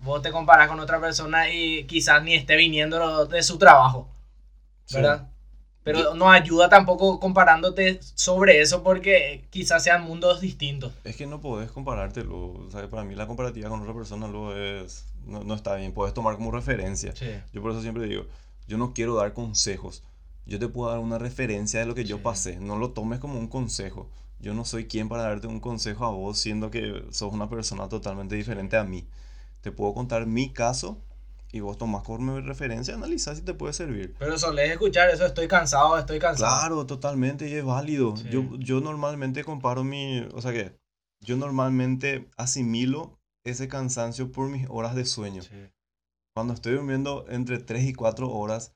vos 0.00 0.20
te 0.22 0.30
comparás 0.30 0.68
con 0.68 0.80
otra 0.80 1.00
persona 1.00 1.50
y 1.50 1.84
quizás 1.84 2.22
ni 2.22 2.34
esté 2.34 2.56
viniendo 2.56 3.26
de 3.26 3.42
su 3.42 3.58
trabajo, 3.58 4.08
Sí. 4.84 4.96
¿verdad? 4.96 5.28
Pero 5.84 6.14
nos 6.14 6.28
ayuda 6.32 6.68
tampoco 6.68 7.18
comparándote 7.18 7.98
sobre 8.14 8.60
eso 8.60 8.84
porque 8.84 9.44
quizás 9.50 9.82
sean 9.82 10.04
mundos 10.04 10.40
distintos. 10.40 10.92
Es 11.02 11.16
que 11.16 11.26
no 11.26 11.40
podés 11.40 11.72
comparártelo. 11.72 12.36
O 12.52 12.68
sea, 12.70 12.88
para 12.88 13.02
mí 13.02 13.16
la 13.16 13.26
comparativa 13.26 13.68
con 13.68 13.80
otra 13.80 13.92
persona 13.92 14.28
lo 14.28 14.56
es, 14.56 15.06
no, 15.26 15.42
no 15.42 15.54
está 15.54 15.74
bien. 15.74 15.92
Puedes 15.92 16.14
tomar 16.14 16.36
como 16.36 16.52
referencia. 16.52 17.12
Sí. 17.16 17.30
Yo 17.52 17.60
por 17.62 17.72
eso 17.72 17.82
siempre 17.82 18.06
digo, 18.06 18.26
yo 18.66 18.78
no 18.78 18.94
quiero 18.94 19.14
dar 19.14 19.32
consejos. 19.32 20.02
Yo 20.46 20.58
te 20.58 20.68
puedo 20.68 20.90
dar 20.90 20.98
una 20.98 21.18
referencia 21.18 21.80
de 21.80 21.86
lo 21.86 21.94
que 21.94 22.04
yo 22.04 22.22
pasé. 22.22 22.58
No 22.58 22.76
lo 22.76 22.90
tomes 22.90 23.20
como 23.20 23.38
un 23.38 23.48
consejo. 23.48 24.10
Yo 24.40 24.54
no 24.54 24.64
soy 24.64 24.86
quien 24.86 25.08
para 25.08 25.22
darte 25.22 25.46
un 25.46 25.60
consejo 25.60 26.04
a 26.04 26.10
vos, 26.10 26.38
siendo 26.38 26.70
que 26.70 27.04
sos 27.10 27.32
una 27.32 27.48
persona 27.48 27.88
totalmente 27.88 28.34
diferente 28.34 28.76
a 28.76 28.84
mí. 28.84 29.06
Te 29.60 29.70
puedo 29.70 29.94
contar 29.94 30.26
mi 30.26 30.52
caso 30.52 30.98
y 31.52 31.60
vos 31.60 31.76
tomás 31.76 32.02
como 32.02 32.40
referencia, 32.40 32.94
analizás 32.94 33.36
si 33.36 33.44
te 33.44 33.52
puede 33.52 33.74
servir. 33.74 34.14
Pero 34.18 34.38
solés 34.38 34.70
escuchar 34.70 35.10
eso, 35.10 35.26
estoy 35.26 35.46
cansado, 35.46 35.98
estoy 35.98 36.18
cansado. 36.18 36.58
Claro, 36.58 36.86
totalmente, 36.86 37.48
y 37.48 37.54
es 37.54 37.64
válido. 37.64 38.16
Sí. 38.16 38.28
Yo, 38.30 38.56
yo 38.56 38.80
normalmente 38.80 39.44
comparo 39.44 39.84
mi, 39.84 40.26
o 40.32 40.40
sea 40.40 40.52
que, 40.52 40.74
yo 41.20 41.36
normalmente 41.36 42.28
asimilo 42.36 43.18
ese 43.44 43.68
cansancio 43.68 44.32
por 44.32 44.48
mis 44.48 44.66
horas 44.70 44.94
de 44.94 45.04
sueño. 45.04 45.42
Sí. 45.42 45.50
Cuando 46.34 46.54
estoy 46.54 46.74
durmiendo 46.74 47.26
entre 47.28 47.58
3 47.58 47.84
y 47.84 47.92
4 47.92 48.30
horas, 48.30 48.74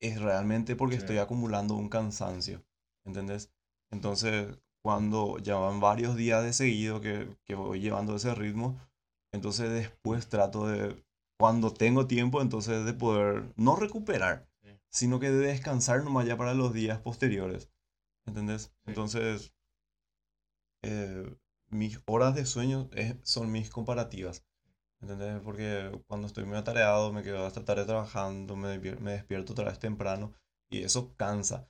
es 0.00 0.20
realmente 0.20 0.76
porque 0.76 0.94
Sí. 0.96 1.00
estoy 1.00 1.18
acumulando 1.18 1.74
un 1.74 1.88
cansancio, 1.88 2.64
¿entendés? 3.04 3.50
Entonces, 3.90 4.58
cuando 4.82 5.38
ya 5.38 5.56
van 5.56 5.80
varios 5.80 6.16
días 6.16 6.44
de 6.44 6.52
seguido 6.52 7.00
que, 7.00 7.36
que 7.44 7.54
voy 7.54 7.80
llevando 7.80 8.14
ese 8.14 8.34
ritmo, 8.34 8.78
entonces 9.32 9.70
después 9.70 10.28
trato 10.28 10.68
de, 10.68 11.04
cuando 11.38 11.72
tengo 11.72 12.06
tiempo, 12.06 12.40
entonces 12.42 12.84
de 12.84 12.92
poder 12.94 13.52
no 13.56 13.76
recuperar, 13.76 14.48
Sí. 14.62 14.78
sino 14.90 15.18
que 15.18 15.30
de 15.30 15.38
descansar 15.48 16.04
nomás 16.04 16.26
ya 16.26 16.36
para 16.36 16.54
los 16.54 16.72
días 16.72 17.00
posteriores, 17.00 17.70
¿entendés? 18.26 18.62
Sí. 18.62 18.70
Entonces, 18.86 19.52
eh, 20.82 21.36
mis 21.70 22.00
horas 22.06 22.34
de 22.34 22.46
sueño 22.46 22.88
es- 22.92 23.16
son 23.22 23.50
mis 23.50 23.70
comparativas. 23.70 24.44
¿Entendés? 25.00 25.40
Porque 25.44 25.90
cuando 26.06 26.26
estoy 26.26 26.44
muy 26.44 26.56
atareado, 26.56 27.12
me 27.12 27.22
quedo 27.22 27.46
hasta 27.46 27.64
tarde 27.64 27.84
trabajando, 27.84 28.56
me, 28.56 28.78
me 28.78 29.12
despierto 29.12 29.52
otra 29.52 29.66
vez 29.66 29.78
temprano 29.78 30.32
y 30.70 30.82
eso 30.82 31.14
cansa. 31.16 31.68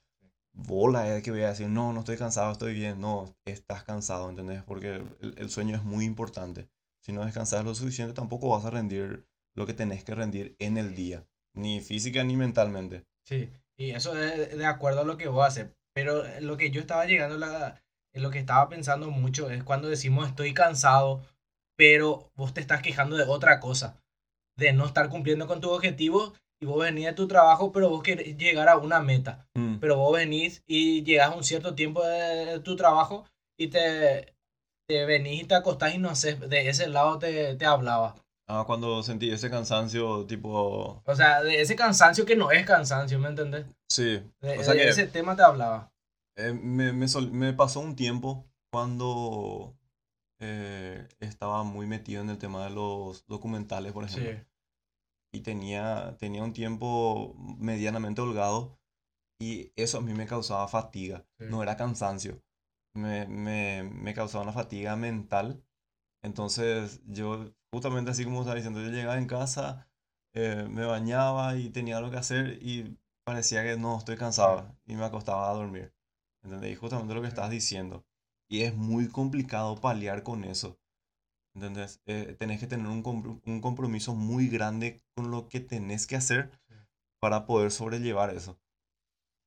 Bola 0.52 1.14
es 1.14 1.23
que 1.23 1.30
voy 1.30 1.42
a 1.42 1.50
decir, 1.50 1.68
no, 1.68 1.92
no 1.92 2.00
estoy 2.00 2.16
cansado, 2.16 2.50
estoy 2.50 2.75
bien. 2.75 3.00
No, 3.00 3.37
estás 3.44 3.85
cansado, 3.85 4.28
¿entendés? 4.28 4.62
Porque 4.64 4.97
el, 5.20 5.35
el 5.37 5.50
sueño 5.50 5.76
es 5.76 5.85
muy 5.85 6.04
importante. 6.04 6.68
Si 7.04 7.12
no 7.12 7.25
descansas 7.25 7.64
lo 7.64 7.75
suficiente, 7.75 8.14
tampoco 8.14 8.49
vas 8.49 8.64
a 8.64 8.70
rendir 8.70 9.26
lo 9.54 9.66
que 9.66 9.75
tenés 9.75 10.04
que 10.04 10.14
rendir 10.14 10.56
en 10.58 10.78
el 10.78 10.94
día, 10.94 11.26
ni 11.54 11.80
física 11.80 12.23
ni 12.25 12.37
mentalmente. 12.37 13.04
Sí, 13.26 13.50
y 13.76 13.90
eso 13.90 14.18
es 14.18 14.56
de 14.56 14.66
acuerdo 14.66 15.00
a 15.00 15.04
lo 15.04 15.16
que 15.16 15.28
vos 15.28 15.47
haces. 15.47 15.68
Pero 15.94 16.23
lo 16.40 16.56
que 16.56 16.70
yo 16.70 16.80
estaba 16.80 17.06
llegando, 17.06 17.38
la, 17.38 17.82
lo 18.12 18.30
que 18.30 18.38
estaba 18.38 18.68
pensando 18.68 19.11
mucho 19.11 19.50
es 19.50 19.64
cuando 19.64 19.88
decimos 19.88 20.28
estoy 20.28 20.54
cansado, 20.54 21.23
pero 21.78 22.30
vos 22.35 22.52
te 22.52 22.61
estás 22.61 22.82
quejando 22.82 23.16
de 23.16 23.25
otra 23.25 23.61
cosa, 23.61 23.97
de 24.56 24.73
no 24.73 24.85
estar 24.85 25.08
cumpliendo 25.08 25.47
con 25.47 25.61
tu 25.61 25.70
objetivo 25.70 26.35
y 26.61 26.66
vos 26.66 26.80
venís 26.85 27.06
de 27.06 27.12
tu 27.12 27.28
trabajo, 27.28 27.70
pero 27.73 27.88
vos 27.88 28.02
querés 28.02 28.37
llegar 28.37 28.68
a 28.68 28.76
una 28.76 29.00
meta. 29.00 29.47
Mm, 29.54 29.76
Pero 29.78 29.97
vos 29.97 30.12
venís 30.12 30.62
y 30.66 31.04
llegás 31.04 31.31
a 31.31 31.37
un 31.37 31.44
cierto 31.44 31.74
tiempo 31.76 32.02
de, 32.05 32.46
de 32.46 32.61
tu 32.61 32.74
trabajo 32.74 33.26
y 33.57 33.68
te, 33.68 34.35
te 34.88 35.05
venís 35.07 35.42
y 35.42 35.44
te 35.44 35.55
acostás 35.55 35.94
y 35.94 35.98
no 35.98 36.16
sé, 36.16 36.35
de 36.35 36.68
ese 36.68 36.88
lado 36.88 37.18
te, 37.20 37.55
te 37.55 37.64
hablaba. 37.64 38.16
Ah, 38.50 38.64
cuando 38.66 39.02
sentí 39.02 39.31
ese 39.31 39.50
cansancio, 39.50 40.26
tipo, 40.26 41.02
O 41.05 41.14
sea, 41.14 41.42
de 41.42 41.61
ese 41.61 41.76
cansancio 41.76 42.24
que 42.26 42.35
no 42.35 42.50
es 42.50 42.66
cansancio, 42.66 43.18
¿me 43.20 43.29
entendés? 43.29 43.66
sí, 43.88 44.20
De, 44.40 44.59
o 44.59 44.62
sea 44.64 44.72
de 44.74 44.81
que... 44.81 44.88
ese 44.88 45.07
tema 45.07 45.37
te 45.37 45.42
hablaba. 45.42 45.90
Eh, 46.37 46.52
me, 46.52 46.92
me 46.92 47.07
sol- 47.09 47.31
me 47.31 47.52
pasó 47.52 47.81
un 47.81 47.94
tiempo 47.94 48.46
cuando 48.72 49.74
eh, 50.40 51.09
estaba 51.20 51.64
muy 51.64 51.87
metido 51.87 52.22
en 52.22 52.31
el 52.31 52.38
tema 52.38 52.64
de 52.64 52.70
los 52.70 53.27
documentales, 53.27 53.92
por 53.92 54.05
ejemplo, 54.05 54.33
Sí. 54.33 54.46
y 55.33 55.40
tenía, 55.42 56.16
tenía 56.18 56.42
un 56.44 56.53
tiempo 56.53 57.35
medianamente 57.59 58.20
holgado 58.22 58.79
y 59.40 59.72
eso 59.77 59.98
a 59.98 60.01
mí 60.03 60.14
me 60.14 60.27
causaba 60.27 60.68
fatiga, 60.68 61.27
Sí. 61.38 61.46
no 61.51 61.62
era 61.62 61.77
cansancio, 61.77 62.42
me, 62.94 63.27
me, 63.29 63.83
me 63.85 64.14
causaba 64.14 64.44
una 64.44 64.53
fatiga 64.53 64.96
mental. 64.96 65.62
Entonces 66.22 67.03
yo, 67.07 67.53
justamente 67.72 68.11
así 68.11 68.24
como 68.24 68.40
estaba 68.40 68.57
diciendo, 68.57 68.81
yo 68.81 68.88
llegaba 68.90 69.18
en 69.18 69.27
casa, 69.27 69.88
eh, 70.35 70.66
me 70.70 70.85
bañaba 70.87 71.57
y 71.57 71.70
tenía 71.70 71.98
algo 71.98 72.11
que 72.11 72.18
hacer 72.18 72.59
y 72.62 72.98
parecía 73.24 73.62
que 73.64 73.77
no, 73.77 73.98
estoy 73.98 74.16
cansado 74.16 74.77
y 74.87 74.94
me 74.96 75.05
acostaba 75.05 75.51
a 75.51 75.55
dormir. 75.55 75.94
¿Entendés? 76.44 76.72
Y 76.72 76.77
justamente 76.77 77.14
lo 77.14 77.22
que 77.22 77.29
estás 77.29 77.51
diciendo. 77.51 78.05
Y 78.50 78.62
es 78.62 78.74
muy 78.74 79.08
complicado 79.08 79.76
paliar 79.76 80.22
con 80.22 80.44
eso. 80.44 80.78
¿Entendés? 81.54 82.00
Eh, 82.06 82.37
tenés 82.38 82.61
que 82.61 82.66
tener 82.66 82.87
un, 82.87 83.02
compro- 83.02 83.40
un 83.44 83.61
compromiso 83.61 84.14
muy 84.14 84.48
grande 84.48 85.00
con 85.16 85.30
lo 85.30 85.48
que 85.48 85.61
tenés 85.61 86.06
que 86.06 86.16
hacer 86.16 86.50
Sí. 86.68 86.74
para 87.20 87.46
poder 87.46 87.70
sobrellevar 87.70 88.30
eso. 88.30 88.56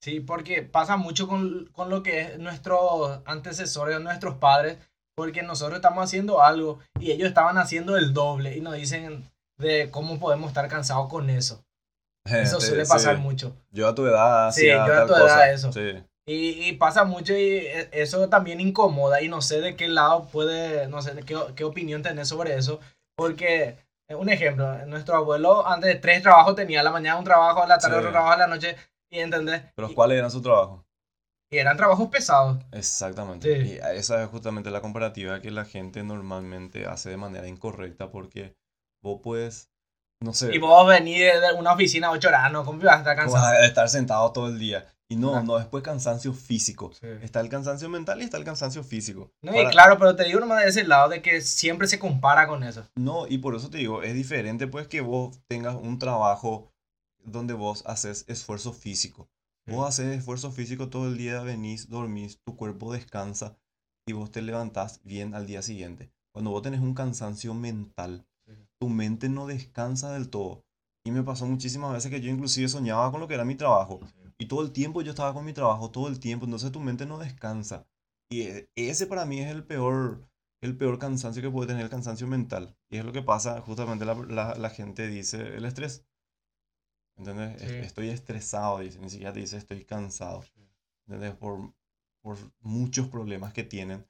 Sí, 0.03 0.19
porque 0.19 0.63
pasa 0.63 0.97
mucho 0.97 1.27
con, 1.27 1.67
con 1.67 1.89
lo 1.89 2.01
que 2.03 2.21
es 2.21 2.39
nuestros 2.39 3.21
antecesores, 3.25 4.01
nuestros 4.01 4.35
padres, 4.35 4.77
porque 5.15 5.43
nosotros 5.43 5.77
estamos 5.77 6.03
haciendo 6.03 6.41
algo 6.41 6.79
y 6.99 7.11
ellos 7.11 7.27
estaban 7.29 7.57
haciendo 7.59 7.95
el 7.97 8.13
doble 8.13 8.57
y 8.57 8.61
nos 8.61 8.73
dicen 8.75 9.29
de 9.59 9.89
cómo 9.91 10.19
podemos 10.19 10.49
estar 10.49 10.67
cansados 10.67 11.07
con 11.07 11.29
eso. 11.29 11.63
Eso 12.25 12.59
suele 12.61 12.85
sí. 12.85 12.91
pasar 12.91 13.17
mucho. 13.19 13.55
Yo 13.71 13.87
a 13.87 13.95
tu 13.95 14.05
edad 14.05 14.51
Sí, 14.51 14.67
yo 14.67 14.81
a 14.81 14.85
tu 14.85 14.91
edad 14.91 15.07
cosa. 15.07 15.51
eso. 15.51 15.71
Sí. 15.71 16.03
Y, 16.27 16.67
y 16.69 16.73
pasa 16.73 17.03
mucho 17.03 17.33
y 17.33 17.41
e- 17.57 17.89
eso 17.91 18.29
también 18.29 18.61
incomoda 18.61 19.21
y 19.21 19.27
no 19.27 19.41
sé 19.41 19.59
de 19.59 19.75
qué 19.75 19.87
lado 19.87 20.27
puede, 20.27 20.87
no 20.87 21.01
sé 21.01 21.13
de 21.15 21.23
qué, 21.23 21.35
qué 21.55 21.63
opinión 21.63 22.03
tenés 22.03 22.27
sobre 22.29 22.55
eso, 22.55 22.79
porque 23.17 23.75
eh, 24.07 24.15
un 24.15 24.29
ejemplo, 24.29 24.85
nuestro 24.85 25.15
abuelo 25.15 25.65
antes 25.67 25.87
de 25.89 25.95
tres 25.99 26.21
trabajos 26.21 26.55
tenía 26.55 26.81
a 26.81 26.83
la 26.83 26.91
mañana 26.91 27.17
un 27.17 27.25
trabajo, 27.25 27.63
a 27.63 27.67
la 27.67 27.77
tarde 27.79 27.95
Sí. 27.95 27.99
otro 27.99 28.11
trabajo, 28.11 28.33
a 28.33 28.37
la 28.37 28.47
noche, 28.47 28.75
y 29.11 29.19
entendés, 29.19 29.63
Pero 29.75 29.89
y, 29.89 29.95
¿cuál 29.95 30.11
era 30.11 30.29
su 30.29 30.41
trabajo? 30.41 30.85
y 31.53 31.57
eran 31.57 31.75
trabajos 31.75 32.07
pesados. 32.09 32.63
Exactamente. 32.71 33.63
Sí. 33.65 33.71
Y 33.73 33.97
esa 33.97 34.23
es 34.23 34.29
justamente 34.29 34.71
la 34.71 34.79
comparativa 34.79 35.41
que 35.41 35.51
la 35.51 35.65
gente 35.65 36.01
normalmente 36.03 36.85
hace 36.85 37.09
de 37.09 37.17
manera 37.17 37.45
incorrecta 37.47 38.09
porque 38.09 38.55
vos 39.03 39.19
puedes, 39.21 39.69
no 40.21 40.33
sé, 40.33 40.55
Y 40.55 40.59
vos 40.59 40.87
venís 40.87 41.19
de 41.19 41.53
una 41.57 41.73
oficina 41.73 42.09
8 42.11 42.29
horas, 42.29 42.49
no, 42.53 42.63
¿cómo 42.63 42.79
vas 42.81 42.95
a 42.95 42.99
estar 42.99 43.15
cansado? 43.17 43.45
a 43.47 43.65
estar 43.65 43.89
sentado 43.89 44.31
todo 44.31 44.47
el 44.47 44.59
día. 44.59 44.85
Y 45.11 45.17
no, 45.17 45.35
Ajá. 45.35 45.43
no, 45.43 45.57
después 45.57 45.83
cansancio 45.83 46.31
físico. 46.33 46.93
Sí. 46.93 47.05
Está 47.21 47.41
el 47.41 47.49
cansancio 47.49 47.89
mental 47.89 48.21
y 48.21 48.23
está 48.23 48.37
el 48.37 48.45
cansancio 48.45 48.81
físico. 48.81 49.29
No, 49.41 49.51
y 49.51 49.55
Para- 49.55 49.69
claro, 49.69 49.97
pero 49.97 50.15
te 50.15 50.23
digo 50.23 50.39
nomás 50.39 50.63
de 50.63 50.69
ese 50.69 50.85
lado 50.85 51.09
de 51.09 51.21
que 51.21 51.41
siempre 51.41 51.87
se 51.87 51.99
compara 51.99 52.47
con 52.47 52.63
eso. 52.63 52.87
No, 52.95 53.27
y 53.27 53.39
por 53.39 53.53
eso 53.55 53.69
te 53.69 53.79
digo, 53.79 54.03
es 54.03 54.13
diferente 54.13 54.67
pues 54.67 54.87
que 54.87 55.01
vos 55.01 55.37
tengas 55.49 55.75
un 55.75 55.99
trabajo 55.99 56.71
donde 57.25 57.53
vos 57.53 57.83
haces 57.85 58.23
esfuerzo 58.29 58.71
físico. 58.71 59.27
Vos 59.67 59.85
haces 59.87 60.17
esfuerzo 60.17 60.49
físico 60.51 60.87
todo 60.89 61.07
el 61.09 61.17
día, 61.17 61.41
venís, 61.41 61.89
dormís, 61.89 62.39
tu 62.45 62.55
cuerpo 62.55 62.93
descansa 62.93 63.57
y 64.07 64.13
vos 64.13 64.31
te 64.31 64.41
levantás 64.41 65.01
bien 65.03 65.35
al 65.35 65.45
día 65.45 65.61
siguiente. 65.61 66.09
Cuando 66.33 66.51
vos 66.51 66.61
tenés 66.61 66.79
un 66.79 66.93
cansancio 66.93 67.53
mental, 67.53 68.25
Sí. 68.47 68.53
tu 68.79 68.87
mente 68.87 69.27
no 69.27 69.45
descansa 69.45 70.13
del 70.13 70.29
todo. 70.29 70.63
Y 71.05 71.11
me 71.11 71.21
pasó 71.23 71.45
muchísimas 71.45 71.91
veces 71.93 72.09
que 72.11 72.21
yo 72.21 72.29
inclusive 72.31 72.69
soñaba 72.69 73.11
con 73.11 73.19
lo 73.19 73.27
que 73.27 73.33
era 73.33 73.43
mi 73.45 73.55
trabajo. 73.55 73.99
Y 74.41 74.47
todo 74.47 74.63
el 74.63 74.71
tiempo 74.71 75.01
yo 75.03 75.11
estaba 75.11 75.33
con 75.35 75.45
mi 75.45 75.53
trabajo, 75.53 75.91
todo 75.91 76.07
el 76.07 76.19
tiempo, 76.19 76.45
entonces 76.45 76.71
tu 76.71 76.79
mente 76.79 77.05
no 77.05 77.19
descansa. 77.19 77.87
Y 78.29 78.41
e- 78.43 78.69
ese 78.75 79.05
para 79.05 79.25
mí 79.25 79.39
es 79.39 79.51
el 79.51 79.63
peor, 79.63 80.27
el 80.63 80.75
peor 80.77 80.97
cansancio 80.97 81.43
que 81.43 81.51
puede 81.51 81.67
tener 81.67 81.83
el 81.83 81.91
cansancio 81.91 82.27
mental. 82.27 82.75
Y 82.89 82.97
es 82.97 83.05
lo 83.05 83.11
que 83.11 83.21
pasa, 83.21 83.61
justamente 83.61 84.03
la, 84.03 84.15
la- 84.15 84.55
la 84.55 84.69
gente 84.71 85.07
dice 85.07 85.37
el 85.57 85.65
estrés. 85.65 86.05
¿Entendés? 87.17 87.61
Sí. 87.61 87.67
Estoy 87.67 88.09
estresado, 88.09 88.79
dice, 88.79 88.99
ni 88.99 89.09
siquiera 89.09 89.33
te 89.33 89.39
dice 89.41 89.57
estoy 89.57 89.85
cansado. 89.85 90.43
¿Entendés? 91.07 91.35
Por, 91.35 91.73
por 92.23 92.37
muchos 92.61 93.07
problemas 93.09 93.53
que 93.53 93.63
tienen 93.63 94.07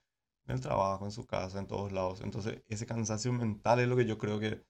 en 0.48 0.56
el 0.56 0.62
trabajo, 0.62 1.06
en 1.06 1.12
su 1.12 1.26
casa, 1.26 1.60
en 1.60 1.68
todos 1.68 1.92
lados. 1.92 2.22
Entonces, 2.22 2.62
ese 2.68 2.86
cansancio 2.86 3.34
mental 3.34 3.80
es 3.80 3.88
lo 3.88 3.96
que 3.98 4.06
yo 4.06 4.18
creo 4.18 4.40
que, 4.40 4.64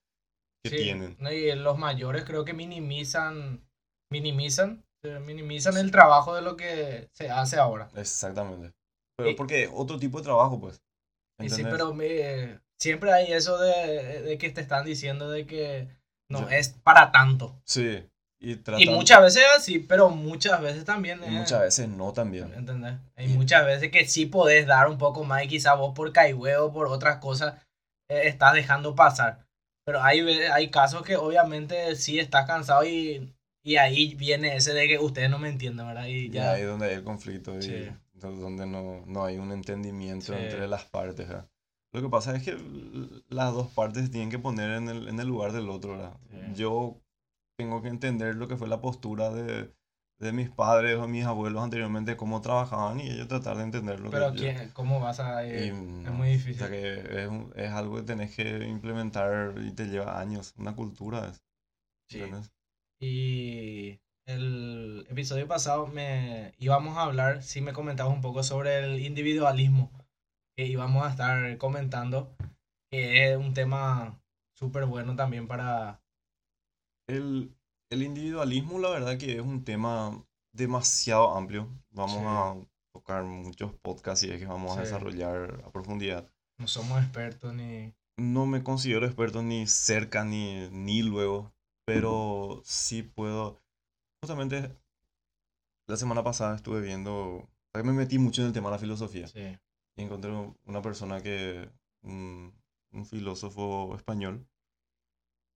que 0.64 0.70
Sí, 0.72 0.76
tienen. 0.76 1.18
y 1.20 1.54
los 1.56 1.78
mayores 1.78 2.24
creo 2.26 2.46
que 2.46 2.54
minimizan, 2.54 3.64
minimizan, 4.10 4.84
eh, 5.04 5.20
minimizan 5.20 5.78
el 5.78 5.92
trabajo 5.92 6.36
de 6.36 6.42
lo 6.42 6.56
que 6.56 7.10
se 7.14 7.30
hace 7.30 7.58
ahora. 7.58 7.90
Exactamente. 7.96 8.74
Pero 9.18 9.32
Y- 9.32 9.36
porque 9.36 9.70
otro 9.74 9.98
tipo 9.98 10.20
de 10.20 10.24
trabajo, 10.26 10.60
pues. 10.60 10.82
Y 11.40 11.50
sí, 11.50 11.64
pero 11.64 11.94
me- 11.94 12.60
siempre 12.80 13.12
hay 13.12 13.34
eso 13.34 13.58
de, 13.60 14.22
de 14.22 14.38
que 14.38 14.50
te 14.52 14.62
están 14.62 14.86
diciendo 14.86 15.30
de 15.32 15.46
que 15.48 15.88
no 16.30 16.50
es 16.50 16.70
para 16.70 17.12
tanto. 17.12 17.60
Sí. 17.66 18.08
Y, 18.44 18.54
y, 18.54 18.90
muchas 18.90 19.22
veces 19.22 19.44
sí, 19.60 19.78
pero 19.78 20.10
muchas 20.10 20.60
veces 20.62 20.84
también. 20.84 21.22
Y 21.24 21.30
muchas 21.30 21.60
veces 21.62 21.88
no 21.88 22.12
también. 22.12 22.52
¿Entendés? 22.56 22.96
Hay 23.16 23.28
muchas 23.28 23.64
veces 23.66 23.92
que 23.92 24.08
sí 24.08 24.26
podés 24.26 24.66
dar 24.66 24.88
un 24.88 24.98
poco 24.98 25.24
más 25.24 25.44
y 25.44 25.48
quizá 25.48 25.76
vos 25.76 25.94
por 25.94 26.12
o 26.12 26.74
por 26.74 26.88
otras 26.88 27.18
cosas, 27.18 27.62
eh, 28.10 28.24
estás 28.26 28.54
dejando 28.56 28.96
pasar. 28.96 29.46
Pero 29.86 30.02
hay, 30.02 30.22
hay 30.22 30.72
casos 30.72 31.04
que 31.04 31.18
obviamente 31.18 31.96
sí 31.96 32.20
estás 32.20 32.48
cansado 32.48 32.84
y, 32.84 33.32
y 33.64 33.76
ahí 33.76 34.16
viene 34.16 34.56
ese 34.56 34.74
de 34.74 34.88
que 34.88 35.00
ustedes 35.00 35.30
no 35.30 35.40
me 35.40 35.50
entienden, 35.50 35.88
¿verdad? 35.88 36.08
Y, 36.08 36.30
ya... 36.30 36.54
ahí 36.54 36.62
es 36.62 36.68
donde 36.68 36.88
hay 36.88 36.96
el 36.96 37.04
conflicto 37.04 37.60
y 37.60 37.92
donde 38.14 38.66
no, 38.66 39.04
no, 39.06 39.26
hay 39.26 39.38
un 39.38 39.52
entendimiento 39.52 40.34
entre 40.34 40.68
las 40.68 40.86
partes. 40.86 41.28
¿verdad? 41.28 41.50
Lo 41.92 42.02
que 42.02 42.10
pasa 42.10 42.36
es 42.36 42.44
que 42.44 42.58
las 43.30 43.54
dos 43.54 43.68
partes 43.72 44.10
tienen 44.12 44.30
que 44.30 44.40
poner 44.40 44.72
en 44.72 44.90
el, 44.90 45.08
en 45.08 45.20
el 45.20 45.28
lugar 45.28 45.52
del 45.52 45.70
otro. 45.70 45.92
¿verdad? 45.92 46.18
Yo 46.54 47.02
tengo 47.58 47.82
que 47.82 47.90
entender 47.90 48.36
lo 48.36 48.48
que 48.48 48.58
fue 48.58 48.68
la 48.68 48.82
postura 48.82 49.30
de, 49.32 49.72
de 50.20 50.32
mis 50.32 50.50
padres 50.50 50.98
o 50.98 51.08
mis 51.08 51.26
abuelos 51.26 51.64
anteriormente, 51.64 52.18
cómo 52.18 52.42
trabajaban 52.42 53.00
y 53.00 53.10
ellos 53.10 53.28
tratar 53.28 53.58
de 53.58 53.64
entenderlo. 53.64 54.10
Pero 54.10 54.34
¿cómo 54.74 55.00
vas 55.00 55.20
a...? 55.20 55.44
es 55.44 55.74
muy 55.74 56.30
difícil. 56.30 56.64
O 56.64 56.68
sea 56.68 56.70
que 56.70 57.24
es, 57.24 57.30
es, 57.56 57.72
algo 57.72 57.98
que 57.98 58.04
tenés 58.04 58.36
que 58.36 58.68
implementar 58.68 59.56
y 59.60 59.72
te 59.72 59.86
lleva 59.86 60.20
años, 60.20 60.54
una 60.58 60.76
cultura. 60.76 61.32
Sí. 62.08 62.22
Y 63.02 64.00
el 64.28 65.06
episodio 65.10 65.48
pasado 65.48 65.88
me 65.88 66.54
íbamos 66.60 66.98
a 66.98 67.04
hablar, 67.04 67.44
si 67.44 67.60
me 67.60 67.74
comentabas 67.74 68.14
un 68.14 68.22
poco 68.22 68.44
sobre 68.44 68.80
el 68.86 69.02
individualismo, 69.02 69.92
que 70.56 70.68
íbamos 70.68 71.06
a 71.06 71.10
estar 71.10 71.58
comentando, 71.58 72.34
que 72.92 73.32
es 73.32 73.38
un 73.38 73.54
tema 73.54 74.22
súper 74.56 74.86
bueno 74.86 75.16
también 75.16 75.48
para 75.48 76.02
el, 77.12 77.52
individualismo, 77.90 78.80
la 78.80 78.90
verdad 78.90 79.18
que 79.18 79.36
es 79.36 79.42
un 79.42 79.64
tema 79.64 80.24
demasiado 80.54 81.36
amplio. 81.36 81.68
Vamos 81.90 82.24
a 82.26 82.56
tocar 82.94 83.24
muchos 83.24 83.74
podcasts 83.82 84.24
y 84.26 84.32
es 84.32 84.40
que 84.40 84.46
vamos 84.46 84.78
a 84.78 84.82
desarrollar 84.82 85.62
a 85.66 85.72
profundidad. 85.72 86.32
No 86.58 86.68
somos 86.68 87.02
expertos 87.02 87.54
ni... 87.54 87.94
No 88.18 88.46
me 88.46 88.64
considero 88.64 89.06
experto 89.06 89.42
ni 89.42 89.68
cerca 89.68 90.24
ni, 90.24 90.70
ni 90.70 91.02
luego, 91.02 91.52
pero 91.94 92.62
sí 92.64 93.04
puedo... 93.04 93.62
Justamente 94.22 94.78
la 95.88 95.98
semana 95.98 96.24
pasada 96.24 96.56
estuve 96.56 96.82
viendo... 96.82 97.50
Me 97.74 97.94
metí 97.94 98.20
mucho 98.20 98.42
en 98.42 98.48
el 98.48 98.54
tema 98.54 98.70
de 98.70 98.76
la 98.76 98.80
filosofía. 98.80 99.28
Y 99.96 100.02
encontré 100.02 100.32
una 100.66 100.82
persona 100.82 101.22
que... 101.22 101.70
un 102.02 102.54
filósofo 103.06 103.96
español 103.96 104.48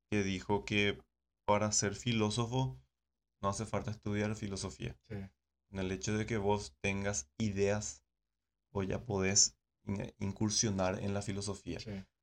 que 0.10 0.24
dijo 0.24 0.66
que 0.66 1.02
para 1.46 1.72
ser 1.72 1.96
filósofo 1.96 2.80
no 3.42 3.50
hace 3.50 3.66
falta 3.66 3.92
estudiar 3.92 4.36
filosofía. 4.36 4.98
En 5.10 5.80
el 5.80 5.92
hecho 5.92 6.18
de 6.18 6.26
que 6.26 6.38
vos 6.38 6.76
tengas 6.82 7.30
ideas, 7.38 8.04
o 8.72 8.84
ya 8.84 9.06
podés 9.06 9.58
incursionar 10.20 11.00
en 11.04 11.14
la 11.14 11.22
filosofía. 11.22 11.80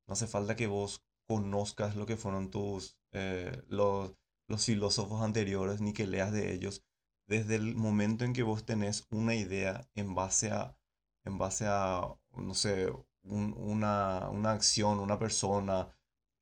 No 0.07 0.15
hace 0.15 0.27
falta 0.27 0.57
que 0.57 0.67
vos 0.67 1.05
conozcas 1.33 1.97
lo 1.97 2.05
que 2.05 2.19
fueron 2.19 2.51
tus 2.51 2.99
eh, 3.13 3.63
los, 3.69 4.15
los 4.49 4.67
filósofos 4.67 5.23
anteriores 5.23 5.81
ni 5.81 5.95
que 5.95 6.07
leas 6.07 6.31
de 6.31 6.53
ellos. 6.53 6.85
Desde 7.27 7.55
el 7.57 7.75
momento 7.75 8.27
en 8.27 8.35
que 8.35 8.43
vos 8.43 8.67
tenés 8.67 9.07
una 9.11 9.35
idea 9.35 9.89
en 9.95 10.15
base 10.15 10.51
a, 10.51 10.77
en 11.25 11.39
base 11.39 11.65
a 11.67 12.03
no 12.37 12.55
sé, 12.55 12.93
una, 13.23 14.29
una, 14.29 14.53
acción, 14.53 14.99
una 14.99 15.19
persona, 15.19 15.89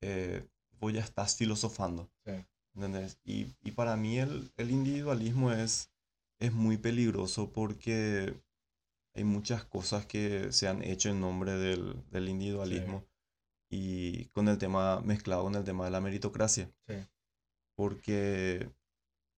eh, 0.01 0.45
vos 0.79 0.91
ya 0.91 0.99
estás 1.01 1.37
filosofando. 1.37 2.11
Y, 3.23 3.55
y, 3.63 3.71
para 3.71 3.95
mí 3.95 4.17
el, 4.17 4.51
el, 4.57 4.71
individualismo 4.71 5.53
es, 5.53 5.89
es 6.39 6.51
muy 6.51 6.77
peligroso 6.77 7.51
porque 7.53 8.41
hay 9.13 9.23
muchas 9.23 9.63
cosas 9.63 10.05
que 10.05 10.51
se 10.51 10.67
han 10.67 10.81
hecho 10.83 11.09
en 11.09 11.21
nombre 11.21 11.53
del, 11.53 12.03
del 12.09 12.27
individualismo 12.27 13.05
y 13.71 14.25
con 14.25 14.49
el 14.49 14.57
tema 14.57 14.99
mezclado 14.99 15.43
con 15.43 15.55
el 15.55 15.63
tema 15.63 15.85
de 15.85 15.91
la 15.91 16.01
meritocracia. 16.01 16.69
Porque 17.75 18.69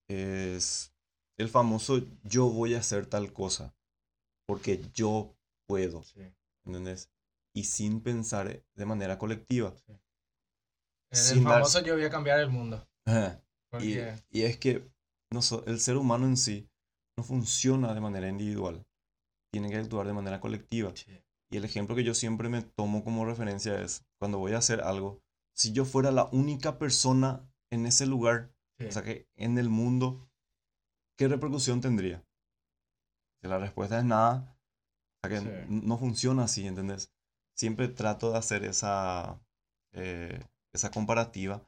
es 0.10 0.92
el 1.38 1.48
famoso 1.48 2.02
yo 2.24 2.50
voy 2.50 2.74
a 2.74 2.80
hacer 2.80 3.06
tal 3.06 3.32
cosa 3.32 3.74
porque 4.48 4.82
yo 4.94 5.36
puedo. 5.68 6.04
¿Entendés? 6.66 7.12
Y 7.56 7.66
sin 7.66 8.02
pensar 8.02 8.64
de 8.74 8.86
manera 8.86 9.18
colectiva. 9.20 9.74
el 11.12 11.44
famoso 11.44 11.82
yo 11.82 11.94
voy 11.94 12.06
a 12.06 12.10
cambiar 12.10 12.40
el 12.40 12.50
mundo. 12.50 12.86
Y, 13.80 13.98
y, 14.30 14.44
es 14.44 14.58
que 14.58 14.88
no 15.32 15.42
el 15.66 15.80
ser 15.80 15.98
humano 15.98 16.26
en 16.26 16.38
sí 16.38 16.70
no 17.18 17.24
funciona 17.24 17.94
de 17.94 18.02
manera 18.02 18.28
individual. 18.28 18.86
Tiene 19.52 19.70
que 19.70 19.78
actuar 19.78 20.08
de 20.08 20.14
manera 20.14 20.40
colectiva. 20.40 20.94
Y 21.54 21.58
el 21.58 21.66
ejemplo 21.66 21.96
que 21.96 22.04
yo 22.04 22.16
siempre 22.16 22.50
me 22.50 22.64
tomo 22.64 23.04
como 23.04 23.26
referencia 23.26 23.80
es 23.80 24.04
cuando 24.18 24.40
voy 24.40 24.54
a 24.54 24.58
hacer 24.58 24.82
algo. 24.82 25.22
Si 25.56 25.72
yo 25.72 25.86
fuera 25.86 26.10
la 26.10 26.26
única 26.32 26.80
persona 26.80 27.48
en 27.70 27.86
ese 27.86 28.08
lugar, 28.08 28.52
o 28.80 28.92
sea 28.92 29.04
que 29.04 29.30
en 29.36 29.60
el 29.60 29.70
mundo, 29.70 30.28
¿qué 31.16 31.28
repercusión 31.28 31.80
tendría? 31.80 32.26
Si 33.40 33.48
la 33.48 33.60
respuesta 33.60 34.00
es 34.00 34.04
nada, 34.04 34.58
o 35.22 35.28
sea 35.28 35.40
que 35.40 35.66
no 35.70 36.00
funciona 36.00 36.46
así, 36.46 36.66
¿entendés? 36.66 37.14
Siempre 37.56 37.88
trato 37.88 38.32
de 38.32 38.40
hacer 38.40 38.64
esa, 38.64 39.40
eh, 39.92 40.44
esa 40.74 40.90
comparativa 40.90 41.64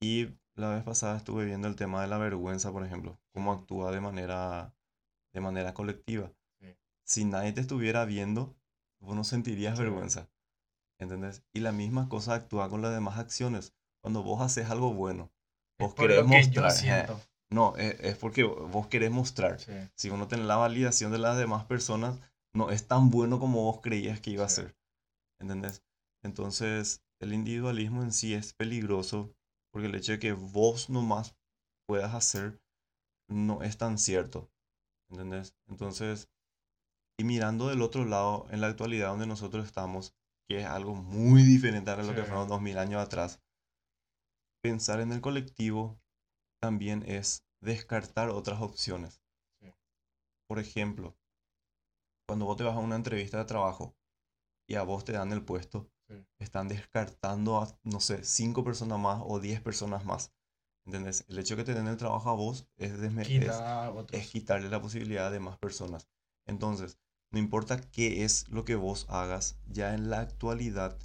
y 0.00 0.28
la 0.54 0.72
vez 0.72 0.84
pasada 0.84 1.16
estuve 1.16 1.46
viendo 1.46 1.66
el 1.66 1.74
tema 1.74 2.00
de 2.00 2.06
la 2.06 2.18
vergüenza, 2.18 2.70
por 2.70 2.86
ejemplo, 2.86 3.18
cómo 3.32 3.52
actúa 3.52 3.90
de 3.90 4.00
manera, 4.00 4.72
de 5.32 5.40
manera 5.40 5.74
colectiva. 5.74 6.32
Si 7.04 7.24
nadie 7.24 7.52
te 7.52 7.60
estuviera 7.60 8.04
viendo, 8.04 8.54
vos 9.00 9.16
no 9.16 9.24
sentirías 9.24 9.78
vergüenza. 9.78 10.28
¿Entendés? 10.98 11.42
Y 11.52 11.60
la 11.60 11.72
misma 11.72 12.08
cosa 12.08 12.34
actúa 12.34 12.68
con 12.68 12.82
las 12.82 12.92
demás 12.92 13.18
acciones. 13.18 13.74
Cuando 14.02 14.22
vos 14.22 14.40
haces 14.42 14.70
algo 14.70 14.92
bueno, 14.92 15.30
vos 15.78 15.94
querés 15.94 16.24
mostrar. 16.24 16.72
no, 17.50 17.76
es, 17.76 18.16
porque 18.16 18.44
vos 18.44 18.86
querés 18.86 19.10
mostrar. 19.10 19.58
Si 19.94 20.10
uno 20.10 20.28
tiene 20.28 20.44
la 20.44 20.56
validación 20.56 21.10
de 21.10 21.18
las 21.18 21.38
demás 21.38 21.64
personas, 21.64 22.20
no 22.54 22.70
es 22.70 22.86
tan 22.86 23.10
bueno 23.10 23.38
como 23.38 23.64
vos 23.64 23.80
creías 23.80 24.20
que 24.20 24.30
iba 24.30 24.44
a 24.44 24.50
ser. 24.50 24.76
¿Entendés? 25.38 25.82
Entonces, 26.22 27.02
el 27.18 27.32
individualismo 27.32 28.02
en 28.02 28.12
sí 28.12 28.34
es 28.34 28.52
peligroso 28.52 29.34
porque 29.72 29.86
el 29.86 29.94
hecho 29.94 30.12
de 30.12 30.18
que 30.18 30.32
vos 30.32 30.90
nomás 30.90 31.34
puedas 31.86 32.14
hacer 32.14 32.60
no 33.28 33.62
es 33.62 33.78
tan 33.78 33.98
cierto. 33.98 34.50
¿Entendés? 35.08 35.54
Entonces, 35.66 36.28
y 37.20 37.24
mirando 37.24 37.68
del 37.68 37.82
otro 37.82 38.06
lado, 38.06 38.46
en 38.50 38.62
la 38.62 38.68
actualidad 38.68 39.08
donde 39.08 39.26
nosotros 39.26 39.66
estamos, 39.66 40.14
que 40.48 40.60
es 40.60 40.66
algo 40.66 40.94
muy 40.94 41.42
diferente 41.42 41.90
a 41.90 41.96
lo 41.96 42.14
que 42.14 42.22
fueron 42.22 42.48
2000 42.48 42.78
años 42.78 43.02
atrás, 43.02 43.42
pensar 44.62 45.00
en 45.00 45.12
el 45.12 45.20
colectivo 45.20 46.00
también 46.62 47.04
es 47.06 47.44
descartar 47.60 48.30
otras 48.30 48.62
opciones. 48.62 49.20
Por 50.48 50.58
ejemplo, 50.58 51.14
cuando 52.26 52.46
vos 52.46 52.56
te 52.56 52.64
vas 52.64 52.74
a 52.74 52.78
una 52.78 52.96
entrevista 52.96 53.36
de 53.36 53.44
trabajo 53.44 53.94
y 54.66 54.76
a 54.76 54.82
vos 54.82 55.04
te 55.04 55.12
dan 55.12 55.32
el 55.32 55.44
puesto, 55.44 55.90
están 56.38 56.68
descartando 56.68 57.58
a, 57.58 57.78
no 57.84 58.00
sé, 58.00 58.24
cinco 58.24 58.64
personas 58.64 58.98
más 58.98 59.22
o 59.26 59.40
diez 59.40 59.60
personas 59.60 60.06
más. 60.06 60.32
¿Entendés? 60.86 61.26
El 61.28 61.38
hecho 61.38 61.54
de 61.54 61.62
que 61.62 61.72
te 61.72 61.74
den 61.74 61.86
el 61.86 61.98
trabajo 61.98 62.30
a 62.30 62.34
vos 62.34 62.66
es, 62.78 62.92
es, 62.92 64.28
quitarle 64.30 64.70
la 64.70 64.80
posibilidad 64.80 65.30
de 65.30 65.38
más 65.38 65.58
personas. 65.58 66.08
Entonces, 66.46 66.98
no 67.30 67.38
importa 67.38 67.80
qué 67.80 68.24
es 68.24 68.48
lo 68.48 68.64
que 68.64 68.74
vos 68.74 69.06
hagas, 69.08 69.56
ya 69.68 69.94
en 69.94 70.10
la 70.10 70.20
actualidad 70.20 70.96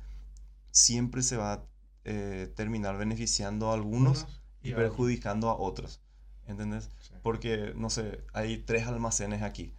siempre 0.71 1.21
se 1.21 1.37
va 1.37 1.53
a 1.53 1.63
eh, 2.03 2.51
terminar 2.55 2.97
beneficiando 2.97 3.69
a 3.69 3.75
algunos 3.75 4.25
y, 4.61 4.73
perjudicando 4.73 5.49
a 5.49 5.57
otros. 5.57 6.01
¿Entendés? 6.47 6.89
Porque, 7.23 7.73
no 7.75 7.89
sé, 7.89 8.23
hay 8.33 8.57
tres 8.57 8.87
almacenes 8.87 9.41
aquí 9.41 9.73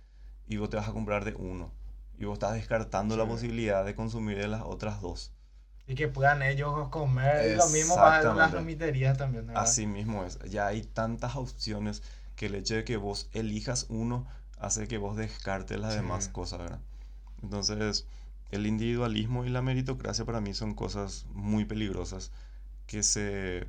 y 0.47 0.57
vos 0.57 0.71
te 0.71 0.77
vas 0.77 0.89
a 0.89 0.93
comprar 0.93 1.25
de 1.25 1.35
uno 1.35 1.73
y 2.19 2.25
vos 2.25 2.35
estás 2.35 2.55
descartando 2.55 3.17
la 3.17 3.27
posibilidad 3.27 3.85
de 3.85 3.95
consumir 3.95 4.39
de 4.39 4.49
las 4.49 4.63
otras 4.63 5.01
dos. 5.01 5.33
Y 5.87 5.95
que 5.95 6.09
puedan 6.09 6.43
ellos 6.43 6.89
comer. 6.89 7.53
Y 7.53 7.57
lo 7.57 7.69
mismo 7.69 7.95
para 7.95 8.35
las 8.35 8.53
romiterías 8.53 9.17
también. 9.17 9.51
Así 9.57 9.87
mismo 9.87 10.25
es. 10.25 10.39
Ya 10.51 10.67
hay 10.67 10.83
tantas 10.83 11.37
opciones 11.37 12.03
que 12.35 12.47
el 12.47 12.57
hecho 12.57 12.75
de 12.75 12.85
que 12.85 12.97
vos 12.97 13.29
elijas 13.33 13.87
uno 13.89 14.27
hace 14.59 14.89
que 14.89 14.99
vos 14.99 15.17
descartes 15.17 15.79
las 15.79 15.95
demás 15.95 16.29
cosas, 16.29 16.61
¿verdad? 16.61 16.81
Entonces, 17.43 18.07
el 18.51 18.67
individualismo 18.67 19.45
y 19.45 19.49
la 19.49 19.63
meritocracia 19.63 20.25
para 20.25 20.41
mí 20.41 20.55
son 20.55 20.75
cosas 20.75 21.27
muy 21.33 21.65
peligrosas 21.65 22.31
que 22.87 23.03
se, 23.03 23.67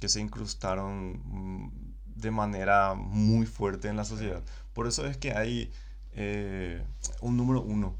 que 0.00 0.08
se 0.08 0.20
incrustaron 0.20 1.20
mm, 1.24 1.72
de 2.16 2.30
manera 2.30 2.94
muy 2.94 3.46
fuerte 3.46 3.88
en 3.88 3.96
la 3.96 4.04
sociedad. 4.04 4.42
Por 4.72 4.86
eso 4.86 5.06
es 5.06 5.16
que 5.16 5.32
hay 5.32 5.70
eh, 6.12 6.82
un 7.20 7.36
número 7.36 7.62
uno. 7.62 7.94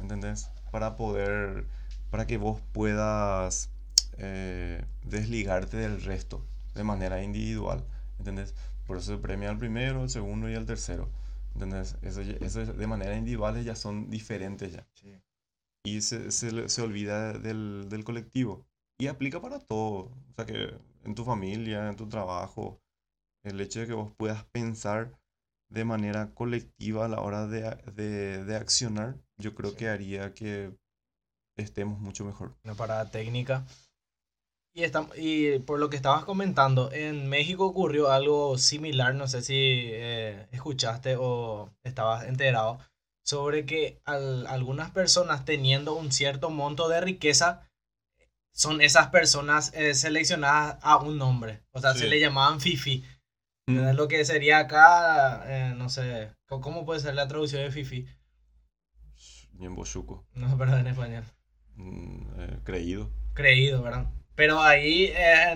¿Entendés? 0.00 0.50
Para 0.72 0.96
poder, 0.96 1.64
para 2.10 2.26
que 2.26 2.38
vos 2.38 2.60
puedas 2.72 3.70
eh, 4.18 4.84
desligarte 5.04 5.76
del 5.76 6.02
resto 6.02 6.44
de 6.74 6.82
manera 6.82 7.22
individual, 7.22 7.84
¿entendés? 8.18 8.54
Por 8.86 8.96
eso 8.96 9.12
se 9.14 9.18
premia 9.18 9.50
al 9.50 9.58
primero, 9.58 10.02
al 10.02 10.10
segundo 10.10 10.50
y 10.50 10.56
al 10.56 10.66
tercero, 10.66 11.08
¿entendés? 11.54 11.96
Eso, 12.02 12.20
eso 12.22 12.64
de 12.64 12.86
manera 12.86 13.16
individual 13.16 13.62
ya 13.64 13.74
son 13.76 14.10
diferentes 14.10 14.72
ya. 14.72 14.86
Y 15.84 16.02
se, 16.02 16.30
se, 16.30 16.68
se 16.68 16.82
olvida 16.82 17.32
del, 17.32 17.88
del 17.88 18.04
colectivo. 18.04 18.66
Y 18.98 19.06
aplica 19.06 19.40
para 19.40 19.58
todo. 19.58 20.10
O 20.30 20.32
sea 20.36 20.44
que 20.46 20.74
en 21.04 21.14
tu 21.14 21.24
familia, 21.24 21.88
en 21.88 21.96
tu 21.96 22.06
trabajo, 22.08 22.80
el 23.44 23.60
hecho 23.60 23.80
de 23.80 23.86
que 23.86 23.94
vos 23.94 24.12
puedas 24.16 24.44
pensar 24.46 25.18
de 25.70 25.84
manera 25.84 26.34
colectiva 26.34 27.06
a 27.06 27.08
la 27.08 27.20
hora 27.20 27.46
de, 27.46 27.62
de, 27.94 28.44
de 28.44 28.56
accionar, 28.56 29.16
yo 29.38 29.54
creo 29.54 29.70
Sí. 29.70 29.76
que 29.76 29.88
haría 29.88 30.34
que 30.34 30.76
estemos 31.56 31.98
mucho 32.00 32.24
mejor. 32.24 32.54
Una 32.64 32.74
parada 32.74 33.10
técnica. 33.10 33.64
Y, 34.72 34.84
está, 34.84 35.06
y 35.16 35.58
por 35.60 35.80
lo 35.80 35.90
que 35.90 35.96
estabas 35.96 36.24
comentando, 36.24 36.92
en 36.92 37.28
México 37.28 37.66
ocurrió 37.66 38.10
algo 38.12 38.56
similar, 38.56 39.14
no 39.14 39.26
sé 39.26 39.42
si 39.42 39.54
eh, 39.56 40.46
escuchaste 40.52 41.16
o 41.18 41.70
estabas 41.82 42.24
enterado, 42.26 42.78
sobre 43.24 43.66
que 43.66 44.00
al- 44.04 44.46
algunas 44.46 44.90
personas 44.92 45.44
teniendo 45.44 45.94
un 45.94 46.12
cierto 46.12 46.50
monto 46.50 46.88
de 46.88 47.00
riqueza, 47.00 47.66
son 48.52 48.80
esas 48.80 49.08
personas 49.08 49.72
eh, 49.74 49.94
seleccionadas 49.94 50.78
a 50.82 50.96
un 50.98 51.18
nombre. 51.18 51.62
O 51.72 51.80
sea, 51.80 51.94
se 51.94 52.06
le 52.08 52.20
llamaban 52.20 52.60
Fifi. 52.60 53.04
Mm. 53.66 53.94
Lo 53.94 54.06
que 54.08 54.24
sería 54.24 54.58
acá, 54.58 55.42
eh, 55.46 55.74
no 55.76 55.88
sé, 55.88 56.32
¿cómo- 56.48 56.60
¿cómo 56.62 56.84
puede 56.86 57.00
ser 57.00 57.14
la 57.14 57.28
traducción 57.28 57.62
de 57.62 57.70
Fifi? 57.70 58.06
Bien 59.52 59.74
bochuco. 59.74 60.26
No, 60.34 60.56
perdón, 60.58 60.80
en 60.80 60.86
español. 60.88 61.24
Mm, 61.76 62.40
eh, 62.40 62.58
creído. 62.64 63.10
creído, 63.34 63.82
¿verdad? 63.82 64.06
Pero 64.40 64.62
ahí 64.62 65.12
eh, 65.14 65.54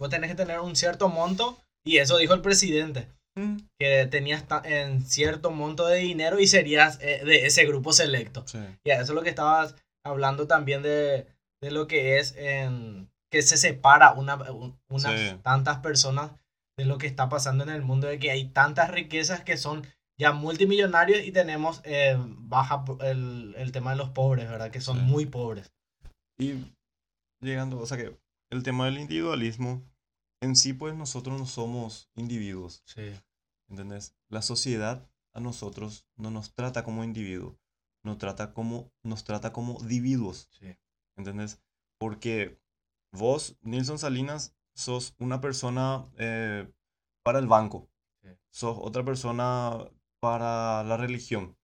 vos 0.00 0.10
tenés 0.10 0.28
que 0.30 0.34
tener 0.36 0.58
un 0.58 0.74
cierto 0.74 1.08
monto 1.08 1.56
y 1.84 1.98
eso 1.98 2.18
dijo 2.18 2.34
el 2.34 2.40
presidente, 2.42 3.06
Mm, 3.38 3.58
que 3.78 4.06
tenías 4.06 4.44
en 4.64 5.04
cierto 5.06 5.50
monto 5.52 5.86
de 5.86 5.98
dinero 5.98 6.40
y 6.40 6.46
serías 6.48 6.98
eh, 7.02 7.22
de 7.24 7.46
ese 7.46 7.66
grupo 7.66 7.92
selecto. 7.92 8.42
sí. 8.48 8.58
Y 8.82 8.90
eso 8.90 9.02
es 9.02 9.10
lo 9.10 9.22
que 9.22 9.28
estabas 9.28 9.76
hablando 10.04 10.48
también 10.48 10.82
de, 10.82 11.26
de 11.62 11.70
lo 11.70 11.86
que 11.86 12.18
es 12.18 12.34
en, 12.36 13.08
que 13.30 13.42
se 13.42 13.56
separa 13.58 14.12
una, 14.14 14.34
un- 14.50 14.76
unas 14.88 15.20
Sí. 15.20 15.36
tantas 15.44 15.78
personas 15.78 16.32
de 16.78 16.84
lo 16.86 16.98
que 16.98 17.06
está 17.06 17.28
pasando 17.28 17.62
en 17.62 17.70
el 17.70 17.82
mundo, 17.82 18.08
de 18.08 18.18
que 18.18 18.30
hay 18.32 18.46
tantas 18.46 18.90
riquezas 18.90 19.42
que 19.44 19.56
son 19.56 19.86
ya 20.18 20.32
multimillonarios 20.32 21.22
y 21.24 21.30
tenemos 21.30 21.80
eh, 21.84 22.16
baja 22.18 22.84
el, 23.02 23.54
el 23.58 23.70
tema 23.70 23.90
de 23.92 23.98
los 23.98 24.08
pobres, 24.08 24.48
¿verdad? 24.50 24.70
Que 24.72 24.80
son 24.80 24.96
Sí. 24.98 25.04
muy 25.04 25.26
pobres. 25.26 25.70
Y 26.38 26.54
llegando, 27.46 27.78
o 27.78 27.86
sea 27.86 27.96
que 27.96 28.18
el 28.50 28.62
tema 28.62 28.84
del 28.86 28.98
individualismo, 28.98 29.82
en 30.40 30.54
sí 30.56 30.72
pues 30.72 30.94
nosotros 30.94 31.38
no 31.38 31.46
somos 31.46 32.10
individuos, 32.14 32.82
Sí. 32.86 33.12
¿entendés? 33.68 34.14
La 34.28 34.42
sociedad 34.42 35.08
a 35.32 35.40
nosotros 35.40 36.06
no 36.16 36.30
nos 36.30 36.54
trata 36.54 36.84
como 36.84 37.04
individuos, 37.04 37.56
nos 38.02 38.18
trata 38.18 38.52
como, 38.52 38.92
nos 39.02 39.24
trata 39.24 39.52
como 39.52 39.78
individuos, 39.80 40.48
Sí. 40.52 40.76
¿entendés? 41.16 41.60
Porque 41.98 42.60
vos, 43.12 43.56
Nilson 43.62 43.98
Salinas, 43.98 44.54
sos 44.74 45.14
una 45.18 45.40
persona 45.40 46.06
eh, 46.18 46.70
para 47.24 47.38
el 47.38 47.46
banco, 47.46 47.88
Sí. 48.22 48.28
sos 48.50 48.76
otra 48.80 49.04
persona 49.04 49.90
para 50.20 50.82
la 50.84 50.96
religión, 50.96 51.56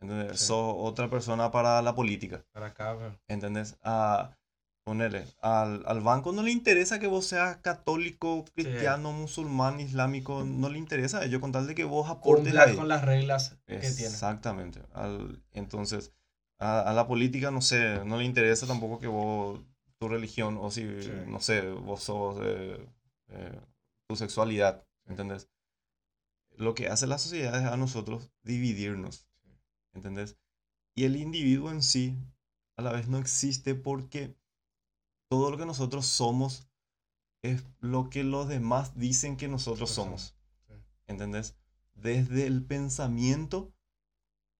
¿entendés? 0.00 0.40
Sí. 0.40 0.46
Sos 0.46 0.74
otra 0.78 1.08
persona 1.08 1.50
para 1.50 1.80
la 1.82 1.94
política. 1.94 2.44
Para 2.52 2.66
acá, 2.66 3.18
¿Entendés? 3.28 3.78
A 3.82 4.36
ponerle, 4.88 5.24
al, 5.40 5.82
al 5.86 6.00
banco 6.00 6.32
no 6.32 6.42
le 6.42 6.50
interesa 6.50 6.98
que 6.98 7.06
vos 7.06 7.26
seas 7.26 7.56
católico, 7.58 8.44
cristiano, 8.54 9.12
musulmán, 9.12 9.80
islámico, 9.80 10.44
no 10.44 10.68
le 10.68 10.78
interesa 10.78 11.18
a 11.18 11.24
ellos 11.24 11.40
con 11.40 11.52
tal 11.52 11.66
de 11.66 11.74
que 11.74 11.84
vos 11.84 12.08
aportes 12.10 12.44
cumplas 12.44 12.68
ahí. 12.68 12.76
con 12.76 12.88
las 12.88 13.04
reglas 13.04 13.56
que 13.66 13.76
tiene. 13.78 13.86
Exactamente. 13.86 14.80
Al- 14.92 15.42
entonces, 15.52 16.12
a, 16.58 16.80
a 16.82 16.92
la 16.92 17.06
política, 17.06 17.50
no 17.50 17.60
sé, 17.60 18.04
no 18.04 18.16
le 18.18 18.24
interesa 18.24 18.66
tampoco 18.66 18.98
que 18.98 19.06
vos, 19.06 19.60
tu 19.98 20.08
religión, 20.08 20.58
o 20.60 20.70
si, 20.70 20.82
Sí. 21.02 21.10
no 21.26 21.40
sé, 21.40 21.62
vos 21.70 22.02
sos, 22.02 22.38
eh, 22.42 22.78
eh, 23.28 23.60
tu 24.08 24.16
sexualidad, 24.16 24.84
¿entendés? 25.06 25.48
Lo 26.56 26.74
que 26.74 26.88
hace 26.88 27.06
la 27.06 27.16
sociedad 27.18 27.58
es 27.58 27.66
a 27.66 27.76
nosotros 27.78 28.30
dividirnos, 28.42 29.26
¿entendés? 29.94 30.36
Y 30.96 31.04
el 31.04 31.16
individuo 31.16 31.70
en 31.70 31.82
sí, 31.82 32.16
a 32.76 32.82
la 32.82 32.92
vez 32.92 33.08
no 33.08 33.18
existe 33.18 33.74
porque 33.76 34.36
todo 35.28 35.50
lo 35.50 35.58
que 35.58 35.66
nosotros 35.66 36.06
somos 36.06 36.68
es 37.42 37.64
lo 37.80 38.10
que 38.10 38.24
los 38.24 38.48
demás 38.48 38.98
dicen 38.98 39.36
que 39.36 39.48
nosotros 39.48 39.90
somos. 39.90 40.36
¿Entendés? 41.06 41.56
Desde 41.94 42.46
el 42.46 42.64
pensamiento, 42.64 43.72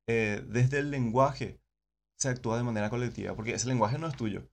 eh, 0.06 0.44
desde 0.48 0.78
el 0.78 0.90
lenguaje, 0.90 1.60
se 2.16 2.28
actúa 2.28 2.56
de 2.56 2.64
manera 2.64 2.90
colectiva, 2.90 3.34
porque 3.34 3.54
ese 3.54 3.68
lenguaje 3.68 3.98
no 3.98 4.08
es 4.08 4.16
tuyo. 4.16 4.48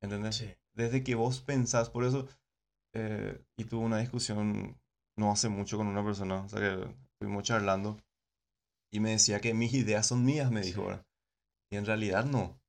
¿Entendés? 0.00 0.36
Sí. 0.36 0.54
Desde 0.74 1.02
que 1.02 1.14
vos 1.14 1.40
pensás, 1.40 1.90
por 1.90 2.04
eso, 2.04 2.26
eh, 2.92 3.42
y 3.56 3.64
tuve 3.64 3.84
una 3.84 3.98
discusión 3.98 4.78
no 5.16 5.32
hace 5.32 5.48
mucho 5.48 5.78
con 5.78 5.86
una 5.86 6.04
persona, 6.04 6.42
o 6.42 6.48
sea 6.48 6.60
que 6.60 6.94
fuimos 7.18 7.42
charlando, 7.42 7.98
y 8.90 9.00
me 9.00 9.10
decía 9.10 9.40
que 9.40 9.54
mis 9.54 9.72
ideas 9.72 10.06
son 10.06 10.24
mías, 10.24 10.50
me 10.50 10.60
dijo. 10.60 10.88
Y 11.70 11.76
en 11.76 11.86
realidad 11.86 12.24
no, 12.24 12.60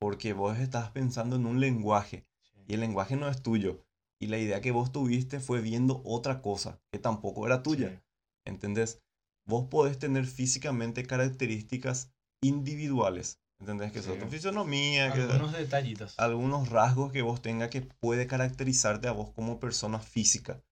porque 0.00 0.32
vos 0.32 0.58
estás 0.58 0.90
pensando 0.90 1.36
en 1.36 1.46
un 1.46 1.60
lenguaje, 1.60 2.26
y 2.66 2.74
el 2.74 2.80
lenguaje 2.80 3.16
no 3.16 3.28
es 3.28 3.42
tuyo, 3.42 3.84
y 4.20 4.26
la 4.26 4.38
idea 4.38 4.60
que 4.60 4.70
vos 4.70 4.92
tuviste 4.92 5.40
fue 5.40 5.60
viendo 5.60 6.02
otra 6.04 6.40
cosa, 6.42 6.80
que 6.90 6.98
tampoco 6.98 7.46
era 7.46 7.62
tuya. 7.62 7.90
Sí. 7.90 8.00
¿Entendés? 8.46 9.02
Vos 9.46 9.66
podés 9.68 9.98
tener 9.98 10.26
físicamente 10.26 11.04
características 11.04 12.12
individuales. 12.42 13.40
¿Entendés? 13.60 13.92
Que 13.92 14.00
Sí. 14.02 14.10
tu 14.18 14.26
fisonomía, 14.26 15.12
que 15.12 15.20
Algunos 15.20 15.52
detallitos. 15.52 16.18
algunos 16.18 16.70
rasgos 16.70 17.12
que 17.12 17.20
vos 17.20 17.42
tengas 17.42 17.68
que 17.68 17.82
puede 17.82 18.26
caracterizarte 18.26 19.06
a 19.08 19.12
vos 19.12 19.30
como 19.32 19.60
persona 19.60 19.98
física. 19.98 20.62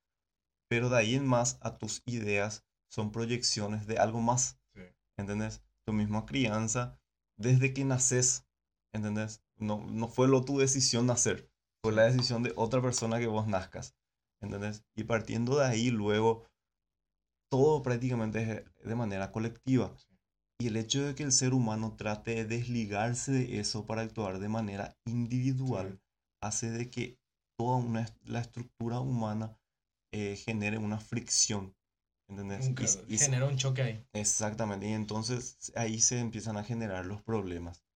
Pero 0.71 0.89
de 0.89 0.97
ahí 0.97 1.15
en 1.15 1.27
más 1.27 1.59
a 1.61 1.77
tus 1.77 2.03
ideas 2.07 2.65
son 2.91 3.13
proyecciones 3.13 3.87
de 3.87 3.99
algo 3.99 4.21
más. 4.23 4.59
¿Entendés? 5.19 5.63
Tu 5.85 5.93
misma 5.93 6.25
crianza, 6.25 6.99
desde 7.37 7.75
que 7.75 7.85
naces, 7.85 8.47
¿entendés? 8.99 9.43
No, 9.57 9.85
no 9.87 10.09
fue 10.09 10.29
lo 10.29 10.45
tu 10.45 10.59
decisión 10.59 11.07
nacer, 11.07 11.49
fue 11.83 11.93
la 11.93 12.05
decisión 12.05 12.43
de 12.43 12.53
otra 12.57 12.83
persona 12.83 13.19
que 13.19 13.27
vos 13.27 13.47
nazcas, 13.47 13.97
¿entendés? 14.41 14.85
Y 14.97 15.05
partiendo 15.05 15.59
de 15.59 15.67
ahí 15.67 15.91
luego, 15.91 16.45
todo 17.51 17.83
prácticamente 17.83 18.43
es 18.43 18.87
de 18.87 18.95
manera 18.95 19.31
colectiva. 19.33 19.95
Y 20.61 20.67
el 20.67 20.77
hecho 20.77 21.07
de 21.07 21.15
que 21.15 21.23
el 21.23 21.33
ser 21.33 21.55
humano 21.55 21.95
trate 21.97 22.35
de 22.35 22.45
desligarse 22.45 23.31
de 23.31 23.61
eso 23.61 23.87
para 23.87 24.03
actuar 24.03 24.41
de 24.41 24.49
manera 24.49 24.97
individual 25.07 26.01
hace 26.43 26.71
de 26.71 26.91
que 26.91 27.19
toda 27.57 27.77
una, 27.77 28.07
la 28.25 28.41
estructura 28.41 28.99
humana 28.99 29.57
eh, 30.13 30.37
genere 30.37 30.79
una 30.79 30.99
fricción. 30.99 31.75
¿Entendés? 32.29 32.69
Un 32.69 32.77
Y 33.09 33.19
genera 33.19 33.47
un 33.47 33.57
choque 33.57 33.83
ahí. 33.83 34.05
Exactamente, 34.13 34.87
y 34.87 34.93
entonces 34.93 35.73
ahí 35.77 36.01
se 36.01 36.19
empiezan 36.19 36.57
a 36.59 36.65
generar 36.65 37.07
los 37.07 37.23
problemas. 37.23 37.88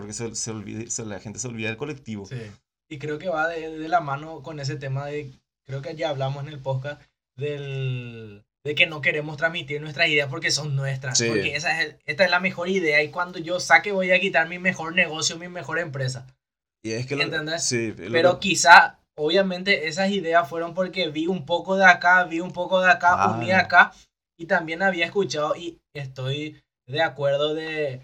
Porque 0.00 0.12
se, 0.14 0.34
se 0.34 0.50
olvida- 0.50 0.90
se- 0.90 1.04
la 1.06 1.20
gente 1.20 1.38
se 1.38 1.48
olvida 1.48 1.68
del 1.68 1.76
colectivo. 1.76 2.26
Sí. 2.26 2.40
Y 2.88 2.98
creo 2.98 3.18
que 3.18 3.28
va 3.28 3.46
de, 3.48 3.78
de 3.78 3.88
la 3.88 4.00
mano 4.00 4.42
con 4.42 4.58
ese 4.60 4.76
tema 4.76 5.06
de, 5.06 5.30
creo 5.66 5.80
que 5.82 5.94
ya 5.94 6.08
hablamos 6.08 6.42
en 6.42 6.48
el 6.52 6.58
podcast, 6.58 7.00
del, 7.36 8.44
de 8.64 8.74
que 8.74 8.86
no 8.86 9.00
queremos 9.00 9.36
transmitir 9.36 9.80
nuestras 9.80 10.08
ideas 10.08 10.28
porque 10.28 10.50
son 10.50 10.76
nuestras. 10.76 11.18
Sí. 11.18 11.26
Porque 11.28 11.56
esa 11.56 11.82
es, 11.82 11.96
esta 12.06 12.24
es 12.24 12.30
la 12.30 12.40
mejor 12.40 12.68
idea 12.68 13.02
y 13.02 13.10
cuando 13.10 13.38
yo 13.38 13.60
saque 13.60 13.92
voy 13.92 14.10
a 14.10 14.20
quitar 14.20 14.48
mi 14.48 14.58
mejor 14.58 14.94
negocio, 14.94 15.38
mi 15.38 15.48
mejor 15.48 15.78
empresa. 15.78 16.26
Y 16.82 16.92
es 16.92 17.06
que 17.06 17.16
lo- 17.16 17.22
¿Entendés? 17.22 17.64
sí, 17.64 17.92
lo 17.96 18.12
Pero 18.12 18.40
quizá, 18.40 18.98
obviamente, 19.16 19.88
esas 19.88 20.10
ideas 20.10 20.48
fueron 20.48 20.74
porque 20.74 21.08
vi 21.08 21.26
un 21.26 21.44
poco 21.46 21.76
de 21.76 21.84
acá, 21.84 22.24
vi 22.24 22.40
un 22.40 22.52
poco 22.52 22.80
de 22.80 22.90
acá, 22.90 23.30
uní 23.36 23.46
Claro. 23.46 23.64
acá 23.66 23.92
y 24.38 24.46
también 24.46 24.82
había 24.82 25.04
escuchado 25.06 25.54
y 25.56 25.78
estoy 25.94 26.62
de 26.86 27.02
acuerdo 27.02 27.54
de... 27.54 28.00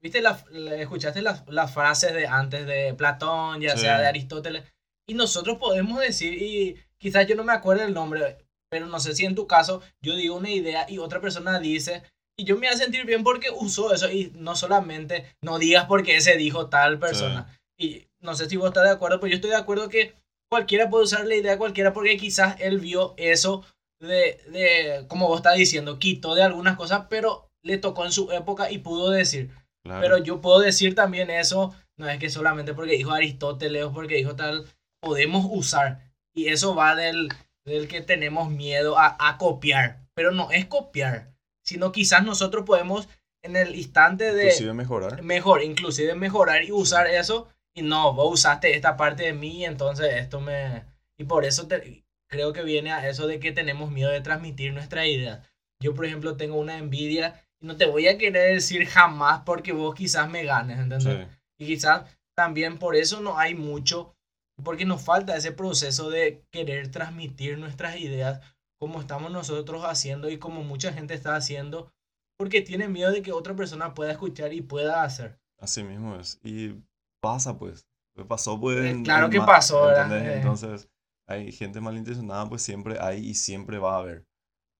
¿Viste? 0.00 0.20
La, 0.20 0.42
¿Escuchaste 0.78 1.22
las, 1.22 1.46
las 1.48 1.72
frases 1.72 2.12
de 2.14 2.26
antes 2.26 2.66
de 2.66 2.94
Platón, 2.94 3.60
ya 3.60 3.74
Sí. 3.74 3.82
sea 3.82 3.98
de 4.00 4.06
Aristóteles? 4.06 4.64
Y 5.08 5.14
nosotros 5.14 5.58
podemos 5.58 5.98
decir, 6.00 6.34
y 6.40 6.76
quizás 6.98 7.26
yo 7.26 7.34
no 7.34 7.44
me 7.44 7.52
acuerdo 7.52 7.82
el 7.84 7.94
nombre, 7.94 8.38
pero 8.70 8.86
no 8.86 9.00
sé 9.00 9.14
si 9.14 9.24
en 9.24 9.34
tu 9.34 9.46
caso 9.46 9.82
yo 10.02 10.14
digo 10.14 10.36
una 10.36 10.50
idea 10.50 10.86
y 10.88 10.98
otra 10.98 11.20
persona 11.20 11.58
dice, 11.58 12.02
y 12.38 12.44
yo 12.44 12.54
me 12.54 12.66
voy 12.66 12.74
a 12.74 12.78
sentir 12.78 13.04
bien 13.04 13.24
porque 13.24 13.50
usó 13.50 13.92
eso, 13.92 14.10
y 14.10 14.32
no 14.34 14.54
solamente 14.56 15.26
no 15.42 15.58
digas 15.58 15.86
porque 15.86 16.16
ese 16.16 16.36
dijo 16.36 16.68
tal 16.68 16.98
persona. 16.98 17.58
Y 17.78 18.06
no 18.20 18.34
sé 18.34 18.48
si 18.48 18.56
vos 18.56 18.68
estás 18.68 18.84
de 18.84 18.90
acuerdo, 18.90 19.18
pero 19.20 19.30
yo 19.30 19.36
estoy 19.36 19.50
de 19.50 19.56
acuerdo 19.56 19.88
que 19.88 20.14
cualquiera 20.50 20.88
puede 20.88 21.04
usar 21.04 21.26
la 21.26 21.34
idea 21.34 21.52
de 21.52 21.58
cualquiera 21.58 21.92
porque 21.92 22.16
quizás 22.16 22.56
él 22.60 22.78
vio 22.78 23.14
eso 23.16 23.64
de, 24.00 24.40
de, 24.48 25.04
como 25.08 25.28
vos 25.28 25.38
estás 25.38 25.56
diciendo, 25.56 25.98
quitó 25.98 26.34
de 26.34 26.42
algunas 26.42 26.76
cosas, 26.76 27.06
pero 27.08 27.48
le 27.64 27.78
tocó 27.78 28.04
en 28.04 28.12
su 28.12 28.30
época 28.32 28.70
y 28.70 28.78
pudo 28.78 29.10
decir. 29.10 29.50
Claro. 29.84 30.00
Pero 30.00 30.18
yo 30.18 30.40
puedo 30.40 30.60
decir 30.60 30.94
también 30.94 31.30
eso, 31.30 31.74
no 31.96 32.08
es 32.08 32.18
que 32.18 32.30
solamente 32.30 32.74
porque 32.74 32.96
dijo 32.96 33.12
Aristóteles 33.12 33.84
o 33.84 33.92
porque 33.92 34.16
dijo 34.16 34.36
tal, 34.36 34.66
podemos 35.00 35.46
usar. 35.50 36.12
Y 36.34 36.48
eso 36.48 36.74
va 36.74 36.94
del, 36.94 37.28
del 37.64 37.88
que 37.88 38.00
tenemos 38.00 38.50
miedo 38.50 38.98
a, 38.98 39.16
a 39.18 39.38
copiar. 39.38 40.00
Pero 40.14 40.30
no 40.30 40.50
es 40.50 40.66
copiar, 40.66 41.32
sino 41.64 41.92
quizás 41.92 42.24
nosotros 42.24 42.64
podemos 42.64 43.08
en 43.42 43.56
el 43.56 43.74
instante 43.74 44.32
de... 44.32 44.44
Inclusive 44.44 44.74
mejorar. 44.74 45.22
Mejor, 45.22 45.62
inclusive 45.62 46.14
mejorar 46.14 46.64
y 46.64 46.72
usar 46.72 47.06
eso. 47.08 47.48
Y 47.74 47.82
no, 47.82 48.12
vos 48.12 48.32
usaste 48.32 48.74
esta 48.74 48.96
parte 48.96 49.24
de 49.24 49.32
mí, 49.32 49.64
entonces 49.64 50.14
esto 50.14 50.40
me... 50.40 50.84
Y 51.18 51.24
por 51.24 51.44
eso 51.44 51.66
te, 51.66 52.04
creo 52.28 52.52
que 52.52 52.62
viene 52.62 52.92
a 52.92 53.08
eso 53.08 53.26
de 53.26 53.40
que 53.40 53.52
tenemos 53.52 53.90
miedo 53.90 54.10
de 54.10 54.20
transmitir 54.20 54.72
nuestra 54.72 55.06
idea. 55.06 55.42
Yo, 55.80 55.94
por 55.94 56.04
ejemplo, 56.04 56.36
tengo 56.36 56.56
una 56.56 56.78
envidia 56.78 57.44
no 57.62 57.76
te 57.76 57.86
voy 57.86 58.08
a 58.08 58.18
querer 58.18 58.54
decir 58.54 58.86
jamás 58.86 59.42
porque 59.44 59.72
vos 59.72 59.94
quizás 59.94 60.28
me 60.28 60.44
ganes, 60.44 60.78
¿entendés? 60.78 61.04
Sí. 61.04 61.38
Y 61.58 61.66
quizás 61.66 62.04
también 62.36 62.78
por 62.78 62.96
eso 62.96 63.20
no 63.20 63.38
hay 63.38 63.54
mucho, 63.54 64.14
porque 64.62 64.84
nos 64.84 65.02
falta 65.02 65.36
ese 65.36 65.52
proceso 65.52 66.10
de 66.10 66.44
querer 66.50 66.90
transmitir 66.90 67.58
nuestras 67.58 67.98
ideas 67.98 68.40
como 68.80 69.00
estamos 69.00 69.30
nosotros 69.30 69.84
haciendo 69.84 70.28
y 70.28 70.38
como 70.38 70.64
mucha 70.64 70.92
gente 70.92 71.14
está 71.14 71.36
haciendo, 71.36 71.92
porque 72.36 72.62
tiene 72.62 72.88
miedo 72.88 73.12
de 73.12 73.22
que 73.22 73.32
otra 73.32 73.54
persona 73.54 73.94
pueda 73.94 74.10
escuchar 74.10 74.52
y 74.52 74.60
pueda 74.60 75.04
hacer. 75.04 75.38
Así 75.60 75.84
mismo 75.84 76.16
es. 76.16 76.40
Y 76.42 76.74
pasa, 77.22 77.56
pues. 77.56 77.86
Pasó, 78.28 78.58
pues. 78.60 78.78
en- 78.84 79.04
claro 79.04 79.26
en 79.26 79.30
que 79.32 79.38
pasó, 79.40 79.86
¿verdad? 79.86 80.12
Eh. 80.18 80.36
Entonces, 80.38 80.88
hay 81.28 81.52
gente 81.52 81.80
malintencionada, 81.80 82.48
pues 82.48 82.62
siempre 82.62 82.98
hay 83.00 83.24
y 83.24 83.34
siempre 83.34 83.78
va 83.78 83.94
a 83.94 83.98
haber. 83.98 84.26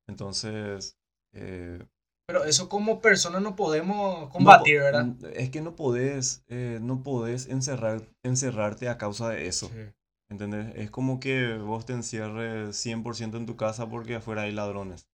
Entonces, 0.09 0.97
eh, 1.33 1.79
Pero 2.27 2.45
eso 2.45 2.69
como 2.69 3.01
persona 3.01 3.41
no 3.41 3.57
podemos 3.57 4.31
combatir, 4.31 4.79
no 4.79 4.85
¿verdad? 4.85 5.05
mm, 5.05 5.27
Es 5.35 5.51
que 5.51 5.61
no 5.61 5.75
podés, 5.77 6.45
eh, 6.49 6.79
no 6.81 7.03
podés 7.03 7.49
encerrar, 7.49 8.03
encerrarte 8.23 8.89
a 8.89 8.99
causa 8.99 9.29
de 9.29 9.47
eso. 9.47 9.71
¿Entendés? 10.31 10.73
Es 10.77 10.91
como 10.91 11.21
que 11.21 11.57
vos 11.59 11.85
te 11.85 11.93
encierres 11.93 12.77
100% 12.77 13.37
en 13.37 13.47
tu 13.47 13.57
casa 13.57 13.89
porque 13.89 14.15
afuera 14.15 14.43
hay 14.43 14.53
ladrones. 14.53 15.09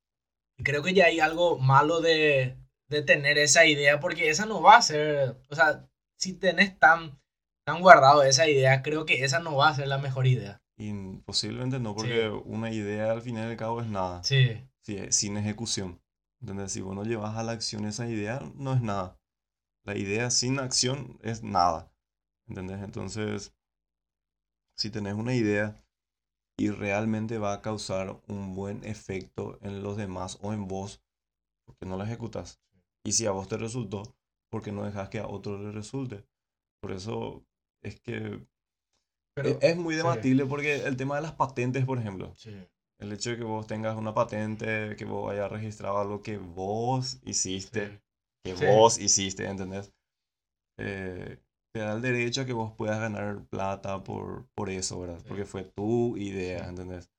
Creo 0.62 0.83
que 0.83 0.94
ya 0.94 1.07
hay 1.07 1.18
algo 1.18 1.59
malo 1.59 2.01
de, 2.01 2.57
de 2.88 3.03
tener 3.03 3.38
esa 3.38 3.66
idea, 3.66 4.01
porque 4.01 4.31
esa 4.31 4.47
no 4.47 4.61
va 4.62 4.77
a 4.77 4.83
ser, 4.83 5.40
o 5.51 5.55
sea, 5.55 5.88
si 6.18 6.35
tenés 6.35 6.79
tan, 6.79 7.18
tan 7.64 7.81
guardado 7.81 8.23
esa 8.23 8.49
idea, 8.49 8.83
creo 8.83 9.07
que 9.07 9.25
esa 9.25 9.40
no 9.40 9.57
va 9.57 9.68
a 9.68 9.75
ser 9.75 9.88
la 9.88 9.99
mejor 9.99 10.27
idea. 10.27 10.61
Y 10.77 10.92
posiblemente 11.25 11.81
no, 11.81 11.94
porque 11.94 12.29
una 12.29 12.71
idea 12.71 13.11
al 13.11 13.23
final 13.23 13.49
y 13.49 13.51
al 13.53 13.57
cabo 13.57 13.81
es 13.81 13.88
nada. 13.88 14.23
Sí, 14.23 14.64
Sí, 14.83 14.99
sin 15.11 15.37
ejecución. 15.37 16.01
Si 16.68 16.81
vos 16.81 16.94
no 16.94 17.05
llevas 17.05 17.37
a 17.37 17.42
la 17.42 17.53
acción 17.53 17.85
esa 17.85 18.09
idea, 18.09 18.40
no 18.55 18.72
es 18.72 18.81
nada. 18.81 19.18
La 19.85 19.96
idea 19.96 20.31
sin 20.31 20.59
acción 20.59 21.18
es 21.22 21.42
nada. 21.42 21.92
¿Entendés? 22.46 22.81
Entonces, 22.83 23.55
si 24.77 24.90
tenés 24.90 25.14
una 25.14 25.35
idea 25.35 25.85
y 26.57 26.70
realmente 26.70 27.38
va 27.38 27.53
a 27.55 27.62
causar 27.62 28.20
un 28.29 28.55
buen 28.55 28.85
efecto 28.85 29.59
en 29.62 29.83
los 29.83 29.96
demás 29.96 30.38
o 30.42 30.53
en 30.53 30.68
vos, 30.68 31.03
porque 31.66 31.87
no 31.87 31.96
la 31.96 32.05
ejecutas? 32.05 32.61
Y 33.05 33.12
si 33.12 33.27
a 33.27 33.33
vos 33.33 33.48
te 33.48 33.57
resultó, 33.57 34.03
porque 34.51 34.72
no 34.72 34.85
dejas 34.85 35.09
que 35.09 35.18
a 35.18 35.27
otro 35.27 35.59
le 35.59 35.72
resulte? 35.72 36.24
Por 36.81 36.92
eso 36.92 37.44
es 37.83 38.01
que 38.01 38.46
pero... 39.35 39.51
es, 39.51 39.59
es 39.61 39.77
muy 39.77 39.94
sí. 39.94 39.98
debatible 39.98 40.46
porque 40.46 40.87
el 40.87 40.96
tema 40.96 41.16
de 41.16 41.22
las 41.22 41.33
patentes, 41.33 41.85
por 41.85 41.98
ejemplo, 41.98 42.35
Sí, 42.37 42.55
el 43.00 43.12
hecho 43.12 43.30
de 43.30 43.37
que 43.38 43.44
vos 43.44 43.66
tengas 43.66 43.96
una 43.96 44.14
patente, 44.14 44.96
que 44.96 45.04
vos 45.04 45.30
hayas 45.32 45.50
registrado 45.50 45.98
algo 45.98 46.22
que 46.22 46.38
vos 46.38 47.20
hiciste, 47.24 48.00
que 48.44 48.54
Sí. 48.56 48.64
vos 48.66 48.98
hiciste, 48.98 49.46
¿entendés? 49.46 49.92
Eh, 50.78 51.38
te 51.74 51.80
da 51.80 51.94
el 51.94 52.02
derecho 52.02 52.42
a 52.42 52.46
que 52.46 52.52
vos 52.52 52.72
puedas 52.76 52.98
ganar 53.00 53.44
plata 53.50 54.02
por, 54.02 54.46
por 54.54 54.70
eso, 54.70 55.00
¿verdad? 55.00 55.18
Sí. 55.18 55.24
Porque 55.28 55.44
fue 55.44 55.64
tu 55.64 56.16
idea, 56.16 56.61
Sí. 56.61 56.68
¿entendés? 56.68 57.11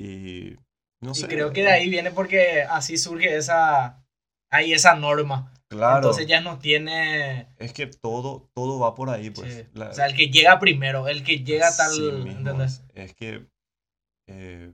Y 0.00 0.56
no 1.02 1.12
Y 1.12 1.14
sé. 1.14 1.28
creo 1.28 1.52
que 1.52 1.62
de 1.62 1.70
ahí 1.70 1.88
viene 1.88 2.10
porque 2.10 2.62
así 2.62 2.96
surge 2.96 3.36
esa, 3.36 4.04
hay 4.50 4.72
esa 4.72 4.94
norma. 4.94 5.52
Claro, 5.68 5.96
Entonces 5.96 6.26
ya 6.26 6.40
no 6.40 6.58
tiene, 6.58 7.46
es 7.58 7.72
que 7.74 7.86
todo, 7.86 8.48
todo 8.54 8.78
va 8.78 8.94
por 8.94 9.10
ahí, 9.10 9.30
pues. 9.30 9.54
sí. 9.54 9.64
La- 9.74 9.90
o 9.90 9.94
sea, 9.94 10.06
el 10.06 10.16
que 10.16 10.28
llega 10.28 10.58
primero, 10.58 11.08
el 11.08 11.24
que 11.24 11.44
llega 11.44 11.70
tal, 11.76 12.24
mismo 12.24 12.38
¿entendés? 12.38 12.82
es. 12.94 12.94
Es 12.94 13.14
que 13.14 13.46
eh, 14.28 14.72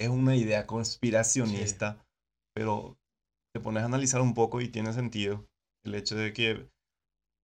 es 0.00 0.08
una 0.08 0.34
idea 0.34 0.66
conspiracionista, 0.66 2.04
pero 2.54 2.98
te 3.54 3.60
pones 3.60 3.82
a 3.82 3.86
analizar 3.86 4.20
un 4.22 4.34
poco 4.34 4.60
y 4.60 4.68
tiene 4.68 4.92
sentido 4.92 5.46
el 5.84 5.94
hecho 5.94 6.16
de 6.16 6.32
que 6.32 6.70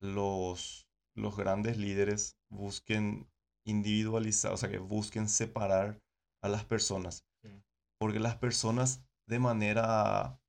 los, 0.01 0.89
los 1.15 1.37
grandes 1.37 1.77
líderes 1.77 2.37
busquen 2.51 3.29
individualizar, 3.67 4.53
o 4.53 4.57
sea, 4.57 4.71
que 4.71 4.79
busquen 4.79 5.29
separar 5.29 6.01
a 6.43 6.49
las 6.49 6.65
personas. 6.65 7.27
Sí. 7.43 7.63
Porque 8.01 8.21
las 8.21 8.37
personas 8.37 9.03
de 9.29 9.39
manera 9.39 10.41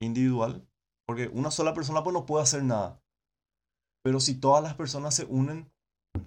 individual, 0.00 0.66
porque 1.06 1.28
una 1.28 1.50
sola 1.50 1.74
persona 1.74 2.02
pues 2.02 2.14
no 2.14 2.24
puede 2.26 2.44
hacer 2.44 2.62
nada. 2.62 3.02
Pero 4.02 4.20
si 4.20 4.38
todas 4.38 4.62
las 4.62 4.74
personas 4.74 5.14
se 5.14 5.24
unen, 5.24 5.70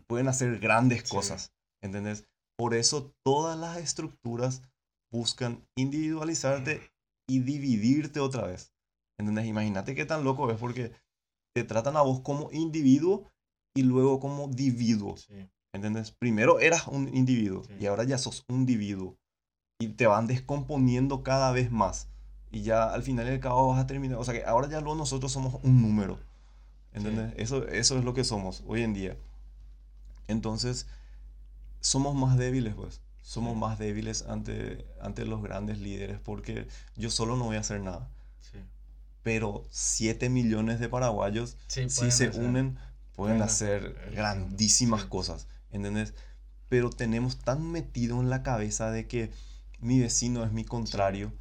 pueden 0.07 0.27
hacer 0.27 0.59
grandes 0.59 1.03
Sí. 1.07 1.15
cosas. 1.15 1.53
¿Entendés? 1.81 2.27
Por 2.57 2.73
eso 2.73 3.13
todas 3.23 3.57
las 3.57 3.77
estructuras 3.77 4.63
buscan 5.11 5.63
individualizarte 5.77 6.81
y 7.29 7.39
dividirte 7.39 8.19
otra 8.19 8.47
vez. 8.47 8.73
¿Entendés? 9.19 9.45
Imagínate 9.45 9.95
qué 9.95 10.05
tan 10.05 10.23
loco 10.23 10.51
es 10.51 10.57
porque 10.57 10.91
te 11.55 11.63
tratan 11.63 11.97
a 11.97 12.01
vos 12.01 12.21
como 12.21 12.51
individuo 12.51 13.25
y 13.75 13.83
luego 13.83 14.19
como 14.19 14.47
dividuo. 14.47 15.17
Sí. 15.17 15.49
¿Entendés? 15.73 16.11
Primero 16.11 16.59
eras 16.59 16.87
un 16.87 17.15
individuo 17.15 17.63
Sí. 17.63 17.73
y 17.79 17.85
ahora 17.87 18.03
ya 18.03 18.17
sos 18.17 18.43
un 18.49 18.57
individuo. 18.57 19.15
Y 19.79 19.89
te 19.89 20.07
van 20.07 20.27
descomponiendo 20.27 21.23
cada 21.23 21.51
vez 21.51 21.71
más. 21.71 22.09
Y 22.51 22.61
ya 22.63 22.91
al 22.91 23.03
final 23.03 23.27
al 23.27 23.39
cabo 23.39 23.67
vas 23.67 23.79
a 23.79 23.87
terminar. 23.87 24.17
O 24.17 24.23
sea 24.23 24.33
que 24.33 24.43
ahora 24.45 24.67
ya 24.69 24.79
luego 24.79 24.95
nosotros 24.95 25.31
somos 25.31 25.55
un 25.63 25.81
número. 25.81 26.19
¿Entendés? 26.93 27.33
Eso, 27.37 27.67
eso 27.67 27.97
es 27.97 28.03
lo 28.03 28.13
que 28.13 28.23
somos 28.23 28.63
hoy 28.67 28.81
en 28.81 28.93
día. 28.93 29.17
Entonces, 30.27 30.87
somos 31.79 32.15
más 32.15 32.37
débiles, 32.37 32.73
pues. 32.75 33.01
Somos 33.27 33.57
más 33.57 33.77
débiles 33.77 34.21
ante, 34.29 34.85
ante 35.01 35.25
los 35.25 35.43
grandes 35.43 35.79
líderes 35.79 36.17
porque 36.17 36.65
yo 36.95 37.09
solo 37.09 37.35
no 37.35 37.43
voy 37.43 37.57
a 37.57 37.59
hacer 37.59 37.81
nada. 37.81 38.09
Sí. 38.39 38.57
Pero 39.21 39.65
7 39.69 40.29
millones 40.29 40.79
de 40.79 40.87
paraguayos 40.87 41.57
Sí, 41.67 41.89
si 41.89 42.09
se 42.09 42.27
hacer. 42.27 42.41
unen, 42.41 42.77
pueden 43.17 43.41
hacer 43.41 43.97
hacer, 43.97 44.15
grandísimas 44.15 45.01
sí. 45.01 45.07
cosas, 45.09 45.47
¿entendés? 45.71 46.13
Pero 46.69 46.89
tenemos 46.89 47.37
tan 47.39 47.69
metido 47.69 48.21
en 48.21 48.29
la 48.29 48.43
cabeza 48.43 48.91
de 48.91 49.07
que 49.07 49.29
mi 49.81 49.99
vecino 49.99 50.45
es 50.45 50.53
mi 50.53 50.63
contrario, 50.63 51.33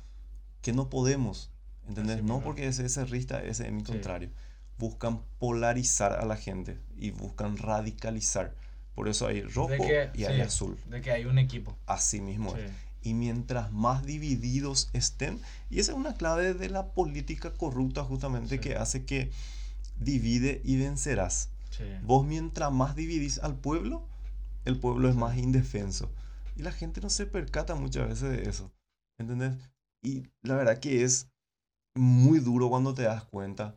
que 0.62 0.72
no 0.72 0.90
podemos, 0.90 1.53
¿entendés? 1.87 2.25
No 2.25 2.40
porque 2.42 2.66
ese 2.66 2.85
es 2.87 2.94
cerrista, 2.94 3.40
ese 3.44 3.68
es 3.68 3.72
mi 3.72 3.85
contrario. 3.85 4.31
Buscan 4.77 5.22
polarizar 5.38 6.14
a 6.14 6.25
la 6.25 6.37
gente 6.37 6.81
y 6.96 7.12
buscan 7.12 7.57
radicalizar. 7.59 8.57
Por 8.96 9.09
eso 9.09 9.28
hay 9.28 9.42
rojo 9.42 9.68
que- 9.76 10.11
y 10.14 10.24
hay 10.24 10.40
azul. 10.40 10.76
De 10.90 11.00
que 11.00 11.12
hay 11.12 11.26
un 11.26 11.38
equipo. 11.38 11.76
Así 11.87 12.20
mismo 12.20 12.56
es. 12.56 12.72
Y 13.02 13.14
mientras 13.14 13.70
más 13.70 14.04
divididos 14.04 14.90
estén, 14.92 15.38
y 15.70 15.78
esa 15.78 15.92
es 15.92 15.98
una 15.98 16.14
clave 16.14 16.54
de 16.54 16.68
la 16.70 16.92
política 16.92 17.52
corrupta 17.52 18.02
justamente 18.02 18.56
Sí. 18.56 18.61
que 18.61 18.74
hace 18.76 19.04
que 19.04 19.30
divide 20.00 20.61
y 20.64 20.76
vencerás. 20.78 21.50
Vos 22.02 22.26
mientras 22.26 22.72
más 22.72 22.96
dividís 22.96 23.38
al 23.38 23.54
pueblo, 23.54 24.09
el 24.64 24.78
pueblo 24.80 25.09
es 25.11 25.14
más 25.14 25.37
indefenso. 25.37 26.11
Y 26.56 26.62
la 26.62 26.72
gente 26.72 27.00
no 27.02 27.11
se 27.11 27.26
percata 27.26 27.74
muchas 27.74 28.09
veces 28.09 28.30
de 28.30 28.48
eso. 28.48 28.72
¿Entendés? 29.20 29.54
Y 30.02 30.24
la 30.42 30.54
verdad 30.56 30.78
que 30.78 31.04
es 31.04 31.28
muy 31.94 32.40
duro 32.40 32.70
cuando 32.70 32.94
te 32.94 33.02
das 33.02 33.24
cuenta. 33.24 33.76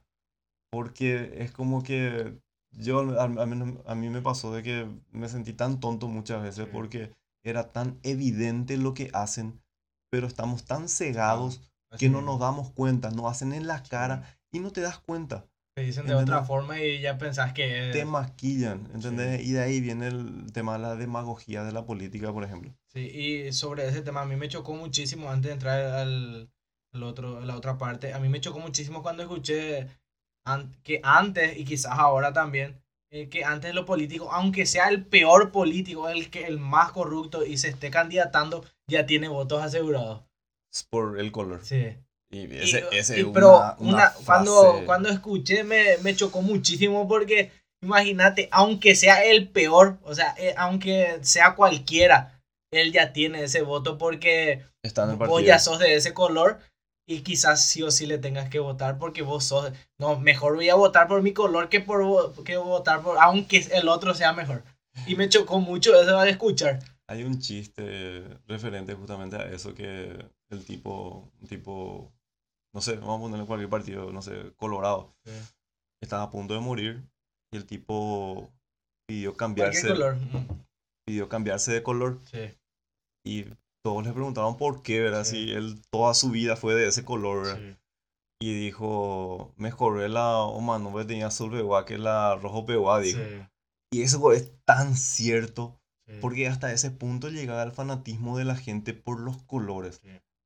Porque 0.72 1.34
es 1.44 1.52
como 1.52 1.84
que 1.84 2.40
yo, 2.72 3.00
al, 3.00 3.38
al 3.40 3.48
menos 3.48 3.80
a 3.86 3.96
mí 3.96 4.10
me 4.10 4.22
pasó 4.22 4.54
de 4.54 4.64
que 4.64 4.88
me 5.12 5.30
sentí 5.30 5.54
tan 5.54 5.80
tonto 5.80 6.08
muchas 6.08 6.42
veces 6.42 6.68
porque 6.72 7.12
era 7.44 7.72
tan 7.72 8.00
evidente 8.04 8.78
lo 8.78 8.94
que 8.94 9.10
hacen, 9.14 9.62
pero 10.10 10.28
estamos 10.28 10.66
tan 10.66 10.90
cegados 10.90 11.62
Así 11.92 12.06
que 12.06 12.10
no 12.10 12.22
nos 12.22 12.40
damos 12.40 12.72
cuenta, 12.72 13.10
nos 13.10 13.26
hacen 13.32 13.52
en 13.54 13.66
la 13.66 13.82
cara 13.84 14.40
y 14.52 14.60
no 14.60 14.72
te 14.72 14.82
das 14.82 15.00
cuenta. 15.00 15.46
Te 15.76 15.82
dicen 15.84 16.06
de 16.06 16.14
otra 16.14 16.22
¿entendés? 16.22 16.48
forma 16.48 16.80
y 16.80 17.02
ya 17.02 17.18
pensás 17.18 17.54
que 17.54 17.90
te 17.92 18.06
maquillan, 18.06 18.90
¿entendés? 18.94 19.42
Sí. 19.42 19.50
Y 19.50 19.52
de 19.54 19.62
ahí 19.62 19.82
viene 19.82 20.08
el 20.08 20.52
tema 20.52 20.74
de 20.74 20.80
la 20.80 20.96
demagogía 20.96 21.64
de 21.64 21.72
la 21.72 21.86
política, 21.86 22.32
por 22.32 22.44
ejemplo. 22.44 22.76
Sí, 22.88 23.00
y 23.00 23.54
sobre 23.54 23.88
ese 23.88 24.02
tema, 24.02 24.22
a 24.22 24.26
mí 24.26 24.36
me 24.36 24.50
chocó 24.50 24.74
muchísimo 24.74 25.30
antes 25.30 25.50
de 25.50 25.54
entrar 25.54 25.80
al, 25.82 26.52
al 26.92 27.04
otro, 27.04 27.38
a 27.38 27.46
la 27.46 27.56
otra 27.56 27.78
parte. 27.78 28.14
A 28.14 28.20
mí 28.20 28.30
me 28.30 28.42
chocó 28.42 28.60
muchísimo 28.60 29.02
cuando 29.02 29.24
escuché 29.24 29.88
que 30.84 31.00
antes, 31.04 31.58
y 31.58 31.66
quizás 31.66 31.94
ahora 31.98 32.34
también, 32.34 32.82
eh, 33.12 33.28
que 33.30 33.44
antes 33.44 33.74
los 33.74 33.86
políticos, 33.86 34.28
aunque 34.32 34.66
sea 34.66 34.90
el 34.90 35.04
peor 35.06 35.52
político, 35.52 36.10
el, 36.10 36.30
que, 36.30 36.46
el 36.46 36.60
más 36.60 36.92
corrupto 36.92 37.46
y 37.46 37.58
se 37.58 37.70
esté 37.70 37.90
candidatando, 37.90 38.64
ya 38.88 39.06
tiene 39.06 39.28
votos 39.28 39.64
asegurados. 39.64 40.22
Es 40.72 40.84
por 40.84 41.20
el 41.20 41.32
color. 41.32 41.62
Sí. 41.64 41.96
Y 42.32 42.42
Y- 42.42 42.58
ese, 42.92 43.20
y- 43.22 43.24
pero 43.26 43.58
una, 43.58 43.76
una 43.80 43.90
una- 43.90 44.14
cuando, 44.26 44.84
cuando 44.86 45.10
escuché 45.10 45.64
me, 45.64 45.98
me 46.04 46.16
chocó 46.16 46.42
muchísimo 46.44 47.08
porque 47.08 47.52
imagínate, 47.82 48.48
aunque 48.52 48.94
sea 48.96 49.24
el 49.24 49.48
peor, 49.50 49.98
o 50.04 50.14
sea, 50.14 50.36
eh, 50.38 50.54
aunque 50.58 51.18
sea 51.22 51.56
cualquiera, 51.56 52.40
él 52.72 52.92
ya 52.92 53.14
tiene 53.14 53.44
ese 53.44 53.64
voto 53.64 53.98
porque 53.98 54.64
Está 54.84 55.06
en 55.06 55.12
el 55.12 55.16
vos 55.16 55.44
ya 55.44 55.58
sos 55.58 55.80
de 55.80 55.96
ese 55.96 56.14
color 56.14 56.60
y 57.10 57.22
quizás 57.22 57.66
sí 57.66 57.82
o 57.82 57.90
sí 57.90 58.06
le 58.06 58.20
tengas 58.20 58.50
que 58.50 58.60
votar 58.60 59.00
porque 59.00 59.24
vos 59.24 59.44
sos, 59.44 59.74
no, 59.98 60.20
mejor 60.20 60.56
voy 60.56 60.70
a 60.70 60.76
votar 60.76 61.08
por 61.08 61.24
mi 61.24 61.34
color 61.34 61.68
que 61.68 61.82
por 61.82 62.36
que 62.44 62.56
votar 62.58 63.02
por, 63.02 63.18
aunque 63.18 63.68
el 63.72 63.90
otro 63.90 64.14
sea 64.14 64.32
mejor. 64.32 64.64
Y 65.08 65.16
me 65.16 65.28
chocó 65.28 65.60
mucho 65.60 66.00
eso 66.00 66.20
de 66.20 66.30
escuchar. 66.30 66.80
Hay 67.08 67.24
un 67.24 67.40
chiste 67.40 68.24
referente 68.46 68.94
justamente 68.94 69.38
a 69.38 69.50
eso 69.52 69.74
que 69.74 70.24
el 70.52 70.66
tipo, 70.66 71.32
un 71.42 71.48
tipo, 71.48 72.14
no 72.76 72.82
sé, 72.82 72.98
vamos 72.98 73.18
a 73.18 73.22
ponerle 73.22 73.48
cualquier 73.48 73.72
partido, 73.72 74.12
no 74.12 74.22
sé, 74.22 74.54
Colorado, 74.56 75.12
estaba 76.04 76.24
a 76.24 76.30
punto 76.30 76.54
de 76.54 76.60
morir 76.60 77.04
y 77.52 77.58
el 77.58 77.66
tipo 77.66 78.52
pidió 79.08 79.36
cambiarse, 79.36 79.88
color. 79.88 80.16
Pidió 81.08 81.28
cambiarse 81.28 81.72
de 81.72 81.82
color 81.82 82.20
Sí, 82.32 82.54
y 83.26 83.46
todos 83.84 84.06
le 84.06 84.12
preguntaron 84.14 84.58
por 84.58 84.82
qué, 84.84 85.00
¿verdad? 85.02 85.24
Sí. 85.24 85.46
Si 85.48 85.52
él 85.52 85.82
toda 85.92 86.14
su 86.14 86.30
vida 86.32 86.56
fue 86.56 86.76
de 86.76 86.88
ese 86.88 87.04
color, 87.06 87.44
¿verdad? 87.46 87.58
sí. 87.60 87.76
Y 88.42 88.54
dijo, 88.58 89.54
mejor 89.58 90.00
la 90.10 90.44
humano 90.46 90.96
que 90.96 91.04
tenía 91.04 91.28
azul 91.28 91.52
peguá 91.52 91.86
que 91.86 91.98
la 91.98 92.36
rojo 92.36 92.66
peguá, 92.66 93.00
dijo. 93.00 93.20
Sí, 93.20 93.42
Y 93.92 94.02
eso 94.04 94.32
es 94.32 94.54
tan 94.66 94.96
cierto. 94.96 95.76
Porque 96.22 96.48
hasta 96.48 96.72
ese 96.72 96.90
punto 96.90 97.30
llegaba 97.30 97.62
el 97.62 97.72
fanatismo 97.72 98.36
de 98.38 98.44
la 98.46 98.56
gente 98.56 98.94
por 98.96 99.20
los 99.20 99.44
colores. 99.44 100.02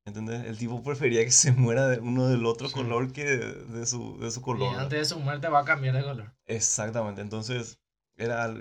¿Entendés? 0.05 0.43
El 0.45 0.57
tipo 0.57 0.83
prefería 0.83 1.23
que 1.23 1.31
se 1.31 1.53
muera 1.53 1.87
de 1.87 1.99
uno 1.99 2.27
del 2.27 2.45
otro 2.45 2.67
Sí. 2.67 2.73
color 2.73 3.13
que 3.13 3.23
de, 3.23 3.53
de 3.67 3.85
su, 3.85 4.19
de 4.19 4.29
su 4.31 4.41
Y 4.41 4.43
color. 4.43 4.75
antes 4.77 4.99
de 4.99 5.05
su 5.05 5.19
muerte 5.21 5.47
va 5.47 5.59
a 5.59 5.65
cambiar 5.65 5.95
de 5.95 6.03
color. 6.03 6.33
Exactamente. 6.47 7.21
Entonces, 7.21 7.79
era, 8.17 8.53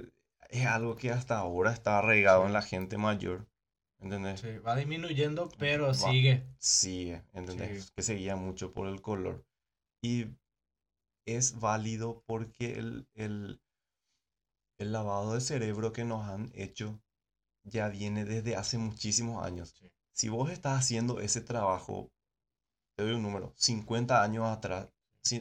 es 0.50 0.66
algo 0.66 0.94
que 0.94 1.10
hasta 1.10 1.38
ahora 1.38 1.72
está 1.72 1.98
arraigado 1.98 2.42
Sí. 2.42 2.46
en 2.46 2.52
la 2.52 2.62
gente 2.62 2.98
mayor. 2.98 3.48
¿Entendés? 4.02 4.40
Sí, 4.40 4.58
va 4.58 4.76
disminuyendo, 4.76 5.48
pero 5.58 5.86
Va. 5.88 5.92
sigue. 5.94 6.42
Sigue, 6.58 7.22
¿entendés? 7.32 7.90
Que 7.92 8.02
se 8.02 8.14
guía 8.14 8.36
mucho 8.36 8.72
por 8.72 8.86
el 8.88 9.00
color. 9.00 9.44
Y 10.02 10.26
es 11.26 11.58
válido 11.60 12.22
porque 12.26 12.78
el, 12.78 13.06
el, 13.14 13.60
el 14.78 14.92
lavado 14.92 15.34
de 15.34 15.40
cerebro 15.40 15.92
que 15.92 16.04
nos 16.04 16.28
han 16.28 16.50
hecho 16.54 17.00
ya 17.64 17.88
viene 17.88 18.24
desde 18.24 18.56
hace 18.56 18.78
muchísimos 18.78 19.44
años. 19.44 19.74
Sí. 19.78 19.90
Si 20.12 20.28
vos 20.28 20.50
estás 20.50 20.78
haciendo 20.80 21.20
ese 21.20 21.40
trabajo, 21.40 22.10
te 22.96 23.04
doy 23.04 23.14
un 23.14 23.22
número, 23.22 23.52
50 23.56 24.22
años 24.22 24.46
atrás, 24.46 24.88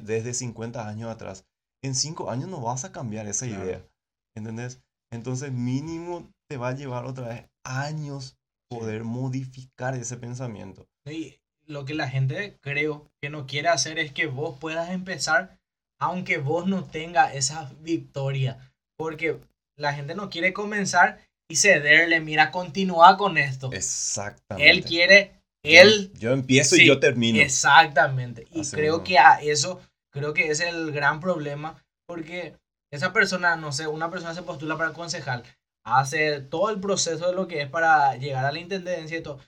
desde 0.02 0.34
50 0.34 0.88
años 0.88 1.10
atrás, 1.10 1.46
en 1.84 1.96
5 1.96 2.30
años 2.30 2.50
no 2.50 2.62
vas 2.62 2.86
a 2.86 2.92
cambiar 2.92 3.28
esa 3.28 3.48
Claro. 3.48 3.64
idea, 3.64 3.88
¿entendés? 4.36 4.84
Entonces 5.12 5.52
mínimo 5.52 6.32
te 6.48 6.58
va 6.58 6.70
a 6.70 6.76
llevar 6.76 7.06
otra 7.06 7.28
vez 7.30 7.50
años. 7.64 8.38
Poder 8.72 9.04
modificar 9.04 9.96
ese 9.96 10.16
pensamiento. 10.18 10.88
Y 11.06 11.36
lo 11.66 11.84
que 11.86 11.94
la 11.94 12.08
gente 12.10 12.58
creo 12.62 13.10
que 13.22 13.30
no 13.30 13.46
quiere 13.46 13.68
hacer 13.68 14.00
es 14.00 14.12
que 14.12 14.26
vos 14.28 14.58
puedas 14.60 14.90
empezar 14.92 15.58
aunque 16.00 16.38
vos 16.38 16.66
no 16.66 16.84
tengas 16.86 17.36
esa 17.36 17.72
victoria. 17.82 18.74
Porque 18.98 19.40
la 19.78 19.94
gente 19.94 20.16
no 20.16 20.30
quiere 20.32 20.52
comenzar 20.54 21.20
y 21.48 21.58
cederle, 21.58 22.20
mira, 22.22 22.50
continúa 22.50 23.18
con 23.18 23.38
esto. 23.38 23.72
Exactamente. 23.72 24.70
Él 24.72 24.84
quiere, 24.84 25.32
Yo- 25.64 25.82
él 25.82 26.12
Yo, 26.18 26.32
empiezo 26.32 26.76
Sí, 26.76 26.84
y 26.84 26.88
yo 26.88 27.00
termino. 27.00 27.40
Exactamente. 27.40 28.48
Y 28.52 28.62
Así 28.62 28.76
creo 28.76 28.94
mismo. 28.94 29.04
que 29.04 29.20
a 29.20 29.42
eso, 29.42 29.80
creo 30.12 30.34
que 30.34 30.50
es 30.50 30.60
el 30.62 30.92
gran 30.92 31.20
problema, 31.20 31.84
porque 32.08 32.56
esa 32.92 33.14
persona, 33.14 33.56
no 33.58 33.72
sé, 33.72 33.86
una 33.88 34.10
persona 34.10 34.34
se 34.34 34.42
postula 34.42 34.78
para 34.78 34.94
concejal, 34.94 35.44
hace 35.84 36.42
todo 36.42 36.70
el 36.70 36.80
proceso 36.80 37.28
de 37.28 37.34
lo 37.34 37.48
que 37.48 37.62
es 37.62 37.70
para 37.70 38.16
llegar 38.16 38.46
a 38.46 38.52
la 38.52 38.60
intendencia 38.60 39.18
y 39.18 39.22
todo, 39.22 39.40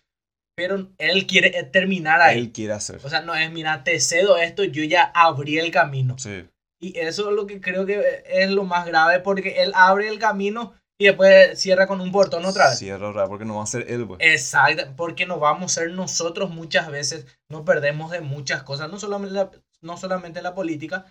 pero 0.55 0.89
él 0.97 1.27
quiere 1.27 1.57
eh, 1.57 1.63
terminar 1.63 2.21
ahí. 2.21 2.39
Él 2.39 2.51
quiere 2.51 2.73
hacer. 2.73 2.99
O 3.03 3.09
sea, 3.09 3.21
no 3.21 3.35
es, 3.35 3.51
mira, 3.51 3.83
te 3.83 3.99
cedo 3.99 4.37
esto, 4.37 4.63
yo 4.63 4.83
ya 4.83 5.11
abrí 5.13 5.57
el 5.57 5.71
camino. 5.71 6.17
Sí. 6.17 6.47
Y 6.79 6.99
eso 6.99 7.29
es 7.29 7.35
lo 7.35 7.47
que 7.47 7.61
creo 7.61 7.85
que 7.85 8.23
es 8.27 8.49
lo 8.51 8.65
más 8.65 8.85
grave, 8.85 9.19
porque 9.19 9.63
él 9.63 9.71
abre 9.73 10.09
el 10.09 10.19
camino 10.19 10.73
y 10.97 11.05
después 11.05 11.59
cierra 11.59 11.87
con 11.87 12.01
un 12.01 12.11
portón 12.11 12.45
otra 12.45 12.69
vez. 12.69 12.79
Cierra 12.79 13.09
otra 13.09 13.27
porque 13.27 13.45
no 13.45 13.55
va 13.55 13.63
a 13.63 13.67
ser 13.67 13.89
él, 13.89 14.05
pues. 14.05 14.19
Exacto, 14.21 14.83
porque 14.95 15.25
no 15.25 15.39
vamos 15.39 15.71
a 15.71 15.81
ser 15.81 15.91
nosotros 15.91 16.49
muchas 16.49 16.89
veces, 16.89 17.25
nos 17.49 17.61
perdemos 17.61 18.11
de 18.11 18.21
muchas 18.21 18.63
cosas, 18.63 18.91
no 18.91 18.99
solamente 18.99 19.33
la, 19.33 19.51
no 19.81 19.97
solamente 19.97 20.41
la 20.41 20.53
política, 20.53 21.05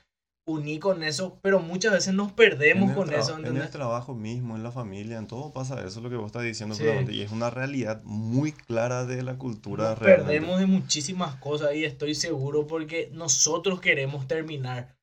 uní 0.44 0.78
con 0.78 1.02
eso, 1.04 1.38
pero 1.42 1.60
muchas 1.60 1.92
veces 1.92 2.14
nos 2.14 2.32
perdemos 2.32 2.92
con 2.92 3.12
eso, 3.12 3.32
En 3.34 3.40
el 3.40 3.46
¿entendés? 3.46 3.70
trabajo 3.70 4.14
mismo, 4.14 4.56
en 4.56 4.62
la 4.62 4.72
familia, 4.72 5.18
en 5.18 5.26
todo 5.26 5.52
pasa 5.52 5.76
eso, 5.80 5.98
es 5.98 6.02
lo 6.02 6.10
que 6.10 6.16
vos 6.16 6.26
estás 6.26 6.42
diciendo. 6.42 6.74
Sí. 6.74 6.84
Y 7.10 7.20
es 7.22 7.30
una 7.30 7.50
realidad 7.50 8.02
muy 8.04 8.52
clara 8.52 9.04
de 9.04 9.22
la 9.22 9.36
cultura 9.38 9.90
Nos 9.90 9.98
realmente. 10.00 10.32
perdemos 10.32 10.58
de 10.60 10.66
muchísimas 10.66 11.36
cosas 11.36 11.74
y 11.74 11.84
estoy 11.84 12.14
seguro 12.14 12.66
porque 12.66 13.08
nosotros 13.12 13.80
queremos 13.80 14.26
terminar. 14.26 14.96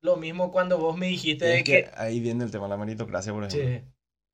Lo 0.00 0.16
mismo 0.16 0.52
cuando 0.52 0.78
vos 0.78 0.96
me 0.96 1.06
dijiste 1.06 1.44
de 1.46 1.64
que 1.64 1.84
que... 1.84 1.90
ahí 1.96 2.20
viene 2.20 2.44
el 2.44 2.50
tema 2.50 2.64
de 2.64 2.70
la 2.70 2.76
meritocracia, 2.76 3.32
por 3.32 3.44
ejemplo. 3.44 3.78
Sí, 3.80 3.84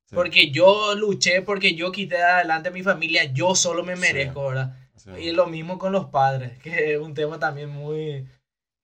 Sí, 0.09 0.15
porque 0.15 0.51
yo 0.51 0.93
luché, 0.95 1.41
porque 1.41 1.73
yo 1.73 1.93
quité 1.93 2.21
adelante 2.21 2.67
a 2.67 2.71
mi 2.73 2.83
familia, 2.83 3.23
yo 3.31 3.55
solo 3.55 3.81
me 3.83 3.95
merezco, 3.95 4.47
¿verdad? 4.49 4.75
Y 5.17 5.31
lo 5.31 5.47
mismo 5.47 5.77
con 5.79 5.93
los 5.93 6.07
padres, 6.07 6.59
que 6.59 6.93
es 6.95 6.99
un 6.99 7.13
tema 7.13 7.39
también 7.39 7.69
muy... 7.69 8.27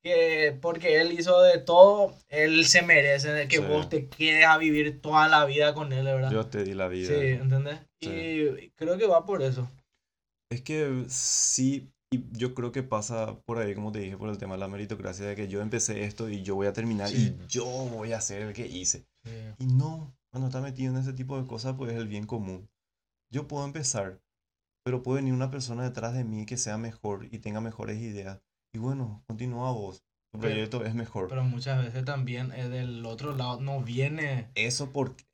que 0.07 0.57
porque 0.61 0.99
él 1.01 1.11
hizo 1.19 1.41
de 1.41 1.57
todo, 1.59 2.15
él 2.29 2.65
se 2.65 2.81
merece 2.81 3.31
de 3.31 3.47
que 3.47 3.57
Sí. 3.57 3.63
vos 3.63 3.89
te 3.89 4.07
quedes 4.07 4.45
a 4.45 4.57
vivir 4.57 5.01
toda 5.01 5.27
la 5.27 5.45
vida 5.45 5.73
con 5.73 5.91
él, 5.93 6.05
¿verdad? 6.05 6.31
Yo 6.31 6.45
te 6.47 6.63
di 6.63 6.73
la 6.73 6.87
vida. 6.87 7.09
sí, 7.09 7.13
¿entendés? 7.27 7.79
Sí. 8.01 8.09
Y 8.09 8.69
creo 8.75 8.97
que 8.97 9.07
va 9.07 9.25
por 9.25 9.41
eso. 9.41 9.69
Es 10.49 10.61
que 10.61 11.05
sí, 11.09 11.91
y 12.11 12.23
yo 12.31 12.53
creo 12.53 12.71
que 12.71 12.83
pasa 12.83 13.37
por 13.45 13.57
ahí, 13.57 13.75
como 13.75 13.91
te 13.91 13.99
dije, 13.99 14.17
por 14.17 14.29
el 14.29 14.37
tema 14.37 14.55
de 14.55 14.59
la 14.61 14.67
meritocracia, 14.69 15.25
de 15.27 15.35
que 15.35 15.47
yo 15.49 15.61
empecé 15.61 16.03
esto 16.05 16.29
y 16.29 16.41
yo 16.43 16.55
voy 16.55 16.67
a 16.67 16.73
terminar 16.73 17.09
Sí. 17.09 17.35
y 17.37 17.47
yo 17.47 17.65
voy 17.65 18.13
a 18.13 18.21
ser 18.21 18.43
el 18.43 18.53
que 18.53 18.65
hice. 18.65 19.05
Y 19.59 19.65
no, 19.65 20.15
cuando 20.31 20.47
estás 20.47 20.63
metido 20.63 20.93
en 20.93 20.99
ese 20.99 21.11
tipo 21.13 21.39
de 21.41 21.45
cosas, 21.47 21.75
pues 21.77 21.91
es 21.91 21.97
el 21.97 22.07
bien 22.07 22.25
común. 22.25 22.69
Yo 23.29 23.45
puedo 23.47 23.65
empezar, 23.65 24.21
pero 24.85 25.03
puede 25.03 25.17
venir 25.17 25.33
una 25.33 25.51
persona 25.51 25.83
detrás 25.83 26.13
de 26.13 26.23
mí 26.23 26.45
que 26.45 26.55
sea 26.55 26.77
mejor 26.77 27.27
y 27.29 27.39
tenga 27.39 27.59
mejores 27.59 27.97
ideas. 27.99 28.39
Y 28.73 28.79
bueno, 28.79 29.23
continúa 29.27 29.71
vos. 29.71 30.03
Tu 30.31 30.39
Pero- 30.39 30.53
proyecto 30.53 30.85
es 30.85 30.93
mejor. 30.93 31.27
Pero 31.29 31.43
muchas 31.43 31.83
veces 31.83 32.03
también 32.05 32.51
eh, 32.51 32.67
del 32.69 33.05
otro 33.05 33.35
lado 33.35 33.59
no 33.61 33.81
viene... 33.81 34.51
Eso 34.55 34.91
porque 34.91 35.25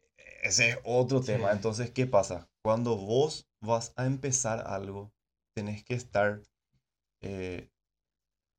ese 0.44 0.70
es 0.72 0.78
otro 0.84 1.20
Sí. 1.20 1.28
tema. 1.28 1.52
Entonces, 1.52 1.92
¿qué 1.92 2.06
pasa? 2.06 2.50
Cuando 2.64 2.96
vos 2.96 3.50
vas 3.62 3.94
a 3.96 4.06
empezar 4.06 4.66
algo, 4.68 5.14
tenés 5.56 5.84
que 5.84 5.96
estar, 5.96 6.42
eh, 7.22 7.70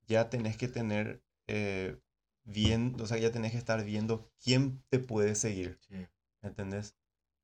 ya 0.07 0.29
tenés 0.29 0.57
que 0.57 0.67
tener 0.67 1.23
eh, 1.47 1.99
bien, 2.43 2.95
o 2.99 3.05
sea, 3.07 3.17
ya 3.17 3.31
tenés 3.31 3.51
que 3.51 3.57
estar 3.59 3.83
viendo 3.83 4.29
quién 4.43 4.83
te 4.89 4.99
puede 4.99 5.35
seguir. 5.35 5.79
Sí, 5.87 6.07
¿Entendés? 6.41 6.95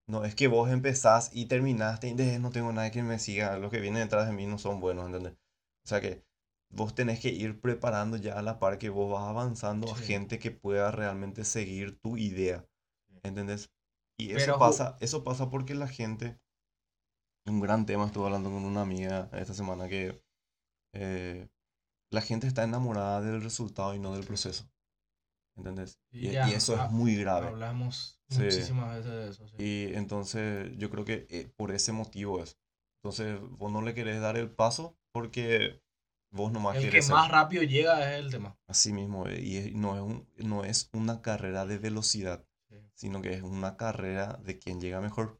No 0.08 0.26
es 0.26 0.36
que 0.36 0.48
vos 0.48 0.70
empezás 0.72 1.30
y 1.34 1.46
terminaste 1.46 2.10
y 2.10 2.14
de, 2.16 2.40
no 2.40 2.50
tengo 2.50 2.74
nadie 2.74 2.92
que 2.92 3.04
me 3.04 3.20
siga, 3.20 3.58
los 3.58 3.72
que 3.72 3.80
vienen 3.80 4.02
detrás 4.04 4.28
de 4.28 4.34
mí 4.34 4.46
no 4.48 4.58
son 4.58 4.80
buenos, 4.80 5.06
¿entendés? 5.06 5.34
O 5.86 5.88
sea 5.88 6.02
que 6.02 6.24
vos 6.72 6.95
tenés 6.95 7.19
que 7.19 7.30
ir 7.30 7.59
preparando 7.59 8.17
ya 8.17 8.38
a 8.38 8.41
la 8.41 8.59
par 8.59 8.78
que 8.78 8.89
vos 8.89 9.11
vas 9.11 9.28
avanzando 9.28 9.91
a 9.91 9.95
gente 9.97 10.39
que 10.39 10.51
pueda 10.51 10.91
realmente 10.91 11.43
seguir 11.43 11.99
tu 11.99 12.17
idea, 12.17 12.65
¿entendés? 13.24 13.72
Y 14.17 14.32
eso 14.32 14.45
Pero 14.45 14.59
pasa, 14.59 14.97
eso 15.01 15.24
pasa 15.24 15.49
porque 15.49 15.76
la 15.76 15.88
gente, 15.88 16.39
un 17.45 17.59
gran 17.59 17.86
tema, 17.86 18.05
estuve 18.05 18.26
hablando 18.26 18.49
con 18.49 18.63
una 18.65 18.82
amiga 18.82 19.30
esta 19.34 19.53
semana 19.53 19.88
que 19.88 20.22
eh, 20.93 21.49
la 22.11 22.22
gente 22.22 22.47
está 22.47 22.63
enamorada 22.63 23.22
del 23.22 23.41
resultado 23.43 23.95
y 23.95 23.99
no 23.99 24.13
del 24.13 24.26
proceso, 24.26 24.65
¿entendés? 25.57 25.99
Y 26.11 26.28
Y, 26.28 26.32
ya, 26.34 26.49
y 26.49 26.53
eso 26.53 26.76
ah, 26.80 26.86
es 26.86 26.91
muy 26.91 27.15
grave. 27.15 27.47
hablamos 27.47 28.19
Sí. 28.30 28.43
muchísimas 28.43 28.95
veces 28.95 29.11
de 29.11 29.30
eso. 29.30 29.47
sí. 29.47 29.55
Y 29.63 29.93
entonces 29.95 30.72
yo 30.78 30.89
creo 30.89 31.03
que 31.05 31.28
eh, 31.30 31.51
por 31.57 31.72
ese 31.72 31.91
motivo 31.91 32.41
es. 32.41 32.57
Entonces 33.03 33.39
vos 33.57 33.72
no 33.72 33.82
le 33.82 33.93
querés 33.93 34.22
dar 34.22 34.38
el 34.38 34.49
paso 34.49 34.97
porque 35.11 35.82
vos 36.32 36.52
nomás 36.52 36.76
El 36.78 36.84
que 36.84 36.90
querés 36.90 37.06
ser 37.08 37.16
más 37.16 37.30
rápido 37.30 37.64
llega 37.64 38.14
es 38.14 38.20
el 38.20 38.32
tema. 38.32 38.58
así 38.68 38.94
mismo. 38.94 39.28
Y 39.30 39.72
no 39.76 39.96
es, 39.96 40.02
un- 40.02 40.28
no 40.38 40.64
es 40.64 40.90
una 40.94 41.22
carrera 41.22 41.66
de 41.66 41.78
velocidad, 41.78 42.46
Sí. 42.70 42.78
sino 42.94 43.22
que 43.22 43.34
es 43.34 43.44
una 43.44 43.76
carrera 43.78 44.40
de 44.44 44.58
quien 44.58 44.80
llega 44.82 45.02
mejor. 45.02 45.40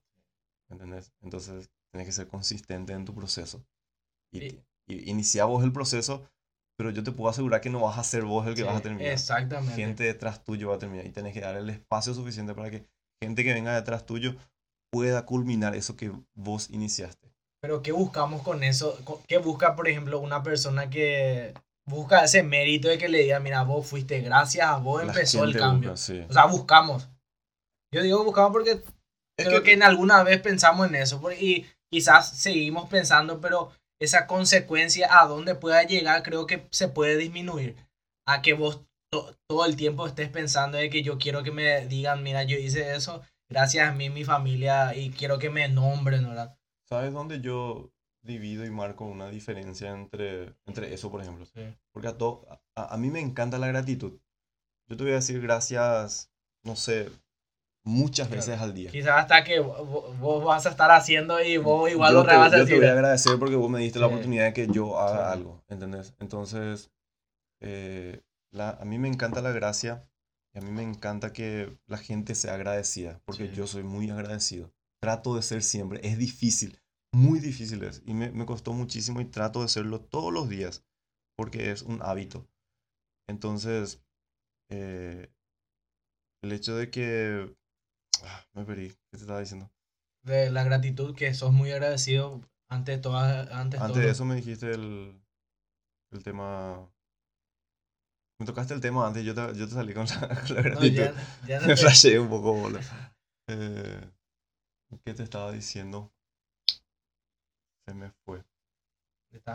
¿Entendés? 0.70 1.12
Entonces 1.22 1.70
tienes 1.92 2.08
que 2.08 2.14
ser 2.14 2.28
consistente 2.28 2.94
en 2.94 3.06
tu 3.06 3.14
proceso. 3.14 3.66
Y, 4.32 4.46
Y- 4.46 4.64
y 4.88 5.10
inicia 5.10 5.46
vos 5.46 5.64
el 5.64 5.72
proceso, 5.74 6.30
pero 6.78 6.90
yo 6.92 7.04
te 7.04 7.12
puedo 7.12 7.30
asegurar 7.30 7.62
que 7.62 7.70
no 7.70 7.80
vas 7.82 7.98
a 7.98 8.04
ser 8.04 8.24
vos 8.24 8.48
el 8.48 8.56
que 8.56 8.64
vas 8.64 8.76
a 8.76 8.78
Sí, 8.78 8.84
terminar. 8.84 9.12
Exactamente. 9.12 9.76
Gente 9.76 10.04
detrás 10.04 10.44
tuyo 10.44 10.70
va 10.70 10.76
a 10.76 10.80
terminar 10.80 11.06
y 11.06 11.12
tenés 11.12 11.34
que 11.34 11.42
dar 11.42 11.56
el 11.56 11.70
espacio 11.70 12.14
suficiente 12.14 12.54
para 12.54 12.70
que 12.72 12.86
gente 13.22 13.44
que 13.44 13.54
venga 13.54 13.76
detrás 13.76 14.06
tuyo 14.06 14.36
pueda 14.90 15.26
culminar 15.26 15.76
eso 15.76 15.96
que 15.96 16.12
vos 16.34 16.70
iniciaste. 16.70 17.31
Pero 17.62 17.84
¿qué 17.84 17.92
buscamos 17.92 18.42
con 18.42 18.64
eso? 18.64 18.98
¿Qué 19.28 19.38
busca, 19.38 19.76
por 19.76 19.88
ejemplo, 19.88 20.20
una 20.20 20.42
persona 20.42 20.90
que 20.90 21.54
busca 21.86 22.24
ese 22.24 22.42
mérito 22.42 22.88
de 22.88 22.98
que 22.98 23.08
le 23.08 23.20
diga, 23.20 23.40
mira, 23.40 23.64
vos 23.64 23.86
fuiste, 23.86 24.20
gracias 24.22 24.68
a 24.68 24.78
vos 24.78 25.04
La 25.04 25.12
empezó 25.12 25.44
el 25.44 25.56
cambio? 25.56 25.92
busca, 25.92 26.04
sí. 26.04 26.26
O 26.28 26.34
sea, 26.34 26.46
buscamos. 26.46 27.10
Yo 27.94 28.02
digo 28.02 28.24
buscamos 28.24 28.52
porque 28.52 28.82
creo 29.38 29.62
que, 29.62 29.74
en 29.74 29.84
alguna 29.84 30.24
vez 30.24 30.42
pensamos 30.42 30.88
en 30.88 30.96
eso 30.96 31.22
y 31.34 31.68
quizás 31.92 32.30
seguimos 32.38 32.90
pensando, 32.90 33.40
pero 33.42 33.72
esa 34.02 34.26
consecuencia 34.26 35.20
a 35.20 35.28
dónde 35.28 35.54
pueda 35.54 35.84
llegar 35.84 36.24
creo 36.24 36.48
que 36.48 36.68
se 36.72 36.88
puede 36.88 37.18
disminuir. 37.18 37.76
A 38.28 38.42
que 38.42 38.54
vos 38.54 38.82
todo 39.12 39.66
el 39.66 39.76
tiempo 39.76 40.08
estés 40.08 40.30
pensando 40.30 40.78
de 40.78 40.90
que 40.90 41.04
yo 41.04 41.20
quiero 41.20 41.44
que 41.44 41.52
me 41.52 41.86
digan, 41.86 42.24
mira, 42.24 42.44
yo 42.44 42.58
hice 42.58 42.96
eso 42.96 43.22
gracias 43.52 43.90
a 43.90 43.92
mí 43.92 44.10
mi 44.10 44.24
familia 44.24 44.96
y 44.96 45.12
quiero 45.12 45.38
que 45.38 45.50
me 45.50 45.68
nombren, 45.68 46.28
¿verdad? 46.28 46.58
¿Sabes 46.92 47.14
dónde 47.14 47.40
yo 47.40 47.90
divido 48.22 48.66
y 48.66 48.70
marco 48.70 49.06
una 49.06 49.30
diferencia 49.30 49.92
entre, 49.92 50.54
entre 50.66 50.94
eso, 50.94 51.10
por 51.10 51.22
ejemplo? 51.22 51.48
Porque 51.94 52.10
a, 52.10 52.18
todo, 52.18 52.46
a, 52.76 52.94
a 52.94 52.98
mí 52.98 53.10
me 53.10 53.22
encanta 53.22 53.58
la 53.58 53.68
gratitud. 53.68 54.20
Yo 54.90 54.98
te 54.98 55.04
voy 55.04 55.14
a 55.14 55.16
decir 55.16 55.40
gracias, 55.40 56.30
no 56.66 56.76
sé, 56.76 57.10
muchas 57.86 58.30
veces 58.30 58.60
al 58.60 58.74
día. 58.74 58.92
Quizás 58.92 59.22
hasta 59.22 59.42
que 59.46 59.62
vos, 59.62 60.44
vas 60.44 60.66
a 60.66 60.70
estar 60.70 60.92
haciendo 60.92 61.42
y 61.42 61.56
vos 61.56 61.90
igual 61.90 62.14
lo 62.14 62.26
vas 62.26 62.52
a 62.52 62.58
decir. 62.58 62.60
Yo 62.60 62.66
te 62.66 62.80
voy 62.82 62.90
a 62.90 62.92
agradecer 62.92 63.40
porque 63.40 63.56
vos 63.56 63.70
me 63.70 63.80
diste 63.80 63.98
la 64.00 64.08
oportunidad 64.08 64.44
de 64.48 64.54
que 64.54 64.68
yo 64.68 65.00
haga 65.00 65.32
algo, 65.32 65.64
¿entendés? 65.70 66.14
Entonces, 66.20 66.92
eh, 67.62 68.20
la, 68.52 68.72
a 68.72 68.84
mí 68.84 69.00
me 69.00 69.08
encanta 69.08 69.42
la 69.42 69.54
gracia 69.54 70.10
y 70.54 70.60
a 70.60 70.62
mí 70.62 70.72
me 70.72 70.84
encanta 70.84 71.32
que 71.32 71.78
la 71.88 71.98
gente 71.98 72.36
sea 72.36 72.56
agradecida 72.56 73.22
porque 73.24 73.50
yo 73.54 73.66
soy 73.66 73.84
muy 73.84 74.10
agradecido. 74.10 74.74
Trato 75.00 75.36
de 75.36 75.42
ser 75.42 75.64
siempre. 75.64 76.02
Es 76.04 76.18
difícil, 76.18 76.81
muy 77.14 77.40
difícil 77.40 77.84
es. 77.84 78.02
Y 78.06 78.14
me, 78.14 78.32
me 78.32 78.46
costó 78.46 78.74
muchísimo 78.74 79.22
y 79.22 79.26
trato 79.26 79.62
de 79.62 79.68
serlo 79.68 80.02
todos 80.02 80.34
los 80.34 80.50
días 80.50 80.84
porque 81.38 81.72
es 81.72 81.82
un 81.82 82.02
hábito. 82.02 82.48
Entonces, 83.28 84.02
eh, 84.70 85.32
el 86.44 86.52
hecho 86.52 86.76
de 86.76 86.90
que 86.90 87.56
Ah, 88.24 88.46
me 88.54 88.66
perdí. 88.66 88.90
¿Qué 88.90 89.18
te 89.18 89.18
estaba 89.18 89.40
diciendo? 89.40 89.70
De 90.24 90.52
la 90.52 90.64
gratitud, 90.64 91.16
que 91.16 91.34
sos 91.34 91.52
muy 91.52 91.72
agradecido 91.72 92.42
ante 92.70 92.98
todas. 92.98 93.50
Antes, 93.52 93.82
antes 93.82 94.02
de 94.04 94.10
eso 94.10 94.26
me 94.26 94.36
dijiste 94.36 94.72
el, 94.72 95.20
el 96.12 96.24
tema. 96.24 96.88
Me 98.40 98.46
tocaste 98.46 98.74
el 98.74 98.82
tema 98.82 99.08
antes, 99.08 99.24
yo 99.24 99.36
te, 99.36 99.42
yo 99.58 99.68
te 99.68 99.74
salí 99.74 99.94
con 99.94 100.06
la, 100.08 100.28
gratitud. 100.64 101.16
ya, 101.48 101.60
me 101.68 101.76
flashé 101.76 102.20
un 102.20 102.30
poco, 102.30 102.54
boludo. 102.54 102.80
Eh, 103.48 104.02
¿Qué 105.06 105.14
te 105.14 105.24
estaba 105.24 105.52
diciendo? 105.52 106.12
Se 107.86 107.94
me 107.94 108.12
fue. 108.26 108.44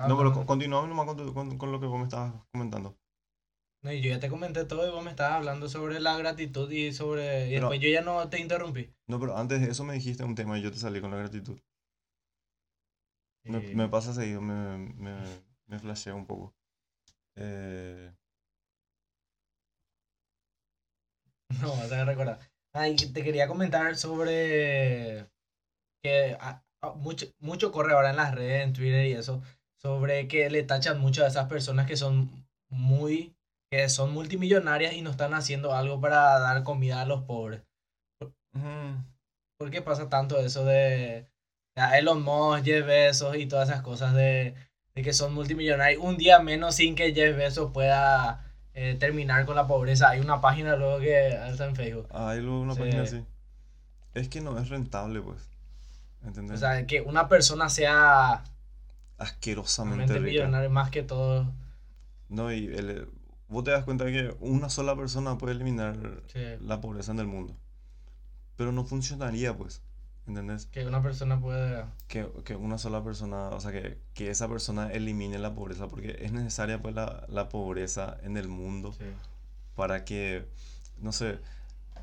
No, 0.08 0.16
pero 0.16 0.46
continuamos 0.46 0.88
nomás 0.88 1.06
con, 1.06 1.34
con, 1.34 1.58
con, 1.58 1.72
lo 1.72 1.80
que 1.80 1.86
vos 1.86 1.98
me 1.98 2.04
estabas 2.04 2.32
comentando. 2.50 2.96
No, 3.82 3.92
y 3.92 4.00
yo 4.00 4.10
ya 4.10 4.18
te 4.18 4.28
comenté 4.28 4.64
todo 4.64 4.86
y 4.86 4.90
vos 4.90 5.04
me 5.04 5.10
estabas 5.10 5.36
hablando 5.36 5.68
sobre 5.68 6.00
la 6.00 6.16
gratitud 6.16 6.70
y 6.70 6.92
sobre... 6.92 7.48
Y 7.48 7.52
después 7.52 7.78
yo 7.78 7.88
ya 7.88 8.00
no 8.00 8.28
te 8.28 8.40
interrumpí. 8.40 8.92
No, 9.06 9.20
pero 9.20 9.36
antes 9.36 9.60
de 9.60 9.70
eso 9.70 9.84
me 9.84 9.94
dijiste 9.94 10.24
un 10.24 10.34
tema 10.34 10.58
y 10.58 10.62
yo 10.62 10.72
te 10.72 10.78
salí 10.78 11.00
con 11.00 11.10
la 11.10 11.18
gratitud. 11.18 11.60
Me, 13.44 13.60
me, 13.60 13.88
pasa 13.88 14.12
seguido, 14.12 14.40
me, 14.40 14.78
me, 14.94 15.16
me 15.66 15.78
flashea 15.78 16.14
un 16.14 16.26
poco. 16.26 16.54
Eh... 17.36 18.12
No, 21.62 21.68
vas 21.76 21.92
a 21.92 22.04
recordar. 22.04 22.40
Ay, 22.72 22.96
te 22.96 23.22
quería 23.22 23.46
comentar 23.46 23.96
sobre 23.96 25.30
que 26.02 26.36
mucho, 26.95 27.26
mucho 27.39 27.72
corre 27.72 27.93
ahora 27.93 28.11
en 28.11 28.16
las 28.16 28.34
redes, 28.34 28.64
en 28.64 28.72
Twitter 28.72 29.07
y 29.07 29.12
eso, 29.12 29.43
sobre 29.76 30.28
que 30.28 30.49
le 30.51 30.62
tachan 30.62 31.01
mucho 31.01 31.24
a 31.24 31.28
esas 31.28 31.49
personas 31.49 31.87
que 31.87 31.97
son 31.97 32.30
muy 32.68 33.37
que 33.70 33.89
son 33.89 34.12
multimillonarias 34.12 34.95
y 34.95 35.03
no 35.03 35.11
están 35.11 35.34
haciendo 35.34 35.74
algo 35.74 36.01
para 36.01 36.39
dar 36.39 36.62
comida 36.62 37.01
a 37.01 37.07
los 37.07 37.22
pobres. 37.22 37.62
¿Por 39.59 39.70
qué 39.70 39.82
pasa 39.82 40.09
tanto 40.09 40.39
eso 40.39 40.64
de, 40.64 41.26
Elon 41.74 42.22
Musk, 42.22 42.64
Jeff 42.64 42.87
Bezos 42.87 43.37
y 43.37 43.47
todas 43.47 43.68
esas 43.68 43.82
cosas 43.82 44.14
de, 44.14 44.55
que 44.95 45.12
son 45.12 45.34
multimillonarios? 45.34 46.03
Un 46.03 46.16
día 46.16 46.39
menos 46.39 46.76
sin 46.76 46.95
que 46.95 47.12
Jeff 47.12 47.37
Bezos 47.37 47.72
pueda 47.72 48.45
eh, 48.74 48.97
terminar 48.99 49.47
con 49.47 49.57
la 49.57 49.66
pobreza. 49.66 50.11
Hay 50.11 50.20
una 50.20 50.41
página 50.41 50.76
luego 50.76 51.01
que 51.01 51.28
está 51.28 51.66
en 51.66 51.76
Facebook. 51.76 52.07
Ah, 52.11 52.30
hay 52.30 52.41
luego 52.41 52.61
una 52.61 52.74
página 52.74 53.03
así. 53.03 53.24
Es 54.14 54.28
que 54.28 54.41
no 54.41 54.59
es 54.59 54.68
rentable, 54.68 55.20
pues. 55.20 55.51
¿Entendés? 56.26 56.56
O 56.56 56.60
sea, 56.60 56.86
que 56.86 57.00
una 57.00 57.28
persona 57.28 57.68
sea 57.68 58.44
asquerosamente 59.18 60.20
millonaria 60.20 60.68
más 60.68 60.90
que 60.90 61.02
todo. 61.02 61.46
No, 62.28 62.52
y 62.52 62.66
el, 62.66 63.08
vos 63.48 63.64
te 63.64 63.70
das 63.70 63.84
cuenta 63.84 64.04
que 64.06 64.34
una 64.40 64.68
sola 64.68 64.96
persona 64.96 65.38
puede 65.38 65.54
eliminar 65.54 65.96
la 66.60 66.80
pobreza 66.80 67.12
en 67.12 67.20
el 67.20 67.26
mundo. 67.26 67.56
Pero 68.56 68.72
no 68.72 68.84
funcionaría, 68.84 69.56
pues. 69.56 69.82
¿Entendés? 70.26 70.66
Que 70.66 70.84
una 70.84 71.00
persona 71.00 71.40
puede... 71.40 71.84
Que, 72.08 72.26
que 72.44 72.56
una 72.56 72.78
sola 72.78 73.04
persona, 73.04 73.50
o 73.50 73.60
sea, 73.60 73.70
que, 73.70 74.00
que, 74.12 74.30
esa 74.30 74.48
persona 74.48 74.90
elimine 74.90 75.38
la 75.38 75.54
pobreza, 75.54 75.86
porque 75.86 76.18
es 76.20 76.32
necesaria 76.32 76.82
pues 76.82 76.96
la, 76.96 77.24
la 77.28 77.48
pobreza 77.48 78.18
en 78.24 78.36
el 78.36 78.48
mundo 78.48 78.92
para 79.76 80.04
que, 80.04 80.48
no 80.98 81.12
sé, 81.12 81.38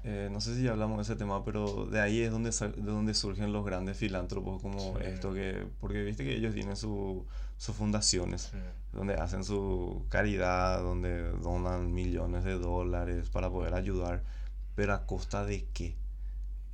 eh, 0.06 0.28
no 0.30 0.42
sé 0.42 0.56
si 0.56 0.64
ya 0.64 0.72
hablamos 0.72 0.98
de 0.98 1.04
ese 1.04 1.16
tema, 1.16 1.46
pero 1.46 1.86
de 1.86 2.02
ahí 2.02 2.22
es 2.22 2.32
donde, 2.32 2.52
de 2.52 2.92
donde 2.92 3.14
surgen 3.14 3.54
los 3.54 3.66
grandes 3.66 3.96
filántropos 3.98 4.62
como 4.62 5.00
esto, 5.00 5.34
que, 5.34 5.66
porque 5.80 6.04
viste 6.04 6.26
que 6.26 6.36
ellos 6.36 6.54
tienen 6.54 6.76
su, 6.76 7.26
sus 7.58 7.74
fundaciones, 7.74 8.52
donde 8.92 9.16
hacen 9.16 9.46
su 9.46 10.06
caridad, 10.10 10.82
donde 10.82 11.32
donan 11.32 11.94
millones 11.94 12.44
de 12.44 12.60
dólares 12.60 13.30
para 13.30 13.50
poder 13.50 13.76
ayudar, 13.76 14.24
pero 14.76 14.94
a 14.94 15.06
costa 15.06 15.46
de 15.46 15.66
qué, 15.74 15.96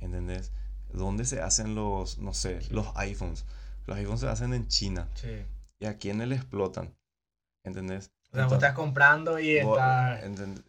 ¿entendés? 0.00 0.50
¿Dónde 0.92 1.24
se 1.24 1.40
hacen 1.40 1.76
los, 1.76 2.18
no 2.18 2.34
sé, 2.34 2.58
los 2.70 2.88
iPhones? 2.96 3.44
Los 3.86 3.96
iPhones 3.96 4.20
se 4.20 4.28
hacen 4.28 4.54
en 4.54 4.66
China. 4.66 5.08
¿Y 5.78 5.86
a 5.86 5.98
quiénes 5.98 6.26
le 6.26 6.34
explotan? 6.34 6.92
¿Entendés? 7.62 8.10
O 8.32 8.36
sea, 8.36 8.46
vos 8.46 8.54
estás 8.54 8.74
comprando 8.74 9.38
y 9.38 9.56
está... 9.56 10.20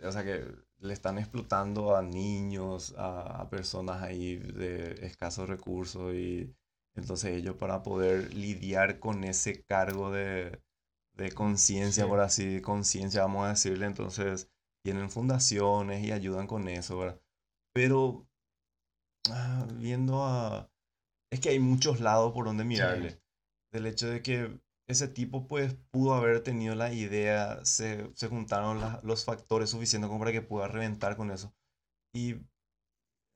O 0.04 0.12
sea, 0.12 0.24
que 0.24 0.46
le 0.82 0.94
están 0.94 1.18
explotando 1.18 1.96
a 1.96 2.02
niños, 2.02 2.94
a, 2.98 3.42
a 3.42 3.50
personas 3.50 4.02
ahí 4.02 4.38
de 4.38 5.06
escasos 5.06 5.48
recursos 5.48 6.14
y 6.14 6.54
entonces 6.96 7.38
ellos 7.38 7.56
para 7.56 7.84
poder 7.84 8.34
lidiar 8.34 9.00
con 9.00 9.24
ese 9.24 9.64
cargo 9.64 10.12
de, 10.12 10.62
de 11.14 11.32
conciencia, 11.32 12.08
por 12.08 12.20
así, 12.20 12.62
conciencia, 12.62 13.22
vamos 13.22 13.46
a 13.46 13.50
decirle, 13.50 13.86
entonces 13.86 14.50
tienen 14.84 15.10
fundaciones 15.10 16.04
y 16.04 16.12
ayudan 16.12 16.48
con 16.48 16.68
eso, 16.68 16.98
¿verdad? 16.98 17.22
Pero 17.74 18.28
ah, 19.30 19.68
viendo 19.76 20.24
a... 20.24 20.70
Es 21.32 21.40
que 21.40 21.50
hay 21.50 21.60
muchos 21.60 22.02
lados 22.02 22.34
por 22.34 22.46
donde 22.46 22.66
mirarle. 22.66 23.22
Del 23.72 23.86
hecho 23.86 24.10
de 24.10 24.22
que 24.22 24.60
ese 24.92 25.08
tipo 25.08 25.48
pues 25.48 25.76
pudo 25.92 26.14
haber 26.14 26.42
tenido 26.42 26.76
la 26.76 26.94
idea, 26.94 27.64
se, 27.66 28.12
se 28.16 28.28
juntaron 28.28 28.80
los 29.04 29.26
factores 29.26 29.70
suficientes 29.70 30.08
como 30.08 30.20
para 30.20 30.32
que 30.32 30.42
pueda 30.42 30.68
reventar 30.68 31.16
con 31.16 31.32
eso. 31.32 31.54
Y 32.14 32.36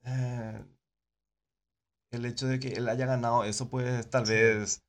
eh, 0.04 0.64
el 2.12 2.24
hecho 2.24 2.46
de 2.46 2.60
que 2.60 2.68
él 2.68 2.88
haya 2.88 3.06
ganado 3.06 3.44
eso, 3.44 3.68
pues 3.68 4.08
tal 4.08 4.24
vez 4.24 4.84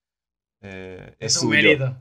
eh, 0.62 1.16
es, 1.20 1.38
es, 1.38 1.44
un 1.44 1.50
mérito. 1.50 1.98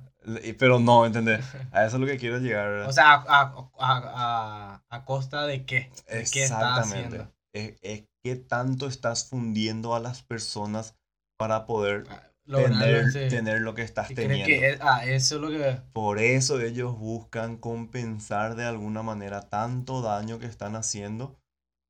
Pero 0.58 0.80
no, 0.80 1.06
¿entendés? 1.06 1.44
A 1.72 1.84
eso 1.84 1.96
es 1.96 2.00
lo 2.00 2.06
que 2.06 2.18
quiero 2.18 2.38
llegar. 2.38 2.68
O 2.88 2.92
sea, 2.92 3.14
a, 3.14 3.54
a, 3.78 4.82
a, 4.88 5.04
costa 5.04 5.46
de 5.46 5.64
qué? 5.64 5.90
¿De 6.08 6.26
qué 6.30 6.44
estás 6.44 6.80
haciendo? 6.80 7.32
Es, 7.52 7.76
es 7.80 8.04
qué 8.24 8.36
tanto 8.36 8.86
estás 8.86 9.28
fundiendo 9.28 9.94
a 9.94 10.00
las 10.00 10.22
personas 10.22 10.96
para 11.38 11.66
poder 11.66 12.06
tener, 12.46 13.12
tener, 13.28 13.60
lo 13.60 13.74
que 13.74 13.82
estás 13.82 14.08
teniendo. 14.08 14.46
Que 14.46 14.78
ah, 14.80 15.04
eso 15.04 15.36
es 15.36 15.40
lo 15.40 15.50
que... 15.50 15.80
Por 15.92 16.18
eso 16.18 16.60
ellos 16.60 16.98
buscan 16.98 17.56
compensar 17.56 18.54
de 18.54 18.64
alguna 18.64 19.02
manera 19.02 19.48
tanto 19.48 20.02
daño 20.02 20.38
que 20.38 20.46
están 20.46 20.76
haciendo 20.76 21.36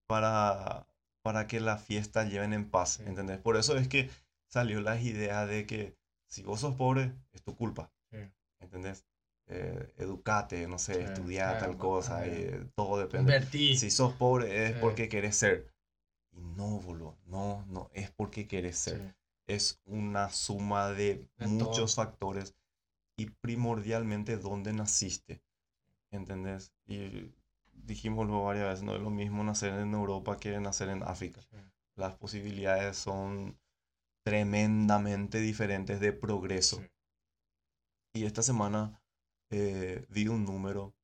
para, 0.08 0.86
para 1.22 1.46
que 1.46 1.60
la 1.60 1.76
fiesta 1.76 2.24
lleven 2.24 2.52
en 2.52 2.70
paz, 2.70 3.00
¿entendés? 3.00 3.38
Por 3.38 3.56
eso 3.56 3.76
es 3.76 3.88
que 3.88 4.10
salió 4.48 4.80
la 4.80 5.00
idea 5.00 5.46
de 5.46 5.66
que 5.66 5.96
si 6.28 6.42
vos 6.42 6.60
sos 6.60 6.74
pobre, 6.74 7.12
es 7.32 7.42
tu 7.42 7.56
culpa, 7.56 7.90
¿entendés? 8.60 9.04
Eh, 9.48 9.94
educate, 9.98 10.66
no 10.66 10.78
sé, 10.78 11.04
estudiar 11.04 11.58
tal 11.60 11.76
cosa, 11.76 12.26
eh, 12.26 12.66
todo 12.74 12.98
depende. 12.98 13.32
Invertí. 13.32 13.76
Si 13.76 13.90
sos 13.90 14.12
pobre 14.14 14.66
es 14.66 14.76
porque 14.78 15.08
querés 15.08 15.36
ser. 15.36 15.72
Y 16.32 16.40
no, 16.40 16.80
boludo, 16.80 17.16
no, 17.26 17.64
no, 17.68 17.88
es 17.94 18.10
porque 18.10 18.48
querés 18.48 18.76
ser. 18.76 19.14
Es 19.46 19.80
una 19.84 20.30
suma 20.30 20.90
de, 20.90 21.28
muchos 21.38 21.94
factores 21.94 22.54
y 23.16 23.30
primordialmente 23.30 24.36
dónde 24.36 24.72
naciste, 24.72 25.42
¿entendés? 26.10 26.72
Y 26.86 27.32
dijimoslo 27.72 28.44
varias 28.44 28.68
veces, 28.68 28.84
no 28.84 28.96
es 28.96 29.02
lo 29.02 29.10
mismo 29.10 29.44
nacer 29.44 29.72
en 29.74 29.94
Europa 29.94 30.36
que 30.36 30.58
nacer 30.58 30.88
en 30.88 31.02
África. 31.02 31.40
Las 31.94 32.16
posibilidades 32.16 32.96
son 32.96 33.58
tremendamente 34.24 35.38
diferentes 35.38 36.00
de 36.00 36.12
progreso. 36.12 36.82
Y 38.12 38.24
esta 38.24 38.42
semana 38.42 39.00
eh, 39.50 40.04
vi 40.08 40.26
un 40.26 40.44
número 40.44 40.94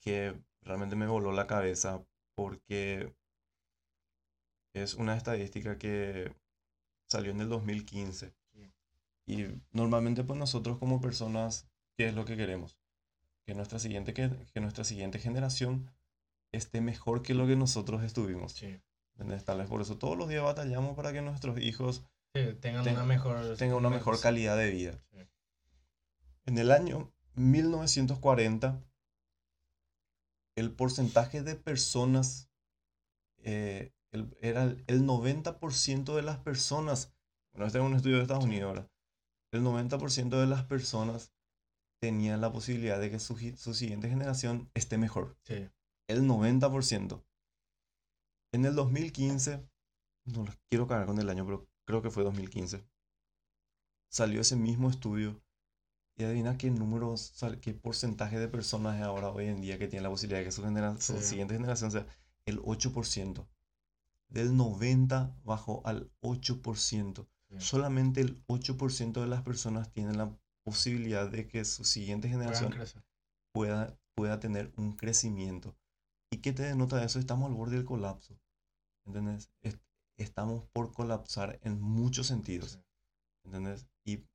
que 0.00 0.40
realmente 0.62 0.94
me 0.94 1.06
voló 1.06 1.32
la 1.32 1.46
cabeza 1.46 2.04
porque 2.36 3.12
es 4.72 4.94
una 4.94 5.16
estadística 5.16 5.78
que 5.78 6.32
salió 7.08 7.30
en 7.32 7.40
el 7.40 7.48
2015. 7.48 8.32
Y 9.26 9.44
normalmente 9.72 10.24
pues 10.24 10.38
nosotros 10.38 10.78
como 10.78 11.00
personas, 11.02 11.68
¿qué 11.96 12.08
es 12.08 12.14
lo 12.14 12.24
que 12.24 12.36
queremos? 12.36 12.78
Que 13.46 13.54
nuestra 13.54 13.78
siguiente, 13.78 14.14
que, 14.14 14.30
que 14.54 14.60
nuestra 14.60 14.84
siguiente 14.84 15.18
generación 15.18 15.90
esté 16.52 16.80
mejor 16.80 17.22
que 17.22 17.34
lo 17.34 17.46
que 17.46 17.56
nosotros 17.56 18.02
estuvimos. 18.02 18.52
Sí. 18.52 18.80
¿Entendés? 19.12 19.44
Tal 19.44 19.58
vez 19.58 19.68
por 19.68 19.82
eso 19.82 19.98
todos 19.98 20.16
los 20.16 20.28
días 20.28 20.44
batallamos 20.44 20.96
para 20.96 21.12
que 21.12 21.20
nuestros 21.20 21.58
hijos 21.60 22.04
Sí, 22.34 22.42
tengan 22.60 22.84
Ten- 22.84 22.94
una 22.94 23.04
mejor... 23.04 23.56
tengan 23.56 23.76
una 23.78 23.90
mejor 23.90 24.20
calidad 24.20 24.56
de 24.56 24.70
vida. 24.70 24.98
Sí. 25.10 25.18
En 26.46 26.56
el 26.58 26.70
año 26.70 27.12
1940, 27.34 28.82
el 30.56 30.70
porcentaje 30.72 31.42
de 31.42 31.54
personas 31.54 32.48
eh, 33.38 33.92
el- 34.12 34.36
era 34.40 34.64
el, 34.64 34.84
el 34.86 35.04
90% 35.04 36.16
de 36.16 36.22
las 36.22 36.38
personas, 36.38 37.14
bueno, 37.52 37.66
este 37.66 37.78
es 37.78 37.84
un 37.84 37.94
estudio 37.94 38.16
de 38.16 38.22
Estados 38.22 38.44
Unidos 38.44 38.68
ahora, 38.68 38.90
el 39.52 39.62
90% 39.62 40.38
de 40.40 40.46
las 40.46 40.64
personas 40.64 41.32
tenían 42.00 42.40
la 42.40 42.52
posibilidad 42.52 43.00
de 43.00 43.10
que 43.10 43.18
su, 43.18 43.36
su 43.56 43.74
siguiente 43.74 44.08
generación 44.08 44.70
esté 44.74 44.98
mejor. 44.98 45.36
Sí. 45.44 45.68
El 46.08 46.26
90%. 46.26 47.24
En 48.52 48.64
el 48.64 48.74
2015, 48.74 49.68
no 50.26 50.46
quiero 50.70 50.86
cagar 50.86 51.06
con 51.06 51.18
el 51.18 51.28
año, 51.28 51.44
pero 51.44 51.68
creo 51.86 52.02
que 52.02 52.10
fue 52.10 52.24
2015, 52.24 52.84
salió 54.10 54.40
ese 54.40 54.56
mismo 54.56 54.88
estudio 54.90 55.40
y 56.16 56.24
adivina 56.24 56.58
qué 56.58 56.70
números, 56.70 57.32
sal- 57.34 57.60
qué 57.60 57.74
porcentaje 57.74 58.38
de 58.38 58.48
personas 58.48 59.00
ahora 59.02 59.30
hoy 59.30 59.46
en 59.46 59.60
día 59.60 59.78
que 59.78 59.88
tienen 59.88 60.04
la 60.04 60.10
posibilidad 60.10 60.40
de 60.40 60.46
que 60.46 60.52
su, 60.52 60.62
genera- 60.62 61.00
su 61.00 61.20
siguiente 61.20 61.54
generación 61.54 61.90
sea 61.90 62.06
el 62.46 62.60
8%. 62.64 63.48
Del 64.28 64.56
90 64.56 65.34
bajó 65.44 65.82
al 65.86 66.10
8%. 66.20 67.26
Sí. 67.50 67.60
Solamente 67.60 68.20
el 68.20 68.44
8% 68.46 69.20
de 69.20 69.26
las 69.26 69.42
personas 69.42 69.90
tienen 69.92 70.18
la 70.18 70.36
posibilidad 70.64 71.30
de 71.30 71.46
que 71.48 71.64
su 71.64 71.84
siguiente 71.84 72.28
generación 72.28 72.70
pueda, 73.54 73.98
pueda 74.14 74.38
tener 74.38 74.72
un 74.76 74.92
crecimiento. 74.96 75.76
¿Y 76.30 76.38
qué 76.38 76.52
te 76.52 76.62
denota 76.64 77.02
eso? 77.02 77.18
Estamos 77.18 77.48
al 77.48 77.56
borde 77.56 77.76
del 77.76 77.86
colapso. 77.86 78.38
¿Entendés? 79.06 79.50
Est- 79.62 79.80
Estamos 80.18 80.64
por 80.72 80.92
colapsar 80.92 81.60
en 81.62 81.80
muchos 81.80 82.26
sentidos. 82.26 82.72
Sí. 82.72 82.80
¿Entendés? 83.46 83.86
Y 84.04 84.26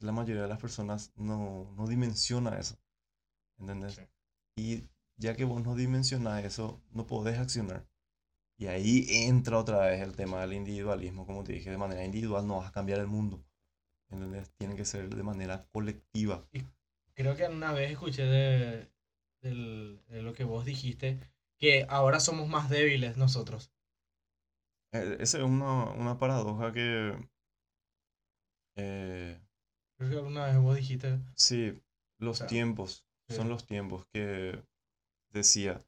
la 0.00 0.12
mayoría 0.12 0.42
de 0.42 0.48
las 0.48 0.58
personas 0.60 1.12
no, 1.14 1.70
no 1.76 1.86
dimensiona 1.86 2.58
eso. 2.58 2.76
¿Entendés? 3.58 3.96
Sí. 3.96 4.02
Y 4.56 4.88
ya 5.18 5.36
que 5.36 5.44
vos 5.44 5.62
no 5.62 5.74
dimensionas 5.76 6.42
eso, 6.44 6.82
no 6.90 7.06
podés 7.06 7.38
accionar. 7.38 7.86
Y 8.60 8.66
ahí 8.68 9.06
entra 9.08 9.58
otra 9.58 9.78
vez 9.86 10.00
el 10.02 10.14
tema 10.14 10.40
del 10.42 10.52
individualismo. 10.52 11.26
Como 11.26 11.42
te 11.42 11.54
dije, 11.54 11.70
de 11.70 11.78
manera 11.78 12.04
individual 12.04 12.46
no 12.46 12.58
vas 12.58 12.68
a 12.68 12.72
cambiar 12.72 13.00
el 13.00 13.08
mundo. 13.08 13.42
¿Entendés? 14.10 14.50
Tiene 14.58 14.76
que 14.76 14.84
ser 14.84 15.08
de 15.14 15.22
manera 15.22 15.66
colectiva. 15.72 16.44
Creo 17.14 17.36
que 17.36 17.46
una 17.46 17.72
vez 17.72 17.90
escuché 17.92 18.24
de, 18.24 18.88
del- 19.42 20.00
de 20.08 20.22
lo 20.22 20.32
que 20.34 20.44
vos 20.44 20.64
dijiste, 20.64 21.20
que 21.58 21.86
ahora 21.88 22.20
somos 22.20 22.48
más 22.48 22.68
débiles 22.70 23.16
nosotros. 23.16 23.70
Eh, 24.92 25.16
Esa 25.20 25.38
es 25.38 25.44
una, 25.44 25.90
una 25.92 26.18
paradoja 26.18 26.72
que... 26.72 27.14
eh, 28.76 29.38
Creo 29.96 30.10
que 30.10 30.16
alguna 30.16 30.46
vez 30.46 30.58
vos 30.58 30.74
dijiste, 30.76 31.20
sí, 31.34 31.80
los 32.18 32.38
sea, 32.38 32.46
tiempos, 32.48 33.04
sí. 33.28 33.34
son 33.36 33.48
los 33.48 33.66
tiempos 33.66 34.06
que 34.12 34.62
decía. 35.32 35.80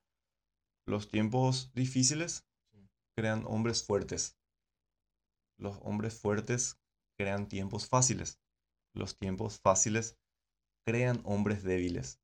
Los 0.86 1.08
tiempos 1.08 1.72
difíciles. 1.74 2.46
Crean 3.16 3.44
hombres 3.46 3.84
fuertes. 3.84 4.36
Los 5.58 5.78
hombres 5.82 6.14
fuertes 6.20 6.78
crean 7.18 7.48
tiempos 7.48 7.88
fáciles. 7.88 8.38
Los 8.94 9.16
tiempos 9.18 9.60
fáciles 9.60 10.18
crean 10.86 11.20
hombres 11.24 11.62
débiles. 11.64 12.20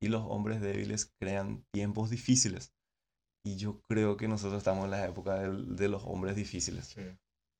Y 0.00 0.08
los 0.08 0.22
hombres 0.22 0.60
débiles 0.60 1.12
crean 1.20 1.64
tiempos 1.72 2.10
difíciles. 2.10 2.72
Y 3.44 3.56
yo 3.56 3.80
creo 3.88 4.16
que 4.16 4.28
nosotros 4.28 4.58
estamos 4.58 4.86
en 4.86 4.92
la 4.92 5.06
época 5.06 5.36
del- 5.40 5.76
de 5.76 5.88
los 5.88 6.04
hombres 6.04 6.36
difíciles. 6.36 6.88
sí, 6.94 7.02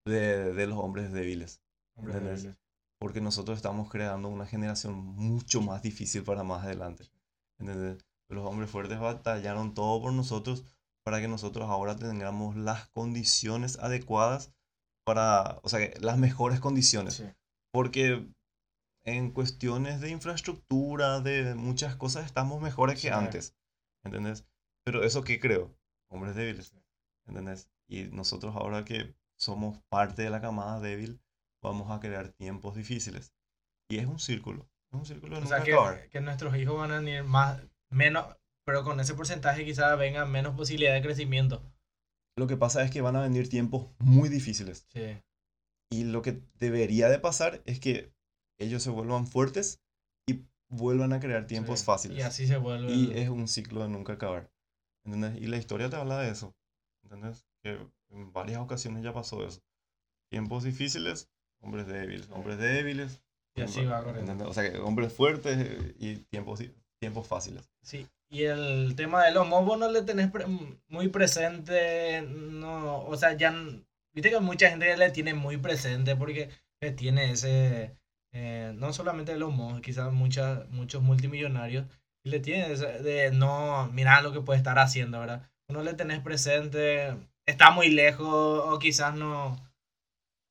de, 0.07 0.55
de 0.55 0.67
los 0.67 0.79
hombres 0.79 1.13
débiles. 1.13 1.63
hombres 1.97 2.17
¿Entendés? 2.17 2.43
débiles. 2.43 2.59
Porque 3.01 3.21
nosotros 3.21 3.59
estamos 3.59 3.91
creando 3.91 4.29
una 4.29 4.47
generación 4.47 4.95
mucho 4.95 5.61
más 5.63 5.83
difícil 5.83 6.25
para 6.25 6.45
más 6.45 6.65
adelante. 6.65 7.11
¿Entendés? 7.59 8.05
Los 8.29 8.47
hombres 8.47 8.71
fuertes 8.71 8.99
batallaron 9.01 9.75
todo 9.75 10.03
por 10.03 10.13
nosotros 10.13 10.65
para 11.09 11.23
que 11.23 11.29
nosotros 11.29 11.71
ahora 11.71 11.97
tengamos 11.97 12.55
las 12.55 12.91
condiciones 12.91 13.79
adecuadas 13.79 14.53
para, 15.07 15.59
o 15.63 15.69
sea, 15.71 15.79
que 15.81 15.99
las 16.01 16.19
mejores 16.19 16.61
condiciones. 16.61 17.15
Sí, 17.15 17.25
Porque 17.73 18.29
en 19.05 19.31
cuestiones 19.31 20.03
de 20.03 20.11
infraestructura, 20.11 21.21
de 21.21 21.55
muchas 21.55 21.97
cosas, 21.97 22.27
estamos 22.27 22.61
mejores 22.61 22.97
que 22.97 23.09
Sí. 23.09 23.15
antes. 23.15 23.57
¿Entendés? 24.05 24.45
Pero 24.85 25.03
eso 25.03 25.25
qué 25.25 25.41
creo, 25.41 25.75
hombres 26.11 26.35
débiles. 26.35 26.75
¿Entendés? 27.27 27.71
Y 27.89 28.03
nosotros 28.09 28.55
ahora 28.55 28.85
que 28.85 29.15
somos 29.39 29.79
parte 29.89 30.21
de 30.21 30.29
la 30.29 30.43
camada 30.43 30.79
débil, 30.79 31.23
vamos 31.63 31.91
a 31.91 32.01
crear 32.01 32.29
tiempos 32.35 32.77
difíciles. 32.77 33.33
Y 33.91 33.97
es 33.97 34.05
un 34.07 34.19
círculo. 34.19 34.69
Es 34.93 34.99
un 34.99 35.07
círculo 35.07 35.37
de 35.39 35.45
O 35.45 35.47
sea, 35.47 35.57
nunca 35.61 35.65
que, 35.65 35.73
acabar. 35.73 36.09
que 36.11 36.21
nuestros 36.21 36.55
hijos 36.59 36.77
van 36.77 36.91
a 36.93 36.99
venir 36.99 37.25
más, 37.25 37.63
menos, 37.91 38.27
pero 38.69 38.85
con 38.85 39.01
ese 39.01 39.15
porcentaje 39.15 39.65
quizás 39.65 39.99
venga 39.99 40.27
menos 40.27 40.55
posibilidad 40.55 40.93
de 40.93 41.01
crecimiento. 41.01 41.63
Lo 42.37 42.47
que 42.47 42.59
pasa 42.59 42.83
es 42.83 42.91
que 42.91 43.01
van 43.01 43.17
a 43.17 43.23
venir 43.23 43.49
tiempos 43.49 43.87
muy 43.99 44.29
difíciles. 44.29 44.87
Sí, 44.93 45.23
Y 45.91 46.05
lo 46.05 46.21
que 46.21 46.43
debería 46.61 47.09
de 47.09 47.19
pasar 47.19 47.63
es 47.65 47.81
que 47.81 48.13
ellos 48.61 48.83
se 48.83 48.91
vuelvan 48.91 49.27
fuertes 49.27 49.81
y 50.29 50.45
vuelvan 50.69 51.15
a 51.15 51.19
crear 51.19 51.47
tiempos 51.47 51.81
sí. 51.81 51.87
fáciles. 51.87 52.19
Y 52.19 52.21
así 52.21 52.47
se 52.47 52.59
vuelve. 52.59 52.93
Y 52.93 53.07
el- 53.13 53.17
es 53.17 53.31
un 53.31 53.49
ciclo 53.49 53.81
de 53.81 53.89
nunca 53.89 54.13
acabar. 54.13 54.51
¿Entendés? 55.07 55.41
Y 55.43 55.47
la 55.47 55.57
historia 55.57 55.89
te 55.89 55.97
habla 55.97 56.19
de 56.19 56.31
eso. 56.31 56.55
¿Entendés? 57.05 57.47
Que 57.63 57.79
en 58.11 58.35
varias 58.35 58.61
ocasiones 58.61 59.03
ya 59.03 59.15
pasó 59.15 59.47
eso. 59.47 59.63
Tiempos 60.31 60.65
difíciles, 60.65 61.31
hombres 61.63 61.87
débiles. 61.87 62.29
Hombres 62.33 62.59
débiles. 62.59 63.23
Y 63.57 63.63
así 63.63 63.83
va 63.87 64.05
corriendo. 64.05 64.31
¿entendés? 64.33 64.47
O 64.47 64.53
sea, 64.53 64.85
hombres 64.85 65.11
fuertes 65.11 65.57
eh, 65.59 65.95
y 65.99 66.17
tiempos, 66.17 66.61
tiempos 67.01 67.27
fáciles. 67.27 67.71
Sí, 67.83 68.07
y 68.31 68.45
el 68.45 68.95
tema 68.97 69.25
de 69.25 69.33
los 69.33 69.47
mobos 69.49 69.79
no 69.79 69.91
le 69.91 70.03
tenés 70.03 70.31
pre- 70.31 70.47
muy 70.89 71.09
presente, 71.09 72.23
no, 72.23 73.05
o 73.05 73.17
sea, 73.17 73.33
ya, 73.37 73.55
viste 74.13 74.31
que 74.31 74.41
mucha 74.41 74.69
gente 74.71 74.97
le 74.97 75.11
tiene 75.11 75.35
muy 75.35 75.57
presente 75.57 76.17
porque 76.17 76.51
eh, 76.81 76.93
tiene 76.93 77.33
ese, 77.33 77.97
eh, 78.33 78.73
no 78.77 78.93
solamente 78.93 79.37
los 79.37 79.53
mobos, 79.55 79.81
quizás 79.81 80.13
muchas, 80.13 80.69
muchos 80.71 81.03
multimillonarios, 81.03 81.87
y 82.25 82.31
le 82.31 82.41
tiene 82.41 82.73
ese 82.73 82.87
de, 83.03 83.31
no, 83.31 83.89
mira 83.93 84.21
lo 84.23 84.33
que 84.33 84.41
puede 84.43 84.59
estar 84.59 84.79
haciendo, 84.79 85.21
¿verdad? 85.21 85.49
No 85.69 85.83
le 85.83 85.95
tenés 85.95 86.21
presente, 86.21 87.17
está 87.47 87.71
muy 87.71 87.89
lejos, 87.91 88.27
o 88.29 88.79
quizás 88.79 89.15
no, 89.15 89.57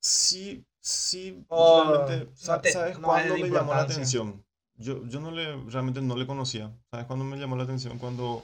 Sí, 0.01 0.65
sí, 0.79 1.45
O 1.49 1.83
realmente, 1.83 2.31
no 2.47 2.61
te- 2.61 2.71
¿sabes 2.71 2.97
no 2.99 3.03
cuándo 3.07 3.37
me 3.37 3.49
llamó 3.49 3.73
la 3.73 3.81
atención? 3.81 4.43
Yo, 4.77 5.05
yo 5.07 5.19
no 5.19 5.29
le, 5.31 5.55
realmente 5.69 6.01
no 6.01 6.15
le 6.15 6.25
conocía. 6.25 6.71
¿Sabes 6.89 7.05
cuándo 7.05 7.25
me 7.25 7.37
llamó 7.37 7.55
la 7.57 7.63
atención? 7.63 7.99
Cuando, 7.99 8.43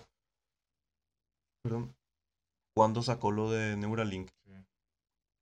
perdón, 1.62 1.94
cuando 2.76 3.04
sacó 3.04 3.32
lo 3.32 3.52
de 3.52 3.78
Neuralink. 3.78 4.30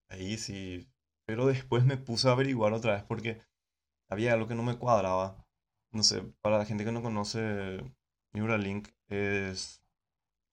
Ahí 0.10 0.38
sí, 0.38 0.88
pero 1.26 1.48
después 1.48 1.86
me 1.86 1.98
puse 1.98 2.28
a 2.28 2.34
averiguar 2.34 2.74
otra 2.74 2.94
vez 2.94 3.04
porque 3.04 3.40
había 4.10 4.34
algo 4.34 4.48
que 4.48 4.56
no 4.56 4.64
me 4.64 4.78
cuadraba. 4.78 5.46
No 5.94 6.04
sé, 6.04 6.22
para 6.42 6.58
la 6.60 6.66
gente 6.66 6.86
que 6.86 6.92
no 6.92 7.02
conoce, 7.04 7.82
Neuralink 8.34 8.90
es 9.10 9.84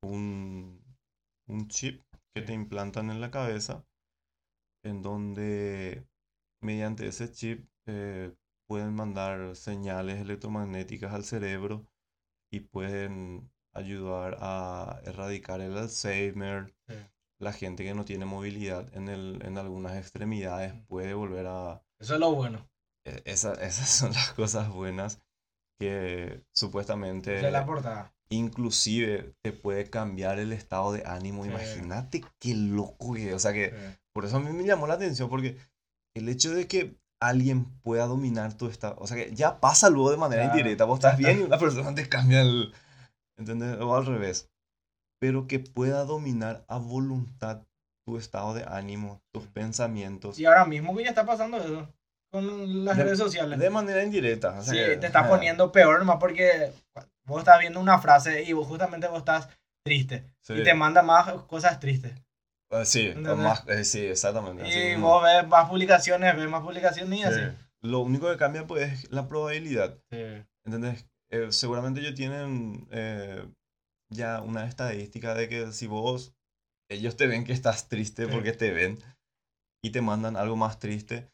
un, 0.02 0.82
un 1.48 1.68
chip 1.68 2.02
que 2.34 2.42
Sí. 2.42 2.46
te 2.46 2.54
implantan 2.54 3.10
en 3.10 3.20
la 3.20 3.30
cabeza 3.30 3.84
en 4.84 5.02
donde 5.02 6.06
mediante 6.62 7.06
ese 7.08 7.30
chip 7.32 7.68
eh, 7.86 8.34
pueden 8.68 8.94
mandar 8.94 9.56
señales 9.56 10.20
electromagnéticas 10.20 11.12
al 11.12 11.24
cerebro 11.24 11.86
y 12.52 12.60
pueden 12.60 13.50
ayudar 13.74 14.36
a 14.40 15.00
erradicar 15.04 15.60
el 15.60 15.76
Alzheimer. 15.76 16.74
Sí. 16.88 16.94
La 17.40 17.52
gente 17.52 17.84
que 17.84 17.94
no 17.94 18.04
tiene 18.04 18.24
movilidad 18.24 18.92
en, 18.96 19.08
el, 19.08 19.40
en 19.44 19.58
algunas 19.58 19.96
extremidades 19.96 20.74
puede 20.88 21.14
volver 21.14 21.46
a... 21.46 21.82
eso 22.00 22.14
es 22.14 22.20
lo 22.20 22.34
bueno, 22.34 22.68
e- 23.06 23.22
esa- 23.26 23.54
esas 23.54 23.88
son 23.98 24.12
las 24.12 24.32
cosas 24.32 24.68
buenas 24.70 25.20
que 25.80 26.42
supuestamente 26.52 27.36
es 27.36 27.52
la 27.52 27.64
portada. 27.64 28.12
inclusive 28.30 29.34
te 29.42 29.52
puede 29.52 29.88
cambiar 29.88 30.40
el 30.40 30.52
estado 30.52 30.92
de 30.92 31.04
ánimo. 31.06 31.44
Sí. 31.44 31.50
Imagínate 31.50 32.24
qué 32.40 32.54
loco 32.56 33.14
que, 33.14 33.32
o 33.34 33.38
sea 33.38 33.52
que 33.52 33.70
Sí. 33.70 33.98
por 34.12 34.24
eso 34.24 34.38
a 34.38 34.40
mí 34.40 34.52
me 34.52 34.64
llamó 34.64 34.88
la 34.88 34.94
atención 34.94 35.28
porque 35.30 35.56
el 36.16 36.28
hecho 36.28 36.52
de 36.52 36.66
que 36.66 36.96
alguien 37.20 37.64
pueda 37.82 38.06
dominar 38.06 38.54
tu 38.54 38.68
estado, 38.68 38.96
o 38.98 39.06
sea 39.06 39.16
que 39.16 39.34
ya 39.34 39.60
pasa 39.60 39.90
luego 39.90 40.10
de 40.10 40.16
manera 40.18 40.42
Claro, 40.44 40.56
indirecta, 40.58 40.84
vos 40.84 40.98
estás 40.98 41.16
bien 41.16 41.40
y 41.40 41.42
una 41.42 41.58
persona 41.58 41.94
te 41.94 42.08
cambia 42.08 42.40
el, 42.42 42.72
¿entendés? 43.36 43.76
O 43.80 43.96
al 43.96 44.06
revés, 44.06 44.48
pero 45.20 45.46
que 45.48 45.58
pueda 45.58 46.04
dominar 46.04 46.64
a 46.68 46.78
voluntad 46.78 47.62
tu 48.06 48.16
estado 48.18 48.54
de 48.54 48.64
ánimo, 48.68 49.20
tus 49.34 49.46
pensamientos. 49.48 50.38
Y 50.38 50.46
ahora 50.46 50.64
mismo 50.64 50.96
que 50.96 51.02
ya 51.02 51.10
está 51.10 51.26
pasando 51.26 51.56
eso 51.58 51.92
con 52.30 52.84
las 52.84 52.96
De- 52.96 53.04
redes 53.04 53.18
sociales. 53.18 53.58
De 53.58 53.68
manera 53.70 54.02
indirecta. 54.04 54.58
o 54.58 54.62
sea 54.62 54.72
Sí, 54.72 54.78
que- 54.78 54.96
te 54.98 55.06
está 55.08 55.28
poniendo 55.28 55.72
peor 55.72 55.98
nomás 55.98 56.16
porque 56.20 56.72
vos 57.26 57.40
estás 57.40 57.58
viendo 57.58 57.80
una 57.80 57.98
frase 57.98 58.42
y 58.44 58.52
vos 58.52 58.66
justamente 58.66 59.08
vos 59.08 59.18
estás 59.18 59.48
triste. 59.84 60.24
Sí. 60.40 60.54
Y 60.54 60.62
te 60.62 60.72
manda 60.74 61.02
más 61.02 61.30
cosas 61.44 61.80
tristes. 61.80 62.12
Ah, 62.70 62.84
Sí, 62.84 63.12
más, 63.14 63.64
eh, 63.68 63.84
sí, 63.84 64.00
exactamente. 64.06 64.62
así 64.62 64.78
Y 64.78 64.88
mismo. 64.90 65.08
vos 65.08 65.22
ves 65.24 65.46
más 65.48 65.68
publicaciones, 65.68 66.36
ves 66.36 66.48
más 66.50 66.62
publicaciones 66.62 67.18
y 67.18 67.22
así. 67.22 67.40
Sí. 67.40 67.56
Lo 67.82 68.00
único 68.00 68.28
que 68.30 68.36
cambia 68.36 68.66
pues 68.66 68.92
es 69.04 69.10
la 69.10 69.26
probabilidad. 69.28 69.98
Sí. 70.10 70.44
¿Entendés? 70.66 71.06
Eh, 71.30 71.48
seguramente 71.50 72.00
ellos 72.00 72.14
tienen 72.14 72.86
eh, 72.90 73.46
ya 74.12 74.40
una 74.42 74.66
estadística 74.66 75.34
de 75.34 75.48
que 75.48 75.72
si 75.72 75.86
vos, 75.86 76.34
ellos 76.90 77.16
te 77.16 77.26
ven 77.26 77.44
que 77.44 77.52
estás 77.52 77.88
triste 77.88 78.26
Sí. 78.26 78.30
porque 78.32 78.52
te 78.52 78.70
ven 78.72 78.98
y 79.82 79.90
te 79.90 80.00
mandan 80.02 80.36
algo 80.36 80.56
más 80.56 80.78
triste, 80.78 81.28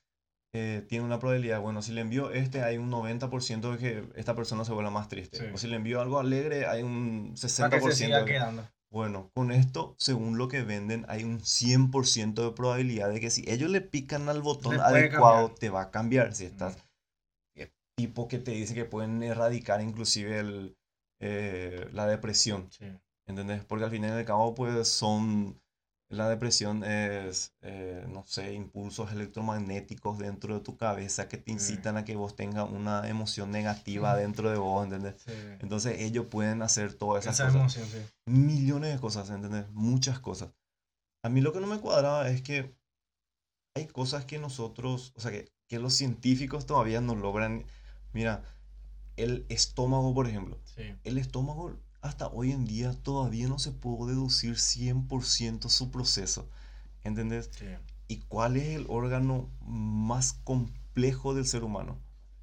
eh, 0.55 0.85
tiene 0.89 1.05
una 1.05 1.19
probabilidad, 1.19 1.61
bueno, 1.61 1.83
si 1.83 1.91
le 1.93 2.01
envío 2.03 2.31
este 2.31 2.63
hay 2.63 2.77
un 2.79 2.91
90% 2.91 3.73
de 3.73 3.79
que 3.79 4.05
esta 4.15 4.37
persona 4.37 4.65
se 4.65 4.73
vuelva 4.73 4.91
más 4.91 5.09
triste. 5.09 5.51
O 5.53 5.59
si 5.59 5.67
le 5.67 5.77
envío 5.77 6.01
algo 6.01 6.21
alegre 6.21 6.67
hay 6.67 6.83
un 6.85 7.35
60% 7.37 7.71
Para 7.71 7.83
que 7.83 7.91
se 7.93 8.05
siga 8.05 8.19
de 8.21 8.25
que- 8.25 8.33
quedando. 8.35 8.69
Bueno, 8.95 9.33
con 9.35 9.51
esto, 9.51 9.97
según 9.99 10.39
lo 10.39 10.47
que 10.47 10.63
venden, 10.63 11.05
hay 11.09 11.25
un 11.25 11.41
100% 11.41 12.45
de 12.45 12.53
probabilidad 12.53 13.11
de 13.11 13.19
que 13.19 13.29
si 13.29 13.43
ellos 13.51 13.69
le 13.69 13.81
pican 13.81 14.29
al 14.29 14.41
botón 14.41 14.79
adecuado, 14.81 15.49
cambiar. 15.49 15.59
te 15.59 15.69
va 15.69 15.81
a 15.83 15.91
cambiar. 15.91 16.33
Si 16.33 16.45
estás 16.45 16.79
eh, 17.57 17.73
tipo 17.97 18.29
que 18.29 18.39
te 18.39 18.53
dice 18.53 18.73
que 18.73 18.85
pueden 18.85 19.21
erradicar 19.25 19.81
inclusive 19.83 20.39
el, 20.39 20.77
eh, 21.21 21.89
la 21.93 22.07
depresión, 22.07 22.69
Sí. 22.71 22.87
¿entendés? 23.27 23.65
Porque 23.65 23.85
al 23.85 23.91
final 23.91 24.11
y 24.11 24.13
al 24.13 24.25
cabo, 24.25 24.55
pues 24.55 24.87
son, 24.87 25.61
la 26.15 26.29
depresión 26.29 26.85
es, 26.85 27.53
eh, 27.63 28.07
no 28.09 28.25
sé, 28.27 28.55
impulsos 28.55 29.13
electromagnéticos 29.13 30.19
dentro 30.19 30.55
de 30.55 30.61
tu 30.61 30.77
cabeza 30.77 31.29
que 31.29 31.37
te 31.37 31.45
Sí. 31.47 31.53
incitan 31.53 31.97
a 31.97 32.05
que 32.05 32.17
vos 32.17 32.37
tengas 32.37 32.69
una 32.71 33.09
emoción 33.09 33.51
negativa 33.51 34.13
Ujú. 34.13 34.21
dentro 34.21 34.51
de 34.51 34.57
vos, 34.59 34.85
¿entendés? 34.85 35.17
Sí. 35.25 35.33
Entonces 35.61 36.01
ellos 36.01 36.27
pueden 36.27 36.63
hacer 36.63 36.95
todas 36.95 37.25
esas 37.25 37.35
Esa 37.37 37.45
cosas 37.47 37.61
emoción, 37.77 37.89
sí. 37.89 38.13
millones 38.27 38.95
de 38.95 39.01
cosas, 39.01 39.29
¿entendés? 39.31 39.69
Muchas 39.73 40.19
cosas. 40.21 40.51
A 41.23 41.29
mí 41.29 41.41
lo 41.41 41.53
que 41.53 41.61
no 41.61 41.67
me 41.67 41.79
cuadraba 41.81 42.29
es 42.29 42.43
que 42.43 42.75
hay 43.77 43.87
cosas 43.87 44.25
que 44.25 44.39
nosotros, 44.39 45.13
o 45.17 45.21
sea, 45.21 45.31
que, 45.31 45.51
que 45.69 45.79
los 45.79 45.95
científicos 45.95 46.67
todavía 46.67 47.01
no 47.01 47.15
logran. 47.15 47.65
Mira, 48.13 48.43
el 49.17 49.47
estómago, 49.49 50.15
por 50.15 50.29
ejemplo. 50.29 50.61
Sí. 50.65 50.95
El 51.05 51.19
estómago 51.19 51.77
hasta 52.05 52.29
hoy 52.29 52.53
en 52.53 52.67
día 52.67 52.93
todavía 53.03 53.49
no 53.49 53.59
se 53.59 53.73
puede 53.73 54.13
deducir 54.13 54.57
100% 54.59 55.69
su 55.71 55.91
proceso, 55.91 56.49
¿entendés? 57.03 57.51
Sí. 57.59 57.67
¿Y 58.09 58.19
cuál 58.29 58.57
es 58.57 58.77
el 58.77 58.87
órgano 58.89 59.49
más 59.63 60.35
complejo 60.35 61.35
del 61.35 61.47
ser 61.47 61.65
humano? 61.65 61.99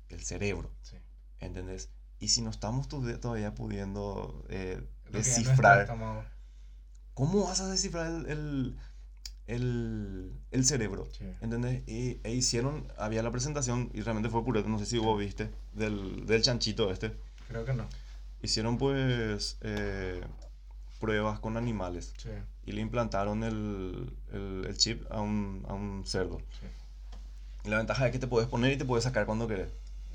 El 0.10 0.22
cerebro, 0.24 0.72
Sí. 0.82 0.98
¿entendés? 1.40 1.90
Y 2.20 2.30
si 2.30 2.42
no 2.42 2.50
estamos 2.50 2.90
tod- 2.90 3.20
todavía 3.20 3.54
pudiendo 3.56 4.44
eh, 4.50 4.82
descifrar. 5.12 5.88
¿Cómo 7.14 7.44
vas 7.46 7.62
a 7.62 7.68
descifrar 7.70 8.08
el, 8.08 8.26
el, 8.28 8.78
el- 9.48 10.32
el 10.52 10.66
cerebro? 10.66 11.08
Sí. 11.12 11.26
¿Entendés? 11.42 11.88
Y, 11.88 12.20
e 12.24 12.34
hicieron, 12.34 12.88
había 12.98 13.22
la 13.22 13.32
presentación, 13.32 13.92
y 13.94 14.02
realmente 14.02 14.30
fue 14.30 14.44
purete, 14.44 14.70
no 14.70 14.80
sé 14.80 14.86
si 14.88 14.98
vos 14.98 15.20
viste, 15.20 15.52
del, 15.74 16.26
del 16.26 16.42
chanchito 16.42 16.92
este. 16.92 17.16
Creo 17.48 17.64
que 17.66 17.74
no. 17.74 17.86
Hicieron 18.42 18.78
pues 18.78 19.58
eh, 19.62 20.22
pruebas 21.00 21.40
con 21.40 21.58
animales 21.58 22.14
Sí. 22.18 22.30
y 22.66 22.72
le 22.72 22.82
implantaron 22.82 23.44
el, 23.44 24.16
el- 24.34 24.66
el 24.68 24.78
chip 24.78 25.04
a 25.12 25.22
un, 25.22 25.64
a 25.68 25.74
un 25.74 26.04
cerdo. 26.06 26.40
Sí. 26.60 27.70
La 27.70 27.78
ventaja 27.78 28.06
es 28.08 28.12
que 28.12 28.20
te 28.20 28.28
puedes 28.28 28.50
poner 28.50 28.72
y 28.74 28.78
te 28.78 28.86
puedes 28.86 29.04
sacar 29.04 29.26
cuando 29.26 29.48
querés. 29.48 29.70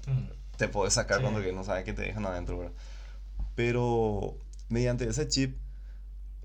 Mm. 0.06 0.56
Te 0.56 0.68
puedes 0.68 0.94
sacar 0.94 1.18
Sí. 1.18 1.22
cuando 1.22 1.40
querés, 1.40 1.54
no 1.54 1.64
sabes 1.64 1.84
que 1.84 1.92
te 1.92 2.02
dejan 2.02 2.26
adentro, 2.26 2.58
¿verdad? 2.58 2.74
Pero 3.54 4.36
mediante 4.68 5.08
ese 5.08 5.28
chip, 5.28 5.56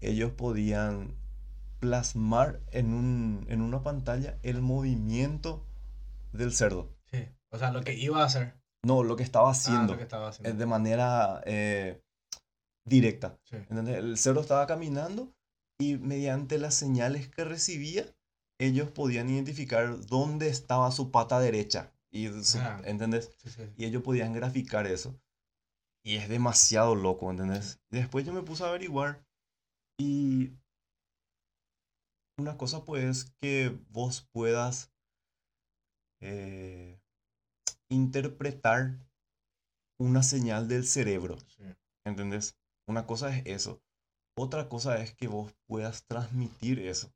ellos 0.01 0.31
podían 0.31 1.15
plasmar 1.79 2.59
en, 2.71 2.93
un, 2.93 3.45
en 3.49 3.61
una 3.61 3.81
pantalla 3.81 4.37
el 4.43 4.61
movimiento 4.61 5.65
del 6.33 6.53
cerdo. 6.53 6.89
Sí. 7.11 7.25
O 7.49 7.57
sea, 7.57 7.71
lo 7.71 7.81
que 7.83 7.93
iba 7.95 8.21
a 8.21 8.25
hacer. 8.25 8.53
No, 8.83 9.03
lo 9.03 9.15
que 9.15 9.23
estaba 9.23 9.49
Ah, 9.49 9.51
haciendo 9.51 9.93
lo 9.93 9.97
que 9.97 10.03
estaba 10.03 10.29
haciendo. 10.29 10.57
de 10.57 10.65
manera 10.65 11.41
eh, 11.45 12.01
directa. 12.85 13.37
El 13.69 14.17
cerdo 14.17 14.41
estaba 14.41 14.65
caminando 14.67 15.33
y 15.79 15.97
mediante 15.97 16.57
las 16.57 16.75
señales 16.75 17.27
que 17.29 17.43
recibía, 17.43 18.05
ellos 18.59 18.89
podían 18.91 19.29
identificar 19.29 19.99
dónde 20.07 20.47
estaba 20.49 20.91
su 20.91 21.11
pata 21.11 21.39
derecha. 21.39 21.93
Y 22.11 22.27
su- 22.43 22.57
Ah. 22.59 22.81
¿Entendés? 22.85 23.31
Sí, 23.37 23.49
sí. 23.49 23.63
Y 23.77 23.85
ellos 23.85 24.03
podían 24.03 24.33
graficar 24.33 24.85
eso. 24.87 25.15
Y 26.03 26.15
es 26.17 26.27
demasiado 26.29 26.95
loco, 26.95 27.29
¿entendés? 27.29 27.79
Después 27.91 28.25
yo 28.25 28.33
me 28.33 28.41
puse 28.41 28.63
a 28.63 28.67
averiguar. 28.67 29.23
Y 29.99 30.51
una 32.39 32.57
cosa 32.57 32.83
pues 32.83 33.25
que 33.39 33.77
vos 33.89 34.27
puedas 34.31 34.91
eh, 36.21 37.00
interpretar 37.91 38.97
una 39.99 40.23
señal 40.23 40.67
del 40.67 40.85
cerebro, 40.85 41.37
Sí. 41.47 41.63
¿entendés? 42.05 42.57
Una 42.87 43.05
cosa 43.05 43.35
es 43.35 43.45
eso. 43.45 43.81
Otra 44.35 44.67
cosa 44.69 44.97
es 45.01 45.13
que 45.13 45.27
vos 45.27 45.53
puedas 45.67 46.05
transmitir 46.07 46.79
eso, 46.79 47.13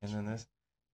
¿entendés? 0.00 0.48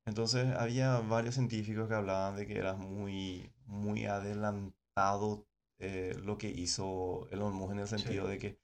Entonces 0.06 0.54
había 0.56 0.98
varios 1.00 1.34
científicos 1.34 1.88
que 1.88 1.94
hablaban 1.94 2.36
de 2.36 2.46
que 2.46 2.56
era 2.56 2.74
muy, 2.74 3.52
muy 3.66 4.06
adelantado 4.06 5.46
eh, 5.78 6.14
lo 6.22 6.38
que 6.38 6.48
hizo 6.48 7.28
Elon 7.30 7.54
Musk 7.54 7.72
en 7.72 7.78
el 7.80 7.88
sentido 7.88 8.26
de 8.28 8.38
que 8.38 8.58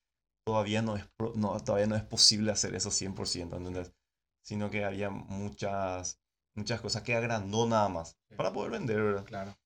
todavía 0.46 0.82
no 0.82 0.96
es, 0.96 1.04
no, 1.34 1.58
todavía 1.60 1.86
no 1.86 1.96
es 1.96 2.04
posible 2.04 2.52
hacer 2.52 2.74
eso 2.74 2.90
100%, 2.90 3.56
¿entendés? 3.56 3.92
Sino 4.42 4.70
que 4.70 4.84
había 4.84 5.10
muchas, 5.10 6.20
muchas 6.56 6.80
cosas 6.80 7.02
que 7.02 7.14
agrandó 7.14 7.66
nada 7.66 7.88
más 7.88 8.16
Sí. 8.30 8.36
para 8.36 8.52
poder 8.52 8.70
vender, 8.70 9.02
¿verdad? 9.02 9.24
Claro. 9.24 9.56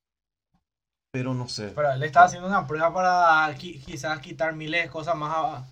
Pero 1.13 1.35
no 1.35 1.47
sé. 1.49 1.69
Pero 1.75 1.93
él 1.93 2.03
está 2.03 2.25
haciendo 2.25 2.49
una 2.49 2.67
prueba 2.67 2.93
para 2.93 3.55
qui- 3.57 3.83
quizás 3.85 4.19
quitar 4.21 4.55
miles 4.55 4.83
de 4.85 4.91
cosas 4.91 5.15
más. 5.15 5.33
a- 5.37 5.67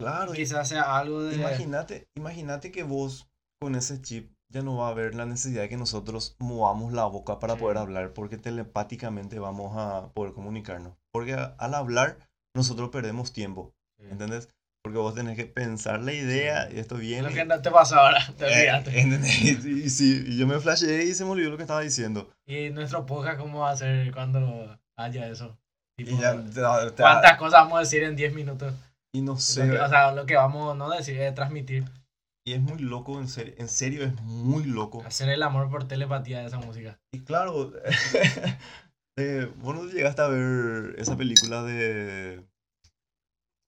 Claro, 0.00 0.32
Quizás 0.32 0.68
sea 0.68 0.96
algo 0.96 1.22
de. 1.24 1.34
Imagínate, 1.36 2.06
imagínate 2.16 2.70
que 2.70 2.84
vos 2.84 3.28
con 3.60 3.74
ese 3.74 4.00
chip 4.00 4.32
ya 4.48 4.62
no 4.62 4.76
va 4.76 4.86
a 4.86 4.90
haber 4.92 5.14
la 5.16 5.26
necesidad 5.26 5.62
de 5.62 5.68
que 5.68 5.76
nosotros 5.76 6.36
movamos 6.38 6.92
la 6.92 7.04
boca 7.04 7.40
para 7.40 7.54
Sí. 7.54 7.60
poder 7.60 7.78
hablar, 7.78 8.12
porque 8.14 8.38
telepáticamente 8.38 9.40
vamos 9.40 9.72
a 9.76 10.08
poder 10.14 10.32
comunicarnos. 10.34 10.94
Porque 11.12 11.34
a- 11.34 11.56
al 11.58 11.74
hablar 11.74 12.16
nosotros 12.54 12.90
perdemos 12.90 13.32
tiempo, 13.32 13.74
Sí. 13.98 14.06
¿entendés? 14.08 14.48
Porque 14.88 14.98
vos 15.00 15.14
tenés 15.14 15.36
que 15.36 15.44
pensar 15.44 16.00
la 16.00 16.14
idea 16.14 16.66
y 16.72 16.78
esto 16.78 16.96
viene. 16.96 17.28
Lo 17.28 17.34
que 17.34 17.44
no 17.44 17.60
te 17.60 17.70
pasó 17.70 17.96
ahora, 17.96 18.26
te 18.38 18.46
Eh, 18.46 18.56
olvidaste. 18.72 19.00
¿entendés? 19.00 19.38
Y, 19.66 19.82
y 19.84 19.90
sí, 19.90 20.24
y 20.28 20.38
yo 20.38 20.46
me 20.46 20.58
flasheé 20.60 21.04
y 21.04 21.12
se 21.12 21.24
me 21.26 21.30
olvidó 21.32 21.50
lo 21.50 21.58
que 21.58 21.64
estaba 21.64 21.82
diciendo. 21.82 22.30
Y 22.46 22.70
nuestro 22.70 23.04
podcast, 23.04 23.38
¿cómo 23.38 23.58
va 23.60 23.72
a 23.72 23.76
ser 23.76 24.10
cuando 24.14 24.78
haya 24.96 25.28
eso? 25.28 25.58
Tipo, 25.98 26.12
Y 26.12 26.18
ya, 26.18 26.34
te- 26.42 26.52
te- 26.92 27.02
¿Cuántas 27.02 27.36
cosas 27.36 27.60
vamos 27.64 27.76
a 27.76 27.80
decir 27.80 28.02
en 28.02 28.16
10 28.16 28.32
minutos? 28.32 28.72
y 29.12 29.20
no 29.20 29.32
Lo 29.32 29.38
sé, 29.38 29.68
que- 29.68 29.78
o 29.78 29.88
sea, 29.90 30.12
lo 30.12 30.24
que 30.24 30.36
vamos 30.36 30.74
no 30.76 30.88
decir 30.90 31.20
es 31.20 31.34
transmitir. 31.34 31.84
y 32.46 32.54
es 32.54 32.60
muy 32.62 32.78
loco, 32.78 33.18
en 33.20 33.28
serio, 33.28 33.52
en 33.58 33.68
serio 33.68 34.02
es 34.04 34.14
muy 34.22 34.64
loco. 34.64 35.02
Hacer 35.04 35.28
el 35.28 35.42
amor 35.42 35.68
por 35.68 35.86
telepatía 35.86 36.38
de 36.40 36.46
esa 36.46 36.56
música. 36.58 36.98
Y 37.12 37.20
claro, 37.20 37.72
eh, 39.18 39.50
vos 39.56 39.74
no 39.76 39.84
llegaste 39.84 40.22
a 40.22 40.28
ver 40.28 40.94
esa 40.98 41.14
película 41.16 41.62
de, 41.62 42.42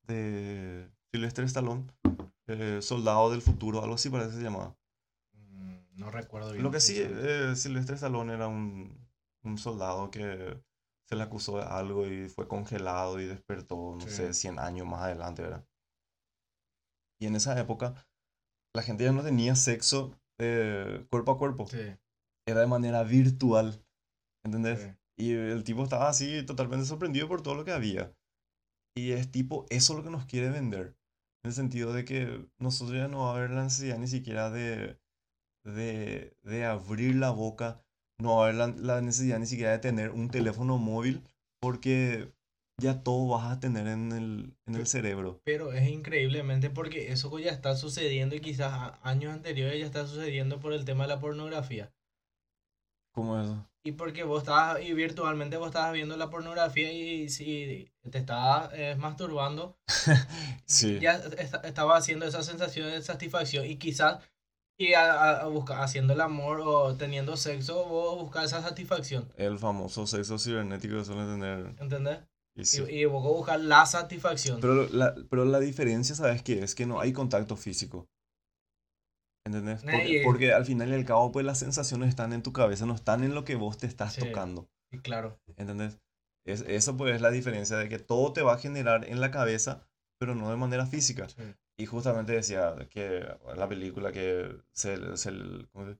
de 0.06 0.88
Sylvester 1.12 1.44
Stallone, 1.46 1.86
eh, 2.46 2.78
Soldado 2.82 3.30
del 3.30 3.42
Futuro, 3.42 3.82
algo 3.82 3.94
así 3.94 4.10
parece 4.10 4.30
que 4.30 4.36
se 4.36 4.42
llamaba. 4.42 4.76
Mm, 5.34 5.78
No 5.98 6.10
recuerdo 6.10 6.52
bien. 6.52 6.62
Lo 6.62 6.70
que 6.70 6.80
sí, 6.80 6.96
eh, 6.98 7.54
Sylvester 7.56 7.94
Stallone 7.96 8.32
era 8.34 8.48
un, 8.48 8.96
un 9.42 9.58
soldado 9.58 10.10
que 10.10 10.60
se 11.08 11.16
le 11.16 11.22
acusó 11.22 11.58
de 11.58 11.64
algo 11.64 12.06
y 12.06 12.28
fue 12.28 12.46
congelado 12.46 13.20
y 13.20 13.26
despertó, 13.26 13.96
no 13.96 14.00
Sí. 14.06 14.10
sé, 14.10 14.34
100 14.34 14.58
años 14.58 14.86
más 14.86 15.02
adelante, 15.02 15.42
¿verdad? 15.42 15.64
Y 17.20 17.26
en 17.26 17.36
esa 17.36 17.58
época, 17.60 17.94
la 18.74 18.82
gente 18.82 19.04
ya 19.04 19.12
no 19.12 19.22
tenía 19.22 19.54
sexo 19.56 20.14
eh, 20.38 21.04
cuerpo 21.10 21.32
a 21.32 21.38
cuerpo, 21.38 21.66
Sí, 21.66 21.94
era 22.46 22.60
de 22.60 22.66
manera 22.66 23.02
virtual, 23.02 23.84
¿entendés? 24.44 24.80
sí. 24.80 24.96
Y 25.18 25.32
el 25.32 25.64
tipo 25.64 25.82
estaba 25.82 26.08
así 26.08 26.46
totalmente 26.46 26.86
sorprendido 26.86 27.28
por 27.28 27.42
todo 27.42 27.54
lo 27.56 27.64
que 27.64 27.72
había. 27.72 28.14
Y 28.96 29.12
es 29.12 29.30
tipo, 29.30 29.66
eso 29.68 29.92
es 29.92 29.98
lo 29.98 30.02
que 30.04 30.10
nos 30.10 30.24
quiere 30.24 30.48
vender. 30.48 30.96
En 31.42 31.48
el 31.48 31.54
sentido 31.54 31.92
de 31.92 32.04
que 32.04 32.46
nosotros 32.58 32.96
ya 32.98 33.08
no 33.08 33.24
va 33.24 33.30
a 33.32 33.36
haber 33.36 33.50
la 33.50 33.64
necesidad 33.64 33.98
ni 33.98 34.08
siquiera 34.08 34.50
de, 34.50 34.98
de, 35.64 36.36
de 36.42 36.64
abrir 36.64 37.14
la 37.16 37.30
boca, 37.30 37.82
no 38.18 38.36
va 38.36 38.42
a 38.42 38.44
haber 38.48 38.54
la, 38.56 38.66
la 38.68 39.00
necesidad 39.00 39.38
ni 39.38 39.46
siquiera 39.46 39.72
de 39.72 39.78
tener 39.78 40.10
un 40.10 40.28
teléfono 40.28 40.76
móvil, 40.78 41.22
porque 41.60 42.32
ya 42.80 43.02
todo 43.02 43.28
vas 43.28 43.52
a 43.52 43.60
tener 43.60 43.86
en 43.86 44.12
el, 44.12 44.54
en 44.66 44.74
el 44.74 44.86
cerebro. 44.86 45.40
Pero 45.44 45.72
es 45.72 45.88
increíblemente 45.88 46.70
porque 46.70 47.12
eso 47.12 47.38
ya 47.38 47.50
está 47.50 47.76
sucediendo 47.76 48.34
y 48.34 48.40
quizás 48.40 48.94
años 49.02 49.32
anteriores 49.32 49.78
ya 49.78 49.86
está 49.86 50.06
sucediendo 50.06 50.60
por 50.60 50.72
el 50.72 50.84
tema 50.84 51.04
de 51.04 51.08
la 51.08 51.20
pornografía. 51.20 51.92
¿Cómo 53.12 53.38
es 53.38 53.46
eso? 53.46 53.69
Y 53.82 53.92
porque 53.92 54.24
vos 54.24 54.42
estabas, 54.42 54.82
y 54.82 54.92
virtualmente 54.92 55.56
vos 55.56 55.68
estabas 55.68 55.92
viendo 55.94 56.16
la 56.16 56.28
pornografía 56.28 56.92
y 56.92 57.30
si 57.30 57.90
te 58.10 58.18
estabas 58.18 58.70
eh, 58.74 58.94
masturbando, 58.98 59.78
Sí. 60.66 60.98
ya 61.00 61.14
est- 61.14 61.64
estaba 61.64 61.96
haciendo 61.96 62.26
esa 62.26 62.42
sensación 62.42 62.90
de 62.90 63.02
satisfacción 63.02 63.64
y 63.66 63.76
quizás 63.76 64.18
y 64.78 64.94
a, 64.94 65.40
a- 65.40 65.46
buscar, 65.48 65.82
haciendo 65.82 66.12
el 66.12 66.20
amor 66.20 66.60
o 66.62 66.94
teniendo 66.96 67.36
sexo, 67.36 67.86
vos 67.86 68.20
buscas 68.22 68.44
esa 68.46 68.62
satisfacción, 68.62 69.32
El 69.36 69.58
famoso 69.58 70.06
sexo 70.06 70.38
cibernético 70.38 70.96
que 70.98 71.04
suele 71.04 71.24
tener. 71.24 71.74
¿entendés? 71.80 72.18
y 72.54 72.64
sí. 72.64 72.82
Y, 72.88 73.00
y 73.00 73.04
vos 73.06 73.22
buscas 73.22 73.60
la 73.60 73.86
satisfacción. 73.86 74.60
Pero 74.60 74.88
la, 74.90 75.14
pero 75.30 75.44
la 75.46 75.60
diferencia, 75.60 76.14
¿sabes 76.14 76.42
qué? 76.42 76.62
Es 76.62 76.74
que 76.74 76.84
no 76.86 77.00
hay 77.00 77.12
contacto 77.12 77.56
físico. 77.56 78.08
¿Entendés? 79.46 79.82
Porque, 79.82 80.22
porque 80.24 80.52
al 80.52 80.64
final 80.66 80.90
y 80.90 80.94
al 80.94 81.04
cabo, 81.04 81.32
pues 81.32 81.46
las 81.46 81.58
sensaciones 81.58 82.08
están 82.10 82.32
en 82.32 82.42
tu 82.42 82.52
cabeza, 82.52 82.86
no 82.86 82.94
están 82.94 83.24
en 83.24 83.34
lo 83.34 83.44
que 83.44 83.54
vos 83.56 83.78
te 83.78 83.86
estás 83.86 84.14
Sí. 84.14 84.20
tocando. 84.20 84.68
Y 84.92 84.98
claro, 84.98 85.40
¿Entendés? 85.56 85.98
Es, 86.46 86.62
eso 86.66 86.96
pues 86.96 87.14
es 87.14 87.20
la 87.20 87.30
diferencia 87.30 87.76
de 87.76 87.88
que 87.88 87.98
todo 87.98 88.32
te 88.32 88.42
va 88.42 88.54
a 88.54 88.58
generar 88.58 89.04
en 89.08 89.20
la 89.20 89.30
cabeza, 89.30 89.86
pero 90.18 90.34
no 90.34 90.50
de 90.50 90.56
manera 90.56 90.86
física. 90.86 91.28
sí, 91.28 91.42
Y 91.78 91.86
justamente 91.86 92.32
decía 92.32 92.74
que 92.90 93.26
la 93.56 93.68
película 93.68 94.12
que 94.12 94.56
se, 94.72 95.16
se, 95.16 95.30
¿cómo 95.72 95.86
se- 95.86 95.98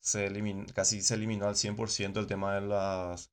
se 0.00 0.30
elimin- 0.30 0.70
casi 0.72 1.00
se 1.00 1.14
eliminó 1.14 1.46
al 1.46 1.54
100% 1.56 2.20
el 2.20 2.26
tema 2.26 2.54
de 2.54 2.60
las 2.62 3.32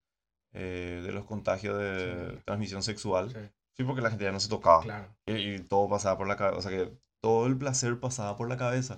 eh, 0.53 1.01
de 1.03 1.11
los 1.11 1.25
contagios 1.25 1.77
de 1.77 2.31
Sí. 2.37 2.41
transmisión 2.45 2.81
sexual. 2.83 3.31
sí, 3.31 3.39
Sí, 3.77 3.83
porque 3.85 4.01
la 4.01 4.09
gente 4.09 4.25
ya 4.25 4.31
no 4.31 4.39
se 4.39 4.49
tocaba. 4.49 4.81
claro. 4.81 5.15
Y, 5.25 5.33
y 5.55 5.59
todo 5.59 5.87
pasaba 5.89 6.17
por 6.17 6.27
la 6.27 6.35
cabeza. 6.35 6.57
O 6.57 6.61
sea 6.61 6.71
que 6.71 6.91
todo 7.21 7.45
el 7.47 7.55
placer 7.57 7.99
pasaba 7.99 8.35
por 8.35 8.49
la 8.49 8.57
cabeza. 8.57 8.95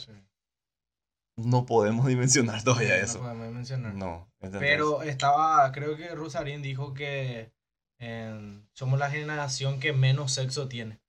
Sí. 1.43 1.49
No 1.49 1.65
podemos 1.65 2.05
dimensionar 2.07 2.63
todavía 2.63 2.97
No 2.97 3.03
eso. 3.03 3.19
podemos. 3.19 3.69
No. 3.95 4.31
¿entendés? 4.39 4.59
Pero 4.59 5.03
estaba, 5.03 5.71
creo 5.71 5.95
que 5.97 6.13
Rosarín 6.15 6.61
dijo 6.61 6.93
que 6.93 7.51
em, 7.99 8.65
somos 8.73 8.97
la 8.99 9.09
generación 9.11 9.79
que 9.79 9.93
menos 9.93 10.31
sexo 10.33 10.67
tiene. 10.67 10.99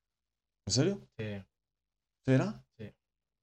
¿En 0.67 0.73
serio? 0.73 1.01
Sí. 1.19 1.43
¿Será? 2.25 2.65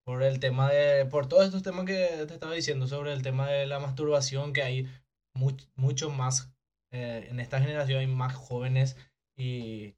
Por 0.05 0.23
el 0.23 0.39
tema 0.39 0.69
de, 0.71 1.05
por 1.05 1.27
todos 1.27 1.45
estos 1.45 1.61
temas 1.61 1.85
que 1.85 2.25
te 2.27 2.33
estaba 2.33 2.53
diciendo 2.53 2.87
sobre 2.87 3.13
el 3.13 3.21
tema 3.21 3.47
de 3.47 3.67
la 3.67 3.79
masturbación, 3.79 4.53
que 4.53 4.63
hay 4.63 4.87
much- 5.35 5.69
mucho 5.75 6.09
más, 6.09 6.51
eh, 6.91 7.27
en 7.29 7.39
esta 7.39 7.59
generación 7.59 7.99
hay 7.99 8.07
más 8.07 8.33
jóvenes 8.33 8.97
y 9.37 9.93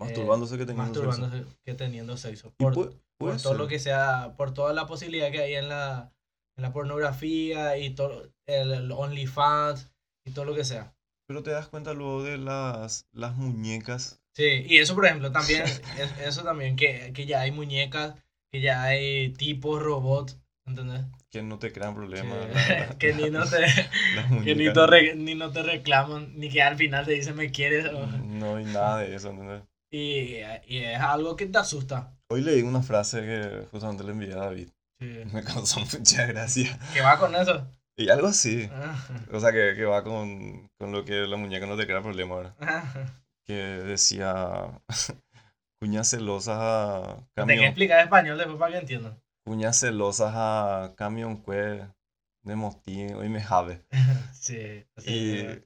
Masturbándose 0.00 0.58
que 0.58 0.66
teniendo 0.66 0.94
sexo. 0.94 1.06
masturbándose 1.06 1.56
que 1.64 1.74
teniendo 1.74 2.16
sexo. 2.16 2.52
Por, 2.56 2.74
todo 2.74 3.38
ser. 3.38 3.56
lo 3.56 3.68
que 3.68 3.78
sea, 3.78 4.34
por 4.36 4.52
toda 4.52 4.72
la 4.72 4.86
posibilidad 4.88 5.30
que 5.30 5.42
hay 5.42 5.54
en 5.54 5.68
la, 5.68 6.12
en 6.56 6.62
la 6.62 6.72
pornografía 6.72 7.76
y 7.78 7.90
todo 7.94 8.22
el, 8.46 8.72
el 8.72 8.92
OnlyFans 8.92 9.90
y 10.26 10.32
todo 10.32 10.44
lo 10.44 10.54
que 10.54 10.64
sea. 10.64 10.94
Pero 11.26 11.42
te 11.42 11.50
das 11.50 11.68
cuenta 11.68 11.94
luego 11.94 12.22
de 12.22 12.38
las, 12.38 13.06
las 13.12 13.34
muñecas. 13.36 14.20
Sí, 14.34 14.64
y 14.66 14.78
eso 14.78 14.94
por 14.94 15.06
ejemplo 15.06 15.30
también, 15.32 15.62
es- 15.62 16.18
eso 16.20 16.42
también, 16.42 16.76
que, 16.76 17.12
que 17.14 17.26
ya 17.26 17.40
hay 17.42 17.52
muñecas, 17.52 18.14
que 18.50 18.60
ya 18.60 18.82
hay 18.82 19.32
tipos 19.32 19.82
robots, 19.82 20.38
¿entendés? 20.66 21.04
que 21.30 21.42
no 21.42 21.58
te 21.58 21.72
crean 21.72 21.94
problemas. 21.94 22.36
Que, 22.98 23.08
que 23.08 23.14
ni 23.14 23.30
no 23.30 23.44
te, 23.48 23.64
que 24.44 24.54
ni, 24.54 24.66
no 24.66 24.86
re- 24.86 25.14
ni 25.14 25.34
no 25.34 25.50
te 25.50 25.62
reclaman, 25.62 26.38
ni 26.38 26.50
que 26.50 26.62
al 26.62 26.76
final 26.76 27.06
te 27.06 27.12
dicen 27.12 27.36
me 27.36 27.50
quieres. 27.50 27.86
o- 27.86 28.06
No 28.06 28.56
hay 28.56 28.64
nada 28.66 28.98
de 28.98 29.14
eso, 29.14 29.30
¿entendés? 29.30 29.62
Y, 29.90 30.36
y 30.66 30.78
es 30.78 31.00
algo 31.00 31.36
que 31.36 31.46
te 31.46 31.58
asusta. 31.58 32.14
Hoy 32.30 32.40
leí 32.42 32.62
una 32.62 32.82
frase 32.82 33.20
que 33.20 33.66
justamente 33.70 34.04
le 34.04 34.12
envié 34.12 34.32
a 34.32 34.36
David. 34.36 34.68
Sí. 35.02 35.24
Me 35.34 35.42
causó 35.42 35.80
mucha 35.80 36.26
gracia. 36.26 36.78
¿Qué 36.92 37.00
va 37.00 37.18
con 37.18 37.34
eso? 37.34 37.66
Y 37.96 38.08
algo 38.08 38.28
así. 38.28 38.68
Ah, 38.72 38.96
O 39.32 39.40
sea, 39.40 39.52
que, 39.52 39.74
que 39.76 39.84
va 39.84 40.02
con, 40.02 40.68
con 40.78 40.92
lo 40.92 41.04
que 41.04 41.26
la 41.26 41.36
muñeca 41.36 41.66
no 41.66 41.76
te 41.76 41.86
crea 41.86 42.00
problema, 42.02 42.36
¿verdad? 42.36 42.54
ah. 42.60 42.84
Que 43.44 43.54
decía... 43.54 44.80
Cuñas 45.80 46.08
celosas 46.10 46.58
a 46.60 47.02
Tengo 47.34 47.48
que 47.48 47.54
camión... 47.54 47.64
explicar 47.64 48.00
español 48.04 48.38
después 48.38 48.56
para 48.56 48.72
que 48.72 48.78
entiendan. 48.78 49.20
Cuñas 49.44 49.80
celosas 49.80 50.32
a 50.34 50.94
camión 50.96 51.36
cue 51.38 51.84
de 52.44 52.56
mostín 52.56 53.14
hoy 53.16 53.28
me 53.28 53.42
jave. 53.42 53.82
Sí. 54.32 54.84
así 54.96 55.10
Y... 55.12 55.64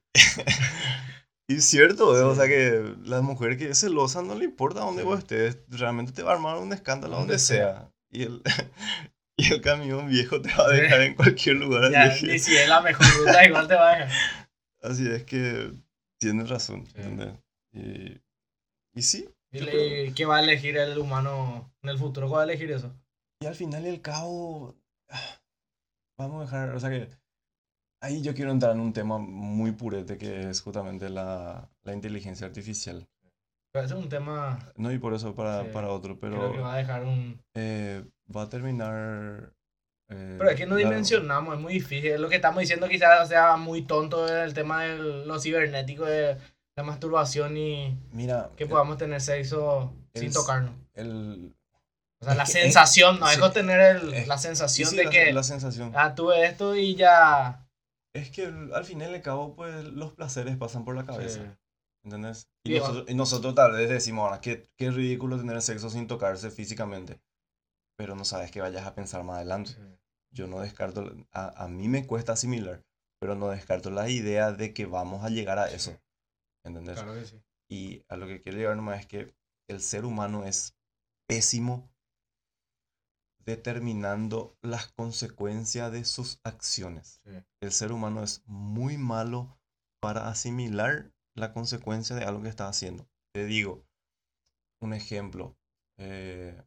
y 1.54 1.60
cierto, 1.60 2.16
¿eh? 2.18 2.22
o 2.22 2.32
Sí. 2.34 2.40
sea 2.40 2.48
que 2.48 2.94
la 3.04 3.20
mujer 3.20 3.58
que 3.58 3.68
es 3.70 3.80
celosa 3.80 4.22
no 4.22 4.34
le 4.34 4.46
importa 4.46 4.80
dónde 4.80 5.02
Sí. 5.02 5.06
vos 5.08 5.18
estés, 5.18 5.58
realmente 5.68 6.12
te 6.12 6.22
va 6.22 6.32
a 6.32 6.34
armar 6.36 6.56
un 6.58 6.72
escándalo 6.72 7.16
Donde 7.16 7.34
donde 7.34 7.38
sea. 7.38 7.72
sea. 7.74 7.90
Y 8.10 8.22
el, 8.24 8.42
y 9.36 9.52
el 9.52 9.60
camión 9.60 10.08
viejo 10.08 10.40
te 10.40 10.52
va 10.54 10.66
a 10.66 10.70
dejar 10.70 11.00
en 11.02 11.14
cualquier 11.16 11.56
lugar. 11.56 11.90
Ya, 11.90 12.06
es, 12.06 12.44
si 12.44 12.56
es 12.56 12.68
la 12.68 12.80
mejor 12.80 13.06
ruta, 13.18 13.46
igual 13.46 13.68
te 13.68 13.74
va 13.74 13.92
a 13.92 13.98
dejar. 13.98 14.48
así 14.82 15.08
es 15.08 15.24
que 15.24 15.72
tienes 16.18 16.48
razón. 16.48 16.86
Sí. 16.86 16.92
¿entendés? 16.96 17.34
Y, 17.72 18.20
y 18.94 19.02
sí, 19.02 19.28
¿Y 19.52 20.12
¿Qué 20.12 20.26
va 20.26 20.38
a 20.38 20.42
elegir 20.42 20.76
el 20.76 20.98
humano 20.98 21.72
en 21.82 21.90
el 21.90 21.98
futuro? 21.98 22.28
¿Cuál 22.28 22.38
va 22.38 22.42
a 22.42 22.52
elegir 22.52 22.70
eso? 22.70 22.92
y 23.40 23.46
al 23.46 23.54
final 23.54 23.84
y 23.84 23.90
al 23.90 24.00
cabo, 24.00 24.74
vamos 26.18 26.40
a 26.40 26.44
dejar, 26.44 26.74
o 26.74 26.80
sea 26.80 26.90
que 26.90 27.08
ahí 28.00 28.22
yo 28.22 28.34
quiero 28.34 28.50
entrar 28.50 28.72
en 28.72 28.80
un 28.80 28.92
tema 28.92 29.18
muy 29.18 29.72
purete 29.72 30.16
que 30.16 30.50
es 30.50 30.60
justamente 30.62 31.10
la, 31.10 31.68
la 31.82 31.92
inteligencia 31.92 32.46
artificial. 32.46 33.06
Pero 33.76 33.84
ese 33.86 33.94
es 33.94 34.00
un 34.00 34.08
tema 34.08 34.58
No, 34.76 34.90
y 34.90 34.98
por 34.98 35.12
eso 35.12 35.34
para, 35.34 35.62
Sí, 35.64 35.68
para 35.72 35.88
otro, 35.90 36.18
creo 36.18 36.32
que 36.32 36.48
pero 36.52 36.62
va 36.62 36.74
a 36.74 36.76
dejar 36.78 37.04
un... 37.04 37.42
eh, 37.54 38.04
va 38.34 38.42
a 38.42 38.48
terminar... 38.48 39.52
eh, 40.08 40.36
Pero 40.38 40.48
es 40.50 40.56
que 40.56 40.64
no 40.66 40.76
la- 40.76 40.80
dimensionamos, 40.80 41.54
es 41.56 41.60
muy 41.60 41.74
difícil. 41.74 42.20
Lo 42.20 42.28
que 42.30 42.36
estamos 42.36 42.60
diciendo 42.60 42.88
quizás 42.88 43.28
sea 43.28 43.56
muy 43.58 43.82
tonto 43.82 44.26
el 44.26 44.54
tema 44.54 44.84
de 44.84 44.96
lo 45.26 45.38
cibernético, 45.38 46.06
de 46.06 46.38
la 46.74 46.82
masturbación 46.84 47.56
y 47.58 47.98
Mira, 48.12 48.50
que 48.56 48.64
el- 48.64 48.70
podamos 48.70 48.96
tener 48.96 49.20
sexo 49.20 49.92
sin 50.14 50.28
el- 50.28 50.32
tocarnos. 50.32 50.72
el, 50.94 51.54
O 52.20 52.24
sea, 52.24 52.32
es 52.32 52.38
la 52.38 52.44
que- 52.44 52.50
sensación, 52.52 53.20
no 53.20 53.26
sí. 53.26 53.34
es 53.34 53.38
con 53.38 53.52
tener 53.52 53.80
el- 53.96 54.14
Es- 54.14 54.26
la 54.26 54.38
sensación 54.38 54.88
sí, 54.88 54.96
de 54.96 55.04
la, 55.04 55.10
que, 55.10 55.32
la 55.34 55.42
sensación. 55.42 55.92
ah, 55.94 56.14
tuve 56.14 56.46
esto 56.46 56.74
y 56.76 56.94
ya... 56.94 57.62
Es 58.14 58.30
que 58.30 58.46
al 58.46 58.84
final 58.86 59.10
y 59.10 59.14
al 59.16 59.20
cabo, 59.20 59.54
pues 59.54 59.84
los 59.84 60.12
placeres 60.14 60.56
pasan 60.56 60.86
por 60.86 60.96
la 60.96 61.04
cabeza. 61.04 61.58
Sí. 62.10 62.14
¿Entendés? 62.14 62.48
Y, 62.64 62.70
Sí, 62.72 62.78
nosotros, 62.78 63.04
y 63.08 63.14
nosotros 63.14 63.54
tal 63.54 63.72
vez 63.72 63.88
decimos 63.88 64.24
ahora, 64.24 64.40
qué, 64.40 64.68
qué 64.76 64.90
ridículo 64.90 65.38
tener 65.38 65.60
sexo 65.62 65.90
sin 65.90 66.06
tocarse 66.06 66.50
físicamente. 66.50 67.20
Pero 67.96 68.14
no 68.14 68.24
sabes 68.24 68.50
que 68.50 68.60
vayas 68.60 68.86
a 68.86 68.94
pensar 68.94 69.24
más 69.24 69.36
adelante. 69.36 69.72
Yo 70.30 70.46
no 70.46 70.60
descarto, 70.60 71.12
a, 71.32 71.64
a 71.64 71.68
mí 71.68 71.88
me 71.88 72.06
cuesta 72.06 72.32
asimilar, 72.32 72.84
pero 73.20 73.34
no 73.34 73.48
descarto 73.48 73.90
la 73.90 74.08
idea 74.10 74.52
de 74.52 74.74
que 74.74 74.86
vamos 74.86 75.24
a 75.24 75.30
llegar 75.30 75.58
a 75.58 75.70
eso. 75.70 75.98
¿Entendés? 76.64 76.94
Claro 76.94 77.14
que 77.14 77.24
sí. 77.24 77.42
Y 77.70 78.04
a 78.08 78.16
lo 78.16 78.26
que 78.26 78.42
quiero 78.42 78.58
llegar 78.58 78.76
nomás 78.76 79.00
es 79.00 79.06
que 79.06 79.34
el 79.68 79.80
ser 79.80 80.04
humano 80.04 80.44
es 80.44 80.76
pésimo 81.26 81.88
determinando 83.44 84.56
las 84.60 84.88
consecuencias 84.88 85.92
de 85.92 86.04
sus 86.04 86.40
acciones. 86.44 87.20
Sí. 87.24 87.42
El 87.60 87.72
ser 87.72 87.92
humano 87.92 88.22
es 88.22 88.42
muy 88.46 88.98
malo 88.98 89.58
para 90.00 90.28
asimilar 90.28 91.12
la 91.36 91.52
consecuencia 91.52 92.16
de 92.16 92.24
algo 92.24 92.42
que 92.42 92.48
está 92.48 92.68
haciendo. 92.68 93.08
Te 93.32 93.44
digo, 93.44 93.84
un 94.80 94.92
ejemplo. 94.94 95.56
eh, 95.98 96.60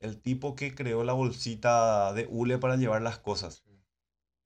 el 0.00 0.20
tipo 0.20 0.54
que 0.56 0.74
creó 0.74 1.04
la 1.04 1.12
bolsita 1.12 2.12
de 2.14 2.26
hule 2.30 2.58
para 2.58 2.76
llevar 2.76 3.02
las 3.02 3.18
cosas. 3.18 3.62
Sí. 3.66 3.80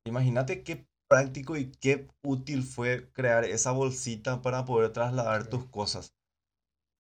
Imagínate 0.07 0.63
qué 0.65 0.87
práctico 1.09 1.57
y 1.57 1.71
qué 1.71 2.09
útil 2.25 2.63
fue 2.65 3.11
crear 3.13 3.45
esa 3.45 3.71
bolsita 3.73 4.43
para 4.43 4.65
poder 4.65 4.93
trasladar 4.93 5.45
Sí. 5.45 5.51
tus 5.51 5.65
cosas. 5.67 6.15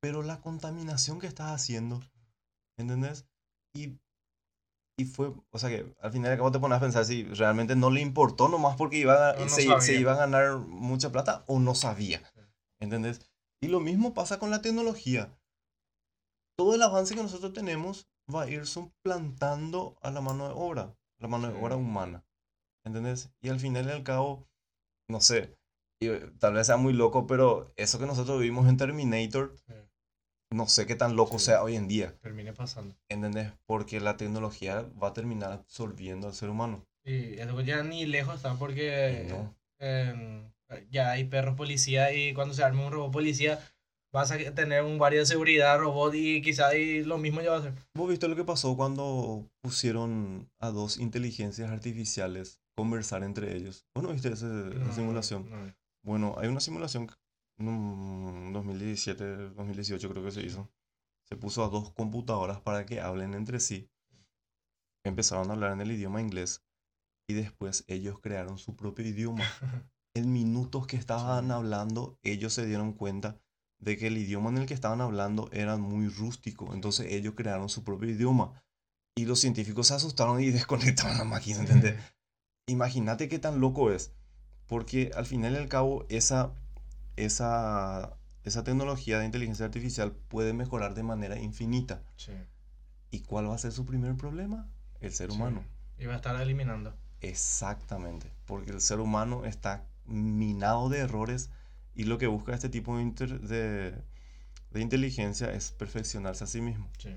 Pero 0.00 0.22
la 0.22 0.40
contaminación 0.40 1.18
que 1.20 1.26
estás 1.26 1.50
haciendo, 1.52 2.00
¿entendés? 2.78 3.26
Y, 3.74 3.98
y 4.98 5.04
fue, 5.06 5.32
o 5.50 5.58
sea 5.58 5.70
que 5.70 5.92
al 6.00 6.12
final 6.12 6.32
acabo 6.32 6.52
te 6.52 6.60
pones 6.60 6.76
a 6.78 6.80
pensar 6.80 7.04
si 7.04 7.24
realmente 7.24 7.74
no 7.74 7.90
le 7.90 8.00
importó 8.00 8.48
nomás 8.48 8.76
porque 8.76 8.98
iba 8.98 9.30
a, 9.30 9.34
O 9.34 9.40
no 9.40 9.48
se, 9.48 9.80
se 9.80 9.94
iba 9.94 10.12
a 10.12 10.16
ganar 10.16 10.58
mucha 10.58 11.10
plata 11.10 11.44
o 11.48 11.58
no 11.58 11.74
sabía. 11.74 12.22
¿Entendés? 12.84 13.20
Y 13.60 13.68
lo 13.68 13.80
mismo 13.80 14.14
pasa 14.14 14.38
con 14.38 14.50
la 14.50 14.62
tecnología. 14.62 15.36
Todo 16.56 16.74
el 16.76 16.82
avance 16.82 17.14
que 17.14 17.22
nosotros 17.22 17.52
tenemos 17.52 18.06
va 18.32 18.42
a 18.42 18.50
ir 18.50 18.66
suplantando 18.66 19.96
a 20.02 20.10
la 20.10 20.20
mano 20.20 20.46
de 20.48 20.54
obra, 20.54 20.96
la 21.18 21.28
mano 21.28 21.48
de 21.50 21.58
obra 21.60 21.76
humana. 21.76 22.24
¿Entendés? 22.84 23.30
Y 23.40 23.48
al 23.48 23.58
final 23.58 23.86
y 23.86 23.90
al 23.90 24.04
cabo, 24.04 24.46
no 25.08 25.20
sé, 25.20 25.56
y, 26.00 26.08
eh, 26.08 26.30
tal 26.38 26.54
vez 26.54 26.66
sea 26.66 26.76
muy 26.76 26.92
loco, 26.92 27.26
pero 27.26 27.72
eso 27.76 27.98
que 27.98 28.06
nosotros 28.06 28.38
vivimos 28.40 28.68
en 28.68 28.76
Terminator, 28.76 29.56
Sí. 29.66 29.74
no 30.52 30.68
sé 30.68 30.86
qué 30.86 30.94
tan 30.94 31.16
loco 31.16 31.38
Sí. 31.38 31.46
sea 31.46 31.62
hoy 31.62 31.76
en 31.76 31.88
día. 31.88 32.16
Termine 32.20 32.52
pasando. 32.52 32.94
¿Entendés? 33.08 33.52
Porque 33.66 34.00
la 34.00 34.16
tecnología 34.16 34.82
va 35.02 35.08
a 35.08 35.12
terminar 35.14 35.52
absorbiendo 35.52 36.26
al 36.28 36.34
ser 36.34 36.50
humano. 36.50 36.84
Y 37.04 37.34
eso 37.40 37.60
ya 37.62 37.82
ni 37.82 38.04
lejos 38.06 38.36
está 38.36 38.54
porque 38.54 39.26
no. 39.28 39.54
em, 39.78 40.52
ya 40.90 41.12
hay 41.12 41.24
perros 41.24 41.56
policía 41.56 42.12
y 42.12 42.34
cuando 42.34 42.54
se 42.54 42.64
arme 42.64 42.84
un 42.84 42.92
robot 42.92 43.12
policía 43.12 43.58
vas 44.12 44.30
a 44.30 44.38
tener 44.54 44.84
un 44.84 44.96
guardia 44.96 45.20
de 45.20 45.26
seguridad, 45.26 45.78
robot 45.78 46.14
y 46.14 46.40
quizás 46.40 46.72
lo 47.04 47.18
mismo 47.18 47.40
ya 47.40 47.50
va 47.50 47.56
a 47.58 47.62
ser. 47.62 47.74
¿Vos 47.94 48.08
viste 48.08 48.28
lo 48.28 48.36
que 48.36 48.44
pasó 48.44 48.76
cuando 48.76 49.50
pusieron 49.60 50.48
a 50.60 50.70
dos 50.70 50.98
inteligencias 50.98 51.70
artificiales 51.70 52.60
conversar 52.76 53.24
entre 53.24 53.56
ellos? 53.56 53.86
¿Vos 53.94 54.04
no 54.04 54.12
viste 54.12 54.28
esa 54.28 54.92
simulación? 54.92 55.74
Bueno, 56.04 56.36
hay 56.38 56.48
una 56.48 56.60
simulación 56.60 57.08
en 57.58 58.52
2017, 58.52 59.50
2018 59.50 60.10
creo 60.10 60.24
que 60.24 60.30
se 60.30 60.42
hizo. 60.42 60.70
Se 61.28 61.36
puso 61.36 61.64
a 61.64 61.68
dos 61.68 61.92
computadoras 61.92 62.60
para 62.60 62.84
que 62.86 63.00
hablen 63.00 63.34
entre 63.34 63.60
sí. 63.60 63.90
Empezaron 65.04 65.50
a 65.50 65.54
hablar 65.54 65.72
en 65.72 65.80
el 65.80 65.92
idioma 65.92 66.20
inglés 66.20 66.64
y 67.28 67.34
después 67.34 67.84
ellos 67.88 68.20
crearon 68.20 68.58
su 68.58 68.76
propio 68.76 69.06
idioma. 69.06 69.44
En 70.14 70.32
minutos 70.32 70.86
que 70.86 70.96
estaban 70.96 71.50
hablando, 71.50 72.18
ellos 72.22 72.52
se 72.52 72.64
dieron 72.66 72.92
cuenta 72.92 73.36
de 73.78 73.96
que 73.98 74.06
el 74.06 74.16
idioma 74.16 74.50
en 74.50 74.58
el 74.58 74.66
que 74.66 74.74
estaban 74.74 75.00
hablando 75.00 75.50
era 75.52 75.76
muy 75.76 76.08
rústico. 76.08 76.72
Entonces 76.72 77.10
ellos 77.10 77.34
crearon 77.36 77.68
su 77.68 77.84
propio 77.84 78.10
idioma. 78.10 78.62
Y 79.16 79.26
los 79.26 79.40
científicos 79.40 79.88
se 79.88 79.94
asustaron 79.94 80.40
y 80.40 80.50
desconectaron 80.50 81.18
la 81.18 81.24
máquina, 81.24 81.60
¿entendés? 81.60 82.00
Imagínate 82.66 83.28
qué 83.28 83.38
tan 83.38 83.60
loco 83.60 83.90
es. 83.90 84.12
Porque 84.66 85.10
al 85.14 85.26
final 85.26 85.52
y 85.52 85.56
al 85.56 85.68
cabo, 85.68 86.06
esa, 86.08 86.52
esa, 87.16 88.16
esa 88.44 88.64
tecnología 88.64 89.18
de 89.18 89.26
inteligencia 89.26 89.66
artificial 89.66 90.12
puede 90.12 90.52
mejorar 90.54 90.94
de 90.94 91.02
manera 91.02 91.38
infinita. 91.38 92.02
¿Y 93.10 93.20
cuál 93.20 93.50
va 93.50 93.54
a 93.54 93.58
ser 93.58 93.72
su 93.72 93.84
primer 93.84 94.16
problema? 94.16 94.68
El 95.00 95.12
ser 95.12 95.30
humano. 95.30 95.62
Y 95.98 96.06
va 96.06 96.14
a 96.14 96.16
estar 96.16 96.40
eliminando. 96.40 96.94
Exactamente. 97.20 98.32
Porque 98.46 98.70
el 98.70 98.80
ser 98.80 99.00
humano 99.00 99.44
está 99.44 99.86
minado 100.06 100.88
de 100.88 101.00
errores 101.00 101.50
y 101.94 102.04
lo 102.04 102.18
que 102.18 102.26
busca 102.26 102.54
este 102.54 102.68
tipo 102.68 102.96
de, 102.96 103.94
de, 104.70 104.80
inteligencia 104.80 105.52
es 105.52 105.70
perfeccionarse 105.70 106.44
a 106.44 106.46
sí 106.46 106.60
mismo. 106.60 106.90
Sí. 106.98 107.16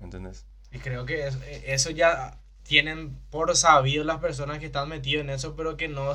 ¿Entendés? 0.00 0.46
Y 0.70 0.78
creo 0.78 1.04
que 1.04 1.26
eh, 1.26 1.64
eso 1.66 1.90
ya 1.90 2.38
tienen 2.62 3.18
por 3.30 3.54
sabido 3.56 4.04
las 4.04 4.18
personas 4.18 4.58
que 4.58 4.66
están 4.66 4.88
metidas 4.88 5.22
en 5.22 5.30
eso, 5.30 5.56
pero 5.56 5.76
que 5.76 5.88
no 5.88 6.14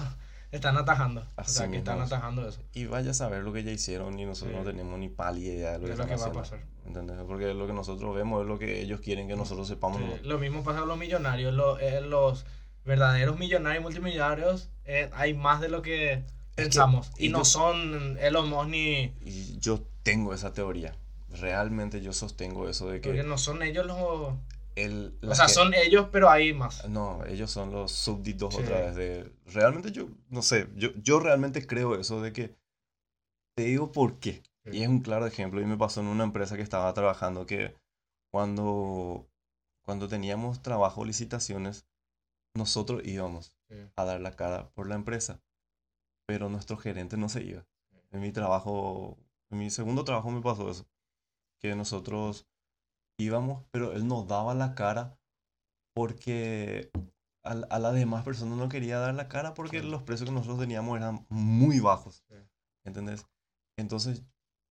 están 0.52 0.78
atajando. 0.78 1.28
o 1.36 1.44
sea, 1.44 1.70
que 1.70 1.78
están 1.78 2.00
atajando 2.02 2.48
eso. 2.48 2.62
Y 2.74 2.86
vaya 2.86 3.12
a 3.12 3.14
saber 3.14 3.44
lo 3.44 3.52
que 3.54 3.64
ya 3.64 3.72
hicieron 3.72 4.18
y 4.20 4.26
nosotros 4.26 4.58
no 4.58 4.64
tenemos 4.64 4.98
ni 4.98 5.10
pálida 5.10 5.54
idea 5.54 5.72
de 5.74 5.80
lo, 5.80 6.06
que, 6.06 6.16
va 6.16 6.26
a 6.26 6.32
pasar. 6.32 6.60
¿Entendés? 6.86 7.18
Porque 7.28 7.54
lo 7.54 7.68
que 7.68 7.74
nosotros 7.74 8.16
vemos 8.16 8.42
es 8.42 8.48
lo 8.48 8.58
que 8.58 8.82
ellos 8.82 9.02
quieren 9.02 9.28
que 9.28 9.36
nosotros 9.36 9.68
sepamos. 9.68 10.02
Lo 10.24 10.40
mismo 10.40 10.64
pasa 10.64 10.80
con 10.80 10.88
los 10.88 10.98
millonarios. 10.98 11.54
Los, 11.54 11.82
eh, 11.82 12.02
los 12.02 12.46
verdaderos 12.88 13.38
millonarios 13.38 13.84
multimillonarios, 13.84 14.72
eh, 14.86 15.10
hay 15.14 15.34
más 15.34 15.62
de 15.62 15.70
lo 15.70 15.82
que 15.82 16.24
pensamos. 16.56 17.12
y, 17.18 17.30
no 17.30 17.46
son 17.46 18.18
Elon 18.20 18.50
Musk 18.50 18.70
ni... 18.70 19.14
Y 19.22 19.60
yo 19.60 19.84
tengo 20.04 20.34
esa 20.34 20.54
teoría. 20.54 20.96
Realmente 21.30 22.02
yo 22.02 22.14
sostengo 22.14 22.70
eso 22.70 22.90
de 22.90 23.02
que... 23.02 23.10
Porque 23.10 23.24
no 23.24 23.38
son 23.38 23.62
ellos 23.62 23.86
los... 23.86 23.98
o 24.00 25.36
sea, 25.36 25.50
son 25.50 25.74
ellos, 25.74 26.08
pero 26.12 26.30
hay 26.30 26.54
más. 26.54 26.88
No, 26.88 27.24
ellos 27.26 27.52
son 27.52 27.72
los 27.72 27.92
súbditos 27.92 28.56
otra 28.56 28.80
vez 28.80 28.96
de... 28.96 29.32
Realmente 29.48 29.92
yo, 29.92 30.08
no 30.30 30.42
sé, 30.42 30.70
yo, 30.76 30.90
yo 30.96 31.20
realmente 31.20 31.68
creo 31.68 32.00
eso 32.00 32.22
de 32.22 32.32
que... 32.32 32.56
Te 33.56 33.66
digo 33.66 33.92
por 33.92 34.20
qué. 34.20 34.44
Y 34.72 34.84
es 34.84 34.88
un 34.88 35.02
claro 35.02 35.26
ejemplo. 35.26 35.60
Y 35.60 35.66
me 35.66 35.78
pasó 35.78 36.00
en 36.00 36.08
una 36.08 36.24
empresa 36.24 36.56
que 36.56 36.62
estaba 36.62 36.94
trabajando 36.94 37.46
que 37.46 37.76
cuando, 38.32 39.28
cuando 39.84 40.08
teníamos 40.08 40.62
trabajo, 40.62 41.04
licitaciones, 41.04 41.86
nosotros 42.58 43.02
íbamos 43.06 43.54
a 43.96 44.04
dar 44.04 44.20
la 44.20 44.36
cara 44.36 44.70
por 44.72 44.88
la 44.88 44.96
empresa 44.96 45.42
pero 46.28 46.50
nuestro 46.50 46.78
gerente 46.78 47.18
no 47.18 47.30
se 47.30 47.44
iba. 47.44 47.66
En 48.12 48.20
mi 48.22 48.32
trabajo, 48.32 49.18
en 49.50 49.60
mi 49.60 49.70
segundo 49.70 50.04
trabajo 50.04 50.30
me 50.30 50.42
pasó 50.42 50.70
eso, 50.70 50.86
que 51.60 51.76
nosotros 51.76 52.48
íbamos, 53.18 53.64
pero 53.72 53.94
él 53.94 54.08
nos 54.08 54.28
daba 54.28 54.54
la 54.54 54.76
cara 54.76 55.18
porque 55.96 56.92
a, 57.44 57.52
a 57.52 57.80
las 57.80 57.94
demás 57.94 58.24
personas 58.24 58.58
no 58.58 58.70
quería 58.70 59.00
dar 59.00 59.16
la 59.16 59.30
cara 59.30 59.54
porque 59.54 59.82
los 59.82 60.04
precios 60.04 60.30
que 60.30 60.36
nosotros 60.36 60.60
teníamos 60.60 60.98
eran 60.98 61.26
muy 61.30 61.80
bajos. 61.80 62.24
¿Entendés? 62.86 63.26
Entonces, 63.78 64.24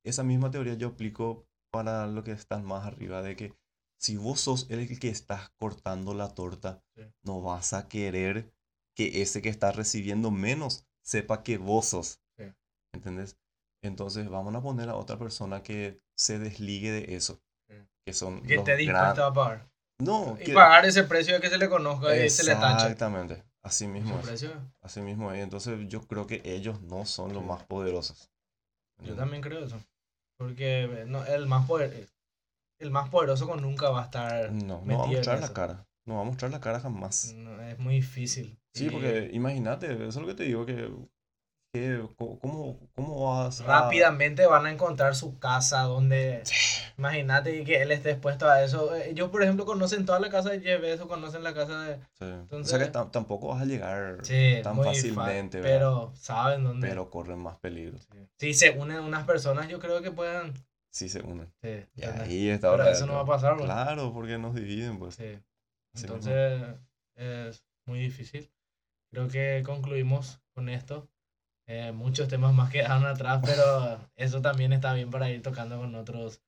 esa 0.04 0.22
misma 0.22 0.50
teoría 0.50 0.74
yo 0.74 0.88
aplico 0.88 1.46
para 1.72 2.06
lo 2.06 2.22
que 2.22 2.32
estás 2.32 2.62
más 2.62 2.86
arriba, 2.86 3.22
de 3.22 3.34
que 3.34 3.54
si 3.98 4.16
vos 4.16 4.40
sos 4.40 4.66
el 4.70 4.98
que 4.98 5.08
estás 5.08 5.50
cortando 5.58 6.14
la 6.14 6.34
torta, 6.34 6.82
no 7.22 7.40
vas 7.40 7.72
a 7.72 7.88
querer 7.88 8.52
que 8.94 9.22
ese 9.22 9.42
que 9.42 9.48
está 9.48 9.72
recibiendo 9.72 10.30
menos 10.30 10.86
sepa 11.02 11.42
que 11.42 11.58
vos 11.58 11.86
sos. 11.86 12.20
¿Entendés? 12.92 13.36
Entonces 13.82 14.28
vamos 14.28 14.54
a 14.54 14.62
poner 14.62 14.88
a 14.88 14.96
otra 14.96 15.18
persona 15.18 15.62
que 15.62 16.00
se 16.16 16.38
desligue 16.38 16.90
de 16.90 17.16
eso. 17.16 17.40
Que 18.04 18.12
son 18.12 18.42
que 18.42 18.54
esté 18.54 18.76
dispuesta 18.76 19.26
a 19.26 19.32
pagar. 19.32 19.68
No. 19.98 20.38
Y 20.40 20.52
pagar 20.52 20.84
ese 20.86 21.04
precio 21.04 21.34
de 21.34 21.40
que 21.40 21.48
se 21.48 21.58
le 21.58 21.68
conozca 21.68 22.16
y 22.16 22.30
se 22.30 22.44
le 22.44 22.54
tache. 22.54 22.84
Exactamente. 22.84 23.44
Así 23.62 23.88
mismo 23.88 24.18
es. 24.20 24.48
Así 24.80 25.00
mismo 25.00 25.32
es. 25.32 25.42
Entonces 25.42 25.88
yo 25.88 26.00
creo 26.06 26.26
que 26.26 26.40
ellos 26.44 26.80
no 26.82 27.04
son 27.04 27.32
los 27.34 27.44
más 27.44 27.64
poderosos. 27.64 28.30
Yo 29.02 29.14
también 29.14 29.42
creo 29.42 29.64
eso. 29.64 29.78
Porque 30.38 31.04
no, 31.06 31.24
el, 31.24 31.46
más 31.46 31.66
poder, 31.66 32.08
el 32.78 32.90
más 32.90 33.08
poderoso 33.08 33.54
nunca 33.56 33.90
va 33.90 34.02
a 34.02 34.04
estar. 34.04 34.52
No, 34.52 34.82
no 34.84 34.98
va 34.98 35.04
a 35.04 35.06
mostrar 35.08 35.40
la 35.40 35.52
cara. 35.52 35.86
No 36.04 36.16
va 36.16 36.20
a 36.20 36.24
mostrar 36.24 36.50
la 36.50 36.60
cara 36.60 36.80
jamás. 36.80 37.32
No, 37.34 37.60
es 37.62 37.78
muy 37.78 37.96
difícil. 37.96 38.58
Sí, 38.74 38.90
porque 38.90 39.30
imagínate, 39.32 39.92
eso 39.92 40.06
es 40.06 40.16
lo 40.16 40.26
que 40.26 40.34
te 40.34 40.44
digo, 40.44 40.66
que, 40.66 40.90
¿cómo, 42.16 42.78
¿cómo 42.94 43.24
vas 43.24 43.64
Rápidamente 43.64 44.46
van 44.46 44.66
a 44.66 44.70
encontrar 44.70 45.14
su 45.14 45.38
casa 45.38 45.82
donde... 45.82 46.42
Imagínate 46.98 47.62
que 47.64 47.82
él 47.82 47.90
esté 47.90 48.12
expuesto 48.12 48.48
a 48.48 48.62
eso. 48.62 48.94
Ellos, 48.94 49.28
por 49.28 49.42
ejemplo, 49.42 49.66
conocen 49.66 50.06
toda 50.06 50.18
la 50.18 50.30
casa 50.30 50.50
de 50.50 50.60
Jeff 50.60 51.02
o 51.02 51.08
conocen 51.08 51.42
la 51.42 51.52
casa 51.52 51.82
de... 51.82 51.98
o 52.50 52.64
sea 52.64 52.78
que 52.78 52.86
tampoco 52.86 53.48
vas 53.48 53.62
a 53.62 53.66
llegar 53.66 54.22
tan 54.62 54.82
fácilmente, 54.82 55.60
Pero 55.60 56.12
saben 56.14 56.64
dónde... 56.64 56.88
Pero 56.88 57.10
corren 57.10 57.38
más 57.38 57.58
peligro. 57.58 57.98
Si 58.38 58.54
se 58.54 58.70
unen 58.70 59.00
unas 59.00 59.24
personas, 59.24 59.68
yo 59.68 59.78
creo 59.78 60.00
que 60.00 60.10
puedan... 60.10 60.54
Sí, 60.96 61.08
se 61.08 61.22
unen. 61.22 61.52
Sí, 61.60 61.84
y 61.94 62.04
ahí 62.04 62.48
está 62.48 62.70
Pero 62.70 62.88
eso 62.88 63.06
no 63.06 63.14
va 63.14 63.20
a 63.20 63.26
pasar, 63.26 63.56
Claro, 63.56 64.12
porque 64.12 64.38
nos 64.38 64.54
dividen, 64.54 64.98
pues. 64.98 65.16
Sí. 65.16 65.38
Entonces, 65.94 66.62
es 67.16 67.64
muy 67.86 68.00
difícil 68.00 68.50
creo 69.10 69.28
que 69.28 69.62
concluimos 69.64 70.40
con 70.54 70.68
esto. 70.68 71.08
Eh, 71.66 71.92
muchos 71.92 72.28
temas 72.28 72.54
más 72.54 72.70
quedaron 72.70 73.06
atrás, 73.06 73.42
pero 73.44 74.10
eso 74.16 74.42
también 74.42 74.72
está 74.72 74.92
bien 74.94 75.10
para 75.10 75.30
ir 75.30 75.42
tocando 75.42 75.78
con 75.78 75.94
otros, 75.94 76.42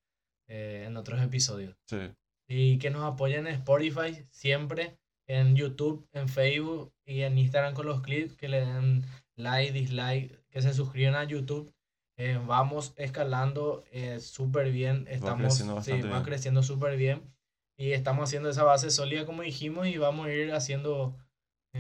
eh, 0.48 0.84
en 0.86 0.96
otros 0.96 1.20
episodios. 1.22 1.76
Sí. 1.86 2.12
Y 2.46 2.78
que 2.78 2.90
nos 2.90 3.04
apoyen 3.04 3.46
en 3.46 3.54
Spotify 3.54 4.26
siempre, 4.30 4.98
en 5.26 5.56
YouTube, 5.56 6.06
en 6.12 6.28
Facebook 6.28 6.92
y 7.04 7.22
en 7.22 7.38
Instagram 7.38 7.74
con 7.74 7.86
los 7.86 8.02
clips, 8.02 8.36
que 8.36 8.48
le 8.48 8.60
den 8.60 9.04
like, 9.36 9.72
dislike, 9.72 10.38
que 10.50 10.62
se 10.62 10.72
suscriban 10.72 11.14
a 11.14 11.24
YouTube. 11.24 11.72
Eh, 12.18 12.38
vamos 12.46 12.92
escalando 12.96 13.84
súper 14.20 14.70
bien, 14.70 15.06
estamos 15.08 15.62
va 16.12 16.22
creciendo 16.22 16.62
súper 16.62 16.96
bien 16.96 17.22
y 17.76 17.92
estamos 17.92 18.28
haciendo 18.28 18.50
esa 18.50 18.64
base 18.64 18.90
sólida 18.90 19.24
como 19.24 19.42
dijimos 19.42 19.86
y 19.86 19.98
vamos 19.98 20.26
a 20.26 20.32
ir 20.32 20.52
haciendo 20.52 21.16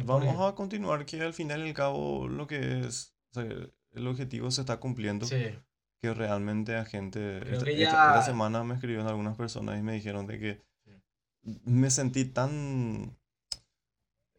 Vamos 0.04 0.40
a 0.40 0.54
continuar 0.54 1.06
que 1.06 1.20
al 1.22 1.34
final 1.34 1.64
y 1.64 1.68
al 1.68 1.74
cabo 1.74 2.28
lo 2.28 2.46
que 2.46 2.80
es, 2.80 3.14
el 3.34 4.06
objetivo 4.06 4.50
se 4.50 4.62
está 4.62 4.78
cumpliendo. 4.78 5.26
Sí. 5.26 5.54
Que 6.00 6.14
realmente 6.14 6.76
a 6.76 6.84
gente, 6.84 7.38
esta, 7.52 8.22
semana 8.22 8.62
me 8.62 8.74
escribieron 8.74 9.08
algunas 9.08 9.36
personas 9.36 9.78
y 9.78 9.82
me 9.82 9.94
dijeron 9.94 10.26
de 10.26 10.38
que 10.38 10.62
me 11.64 11.90
sentí 11.90 12.24
tan 12.24 13.18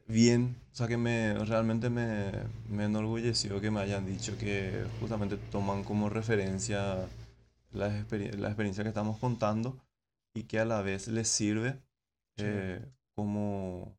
bien, 0.10 0.56
o 0.74 0.76
sea 0.76 0.88
que 0.88 0.98
me 0.98 1.34
realmente 1.46 1.90
me, 1.90 2.32
me 2.68 2.86
enorgulleció 2.86 3.62
que 3.62 3.72
me 3.72 3.80
hayan 3.80 4.06
dicho 4.06 4.38
que 4.38 4.84
justamente 5.00 5.38
toman 5.38 5.84
como 5.84 6.10
referencia 6.10 7.08
la, 7.72 7.88
la 7.88 8.48
experiencia 8.48 8.84
que 8.84 8.90
estamos 8.90 9.18
contando 9.20 9.80
y 10.34 10.44
que 10.44 10.60
a 10.60 10.66
la 10.66 10.82
vez 10.82 11.08
les 11.08 11.30
sirve 11.30 11.80
eh, 12.38 12.84
como 13.16 13.98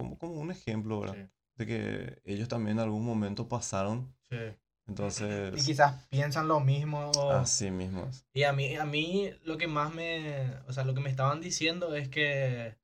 como, 0.00 0.18
como 0.18 0.32
un 0.40 0.50
ejemplo, 0.50 1.00
¿verdad? 1.00 1.28
De 1.56 1.66
que 1.66 2.22
ellos 2.24 2.48
también 2.48 2.78
en 2.78 2.84
algún 2.84 3.04
momento 3.04 3.48
pasaron. 3.48 4.14
Sí. 4.30 4.38
Entonces... 4.88 5.52
Y 5.62 5.66
quizás 5.66 6.06
piensan 6.08 6.48
lo 6.48 6.60
mismo. 6.60 7.12
Así 7.30 7.70
mismo. 7.70 8.10
Y 8.32 8.44
a 8.44 8.52
mí, 8.52 8.74
a 8.76 8.86
mí 8.86 9.30
lo 9.44 9.58
que 9.58 9.68
más 9.68 9.94
me... 9.94 10.54
O 10.66 10.72
sea, 10.72 10.84
lo 10.84 10.94
que 10.94 11.00
me 11.00 11.10
estaban 11.10 11.40
diciendo 11.40 11.94
es 11.94 12.08
que... 12.08 12.76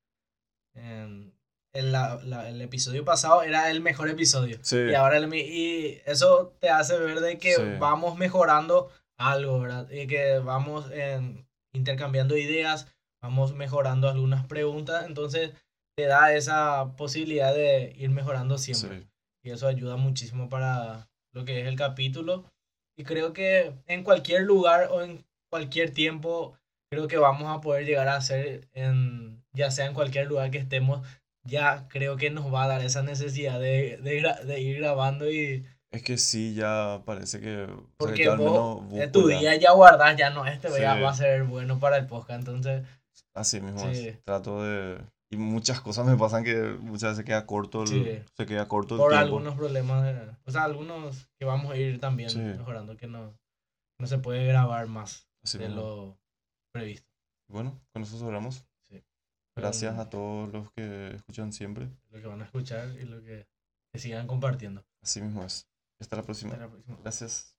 el, 1.79 1.95
el, 1.95 2.61
episodio 2.61 3.05
pasado 3.05 3.43
era 3.43 3.71
el 3.71 3.81
mejor 3.81 4.09
episodio. 4.09 4.59
Sí. 4.63 4.77
Y 4.77 4.95
ahora 4.95 5.17
el, 5.17 5.33
y 5.35 6.01
eso 6.07 6.55
te 6.61 6.71
hace 6.71 6.99
ver 6.99 7.21
de 7.21 7.39
que 7.39 7.77
vamos 7.79 8.17
mejorando 8.17 8.91
algo, 9.19 9.61
¿verdad? 9.61 9.91
Y 9.91 10.07
que 10.07 10.39
vamos 10.39 10.87
intercambiando 11.73 12.37
ideas, 12.37 12.93
vamos 13.23 13.55
mejorando 13.55 14.09
algunas 14.09 14.47
preguntas. 14.47 15.05
Entonces, 15.07 15.53
te 15.97 16.07
da 16.07 16.35
esa 16.35 16.95
posibilidad 16.97 17.55
de 17.55 17.95
ir 17.97 18.11
mejorando 18.11 18.59
siempre. 18.59 19.07
Y 19.43 19.51
eso 19.51 19.67
ayuda 19.69 19.97
muchísimo 19.97 20.49
para 20.49 21.09
lo 21.33 21.45
que 21.45 21.63
es 21.63 21.69
el 21.69 21.77
capítulo. 21.77 22.45
Y 22.99 23.05
creo 23.05 23.33
que 23.33 23.75
en 23.87 24.05
cualquier 24.05 24.43
lugar 24.43 24.89
o 24.91 25.03
en 25.03 25.25
cualquier 25.51 25.93
tiempo, 25.93 26.59
creo 26.91 27.09
que 27.09 27.19
vamos 27.19 27.55
a 27.55 27.61
poder 27.61 27.85
llegar 27.85 28.09
a 28.09 28.17
hacer, 28.17 28.69
en, 28.73 29.45
ya 29.53 29.71
sea 29.71 29.87
en 29.87 29.95
cualquier 29.95 30.27
lugar 30.27 30.51
que 30.51 30.59
estemos, 30.59 31.07
ya 31.47 31.87
creo 31.89 32.17
que 32.17 32.31
nos 32.31 32.53
va 32.53 32.65
a 32.65 32.69
dar 32.69 32.83
esa 32.83 33.03
necesidad 33.03 33.59
de, 33.61 33.99
de, 33.99 34.35
de 34.47 34.61
ir 34.61 34.79
grabando 34.81 35.31
y... 35.31 35.65
Es 35.93 36.03
que 36.03 36.19
sí, 36.19 36.55
ya 36.55 37.03
parece 37.07 37.41
que... 37.41 37.63
o 37.63 37.67
sea, 37.67 37.77
que 37.77 37.85
Porque 37.97 38.25
yo 38.25 38.33
al 38.33 38.39
vos 38.39 38.81
tu 39.13 39.21
busco 39.23 39.31
ya. 39.31 39.39
día 39.39 39.57
ya 39.57 39.73
guardás, 39.73 40.17
ya 40.17 40.31
no, 40.31 40.45
este 40.47 40.69
Sí. 40.69 40.83
va 40.83 41.09
a 41.11 41.15
ser 41.15 41.45
bueno 41.45 41.79
para 41.79 41.97
el 41.97 42.07
podcast, 42.07 42.41
entonces... 42.41 42.85
Así 43.35 43.61
mismo 43.61 43.81
Sí. 43.93 44.09
es. 44.09 44.25
Trato 44.25 44.63
de... 44.63 45.01
Y 45.31 45.37
muchas 45.39 45.81
cosas 45.81 46.07
me 46.07 46.17
pasan 46.17 46.45
que 46.45 46.55
muchas 46.81 47.11
veces 47.11 47.25
queda 47.25 47.47
corto 47.47 47.83
el, 47.83 47.89
Sí. 47.89 48.07
se 48.37 48.47
queda 48.47 48.69
corto 48.69 48.95
el 48.95 49.01
por 49.01 49.11
tiempo. 49.11 49.25
algunos 49.25 49.55
problemas, 49.57 50.05
de- 50.05 50.31
o 50.45 50.51
sea, 50.51 50.65
algunos 50.65 51.29
que 51.39 51.45
vamos 51.45 51.73
a 51.73 51.77
ir 51.77 51.99
también 51.99 52.57
mejorando, 52.59 52.97
que 52.97 53.07
no, 53.09 53.37
no 53.99 54.07
se 54.07 54.19
puede 54.19 54.47
grabar 54.47 54.87
más 54.87 55.29
Así 55.43 55.59
de 55.59 55.67
mismo. 55.69 55.81
lo 55.83 56.19
previsto. 56.73 57.09
Bueno, 57.49 57.81
con 57.93 58.03
eso 58.03 58.19
cerramos. 58.19 58.65
Gracias 59.57 59.93
Pero, 59.93 60.03
a 60.03 60.11
todos 60.11 60.53
los 60.53 60.71
que 60.73 61.15
escuchan 61.15 61.53
siempre. 61.53 61.89
Lo 62.11 62.21
que 62.21 62.27
van 62.27 62.43
a 62.43 62.45
escuchar 62.45 62.91
y 62.91 63.05
lo 63.05 63.23
que, 63.23 63.49
que 63.91 63.99
sigan 63.99 64.27
compartiendo. 64.27 64.85
Así 65.03 65.23
mismo 65.23 65.45
es. 65.45 65.67
Hasta 65.99 66.17
la 66.17 66.23
próxima. 66.23 66.53
Hasta 66.53 66.67
la 66.67 66.71
próxima. 66.71 66.99
Gracias. 67.03 67.56